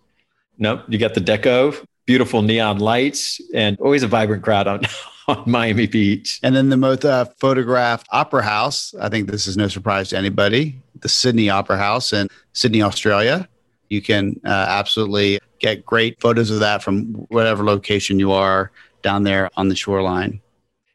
Nope. 0.58 0.82
You 0.88 0.98
got 0.98 1.14
the 1.14 1.20
deco, 1.20 1.86
beautiful 2.06 2.42
neon 2.42 2.78
lights, 2.78 3.40
and 3.52 3.78
always 3.80 4.02
a 4.02 4.08
vibrant 4.08 4.42
crowd 4.42 4.66
on 4.66 4.82
on 5.28 5.42
Miami 5.46 5.86
Beach. 5.86 6.40
And 6.42 6.54
then 6.54 6.68
the 6.68 6.76
most 6.76 7.04
uh, 7.04 7.24
photographed 7.38 8.06
opera 8.12 8.42
house. 8.42 8.94
I 9.00 9.08
think 9.08 9.28
this 9.28 9.46
is 9.46 9.56
no 9.56 9.68
surprise 9.68 10.10
to 10.10 10.18
anybody. 10.18 10.80
The 11.00 11.08
Sydney 11.08 11.50
Opera 11.50 11.76
House 11.76 12.12
in 12.12 12.28
Sydney, 12.52 12.82
Australia. 12.82 13.48
You 13.88 14.02
can 14.02 14.40
uh, 14.44 14.48
absolutely 14.48 15.40
get 15.58 15.84
great 15.84 16.20
photos 16.20 16.50
of 16.50 16.60
that 16.60 16.82
from 16.82 17.06
whatever 17.28 17.64
location 17.64 18.18
you 18.18 18.32
are 18.32 18.70
down 19.02 19.22
there 19.22 19.50
on 19.56 19.68
the 19.68 19.76
shoreline. 19.76 20.40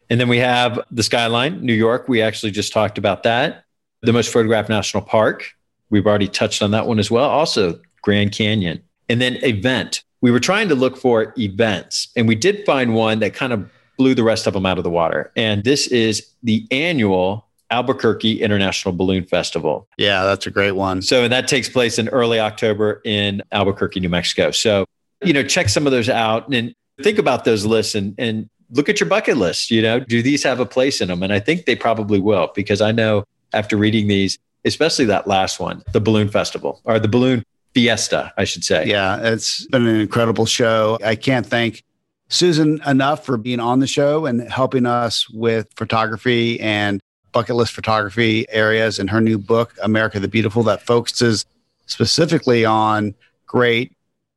And 0.10 0.20
then 0.20 0.28
we 0.28 0.40
have 0.40 0.80
the 0.92 1.04
skyline, 1.04 1.62
New 1.62 1.74
York. 1.74 2.10
We 2.10 2.22
actually 2.22 2.52
just 2.52 2.74
talked 2.74 2.98
about 2.98 3.24
that. 3.24 3.64
The 4.02 4.12
most 4.12 4.32
photographed 4.32 4.68
national 4.68 5.04
park. 5.04 5.54
We've 5.90 6.06
already 6.06 6.28
touched 6.28 6.62
on 6.62 6.72
that 6.72 6.88
one 6.88 7.00
as 7.00 7.10
well. 7.10 7.30
Also, 7.30 7.80
Grand 8.02 8.34
Canyon. 8.34 8.84
And 9.08 9.22
then 9.22 9.38
event. 9.44 10.04
We 10.22 10.32
were 10.32 10.40
trying 10.40 10.70
to 10.70 10.76
look 10.76 10.98
for 10.98 11.34
events, 11.38 12.10
and 12.16 12.28
we 12.28 12.36
did 12.36 12.66
find 12.66 12.94
one 12.94 13.20
that 13.20 13.34
kind 13.34 13.54
of 13.54 13.70
blew 13.98 14.16
the 14.16 14.24
rest 14.24 14.48
of 14.48 14.54
them 14.54 14.66
out 14.66 14.78
of 14.78 14.84
the 14.84 14.90
water. 14.90 15.32
And 15.36 15.64
this 15.64 15.88
is 15.88 16.28
the 16.44 16.66
annual 16.72 17.48
Albuquerque 17.72 18.42
International 18.42 18.94
Balloon 18.94 19.26
Festival. 19.26 19.88
Yeah, 19.98 20.24
that's 20.24 20.46
a 20.46 20.52
great 20.52 20.74
one. 20.74 21.02
So 21.02 21.28
that 21.28 21.48
takes 21.48 21.70
place 21.70 21.98
in 21.98 22.10
early 22.10 22.40
October 22.40 23.02
in 23.06 23.42
Albuquerque, 23.52 24.00
New 24.00 24.10
Mexico. 24.10 24.52
So, 24.52 24.86
you 25.24 25.34
know, 25.34 25.44
check 25.44 25.70
some 25.70 25.86
of 25.86 25.92
those 25.92 26.10
out 26.10 26.54
and 26.54 26.74
think 27.02 27.18
about 27.18 27.46
those 27.46 27.66
lists 27.66 27.96
and, 27.96 28.14
and 28.18 28.50
look 28.72 28.90
at 28.90 29.00
your 29.00 29.08
bucket 29.08 29.38
list. 29.38 29.72
You 29.72 29.82
know, 29.82 30.00
do 30.00 30.22
these 30.22 30.44
have 30.44 30.60
a 30.60 30.66
place 30.66 31.02
in 31.02 31.08
them? 31.08 31.24
And 31.24 31.32
I 31.32 31.40
think 31.40 31.66
they 31.66 31.76
probably 31.76 32.20
will 32.20 32.52
because 32.54 32.82
I 32.82 32.92
know 32.92 33.26
after 33.54 33.78
reading 33.78 34.08
these, 34.08 34.38
especially 34.66 35.06
that 35.06 35.28
last 35.28 35.60
one, 35.60 35.84
the 35.94 36.02
Balloon 36.02 36.30
Festival 36.30 36.82
or 36.84 37.00
the 37.00 37.08
Balloon 37.08 37.44
Fiesta, 37.74 38.34
I 38.38 38.44
should 38.44 38.64
say. 38.64 38.86
Yeah, 38.86 39.20
it's 39.22 39.66
been 39.68 39.88
an 39.88 40.00
incredible 40.00 40.46
show. 40.46 40.98
I 41.04 41.16
can't 41.16 41.46
thank 41.46 41.84
Susan 42.28 42.82
enough 42.86 43.26
for 43.26 43.38
being 43.38 43.60
on 43.60 43.80
the 43.80 43.88
show 43.88 44.26
and 44.26 44.50
helping 44.50 44.86
us 44.86 45.30
with 45.30 45.68
photography 45.76 46.60
and 46.60 47.02
bucket 47.32 47.56
list 47.56 47.74
photography 47.74 48.46
areas 48.50 49.00
in 49.00 49.08
her 49.08 49.22
new 49.22 49.38
book, 49.38 49.74
America 49.84 50.20
the 50.20 50.28
Beautiful, 50.28 50.64
that 50.64 50.82
focuses 50.82 51.46
specifically 51.86 52.66
on 52.66 53.14
great 53.46 53.94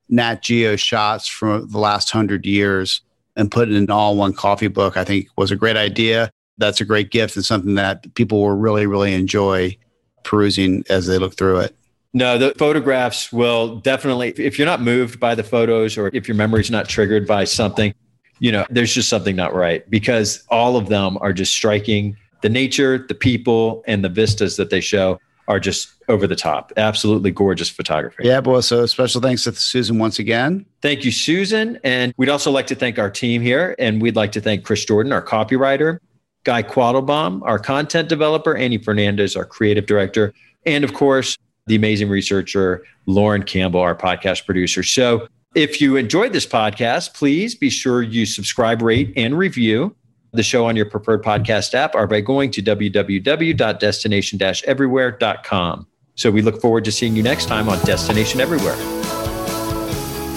Nat 0.08 0.42
Geo 0.42 0.76
shots 0.76 1.26
from 1.26 1.68
the 1.70 1.78
last 1.78 2.10
hundred 2.10 2.46
years 2.46 3.00
and 3.36 3.50
put 3.50 3.68
it 3.68 3.74
in 3.74 3.84
an 3.84 3.90
all 3.90 4.16
one 4.16 4.32
coffee 4.32 4.68
book, 4.68 4.96
I 4.96 5.04
think 5.04 5.28
was 5.36 5.50
a 5.50 5.56
great 5.56 5.76
idea. 5.76 6.30
That's 6.58 6.80
a 6.80 6.84
great 6.84 7.10
gift 7.10 7.34
and 7.34 7.44
something 7.44 7.74
that 7.74 8.14
people 8.14 8.40
will 8.40 8.56
really, 8.56 8.86
really 8.86 9.12
enjoy 9.14 9.76
perusing 10.22 10.84
as 10.88 11.06
they 11.06 11.18
look 11.18 11.36
through 11.36 11.60
it. 11.60 11.76
No, 12.16 12.38
the 12.38 12.54
photographs 12.56 13.32
will 13.32 13.76
definitely, 13.76 14.28
if 14.38 14.56
you're 14.56 14.66
not 14.66 14.80
moved 14.80 15.18
by 15.18 15.34
the 15.34 15.42
photos 15.42 15.98
or 15.98 16.10
if 16.14 16.28
your 16.28 16.36
memory's 16.36 16.70
not 16.70 16.88
triggered 16.88 17.26
by 17.26 17.42
something, 17.42 17.92
you 18.38 18.52
know, 18.52 18.64
there's 18.70 18.94
just 18.94 19.08
something 19.08 19.34
not 19.34 19.52
right 19.52 19.88
because 19.90 20.44
all 20.48 20.76
of 20.76 20.88
them 20.88 21.18
are 21.20 21.32
just 21.32 21.52
striking. 21.52 22.16
The 22.42 22.48
nature, 22.48 22.98
the 22.98 23.14
people, 23.14 23.82
and 23.88 24.04
the 24.04 24.08
vistas 24.08 24.56
that 24.56 24.70
they 24.70 24.80
show 24.80 25.18
are 25.48 25.58
just 25.58 25.92
over 26.08 26.26
the 26.26 26.36
top. 26.36 26.72
Absolutely 26.76 27.32
gorgeous 27.32 27.68
photography. 27.68 28.22
Yeah, 28.24 28.40
boy. 28.40 28.60
So 28.60 28.86
special 28.86 29.20
thanks 29.20 29.44
to 29.44 29.52
Susan 29.52 29.98
once 29.98 30.18
again. 30.18 30.64
Thank 30.82 31.04
you, 31.04 31.10
Susan. 31.10 31.78
And 31.82 32.14
we'd 32.16 32.28
also 32.28 32.50
like 32.50 32.66
to 32.68 32.74
thank 32.74 32.98
our 32.98 33.10
team 33.10 33.42
here. 33.42 33.74
And 33.78 34.00
we'd 34.00 34.16
like 34.16 34.32
to 34.32 34.40
thank 34.40 34.64
Chris 34.64 34.84
Jordan, 34.84 35.12
our 35.12 35.22
copywriter, 35.22 35.98
Guy 36.44 36.62
Quattlebaum, 36.62 37.40
our 37.42 37.58
content 37.58 38.08
developer, 38.08 38.56
Annie 38.56 38.78
Fernandez, 38.78 39.34
our 39.34 39.44
creative 39.44 39.86
director, 39.86 40.32
and 40.66 40.84
of 40.84 40.94
course, 40.94 41.36
the 41.66 41.74
amazing 41.76 42.08
researcher, 42.08 42.84
Lauren 43.06 43.42
Campbell, 43.42 43.80
our 43.80 43.94
podcast 43.94 44.44
producer. 44.44 44.82
So 44.82 45.26
if 45.54 45.80
you 45.80 45.96
enjoyed 45.96 46.32
this 46.32 46.46
podcast, 46.46 47.14
please 47.14 47.54
be 47.54 47.70
sure 47.70 48.02
you 48.02 48.26
subscribe, 48.26 48.82
rate, 48.82 49.12
and 49.16 49.38
review 49.38 49.94
the 50.32 50.42
show 50.42 50.66
on 50.66 50.74
your 50.76 50.86
preferred 50.86 51.22
podcast 51.22 51.74
app 51.74 51.94
or 51.94 52.06
by 52.06 52.20
going 52.20 52.50
to 52.50 52.62
www.destination 52.62 54.42
everywhere.com. 54.66 55.86
So 56.16 56.30
we 56.30 56.42
look 56.42 56.60
forward 56.60 56.84
to 56.84 56.92
seeing 56.92 57.16
you 57.16 57.22
next 57.22 57.46
time 57.46 57.68
on 57.68 57.82
Destination 57.84 58.40
Everywhere. 58.40 58.76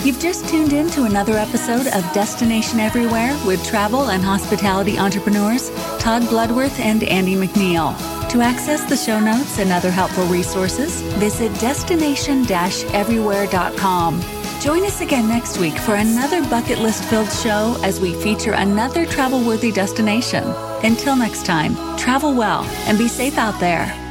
You've 0.03 0.19
just 0.19 0.47
tuned 0.47 0.73
in 0.73 0.89
to 0.91 1.03
another 1.03 1.33
episode 1.33 1.87
of 1.87 2.13
Destination 2.13 2.79
Everywhere 2.79 3.37
with 3.45 3.65
travel 3.65 4.09
and 4.09 4.23
hospitality 4.23 4.97
entrepreneurs 4.97 5.69
Todd 5.99 6.23
Bloodworth 6.29 6.79
and 6.79 7.03
Andy 7.03 7.35
McNeil. 7.35 8.16
To 8.31 8.41
access 8.41 8.83
the 8.83 8.97
show 8.97 9.19
notes 9.19 9.57
and 9.57 9.71
other 9.71 9.89
helpful 9.89 10.25
resources, 10.25 11.01
visit 11.17 11.49
destination 11.59 12.43
everywhere.com. 12.49 14.21
Join 14.59 14.83
us 14.83 15.01
again 15.01 15.29
next 15.29 15.59
week 15.59 15.77
for 15.77 15.95
another 15.95 16.41
bucket 16.49 16.79
list 16.79 17.05
filled 17.05 17.31
show 17.31 17.79
as 17.83 18.01
we 18.01 18.13
feature 18.13 18.53
another 18.53 19.05
travel 19.05 19.39
worthy 19.39 19.71
destination. 19.71 20.43
Until 20.83 21.15
next 21.15 21.45
time, 21.45 21.75
travel 21.97 22.33
well 22.33 22.63
and 22.87 22.97
be 22.97 23.07
safe 23.07 23.37
out 23.37 23.59
there. 23.61 24.06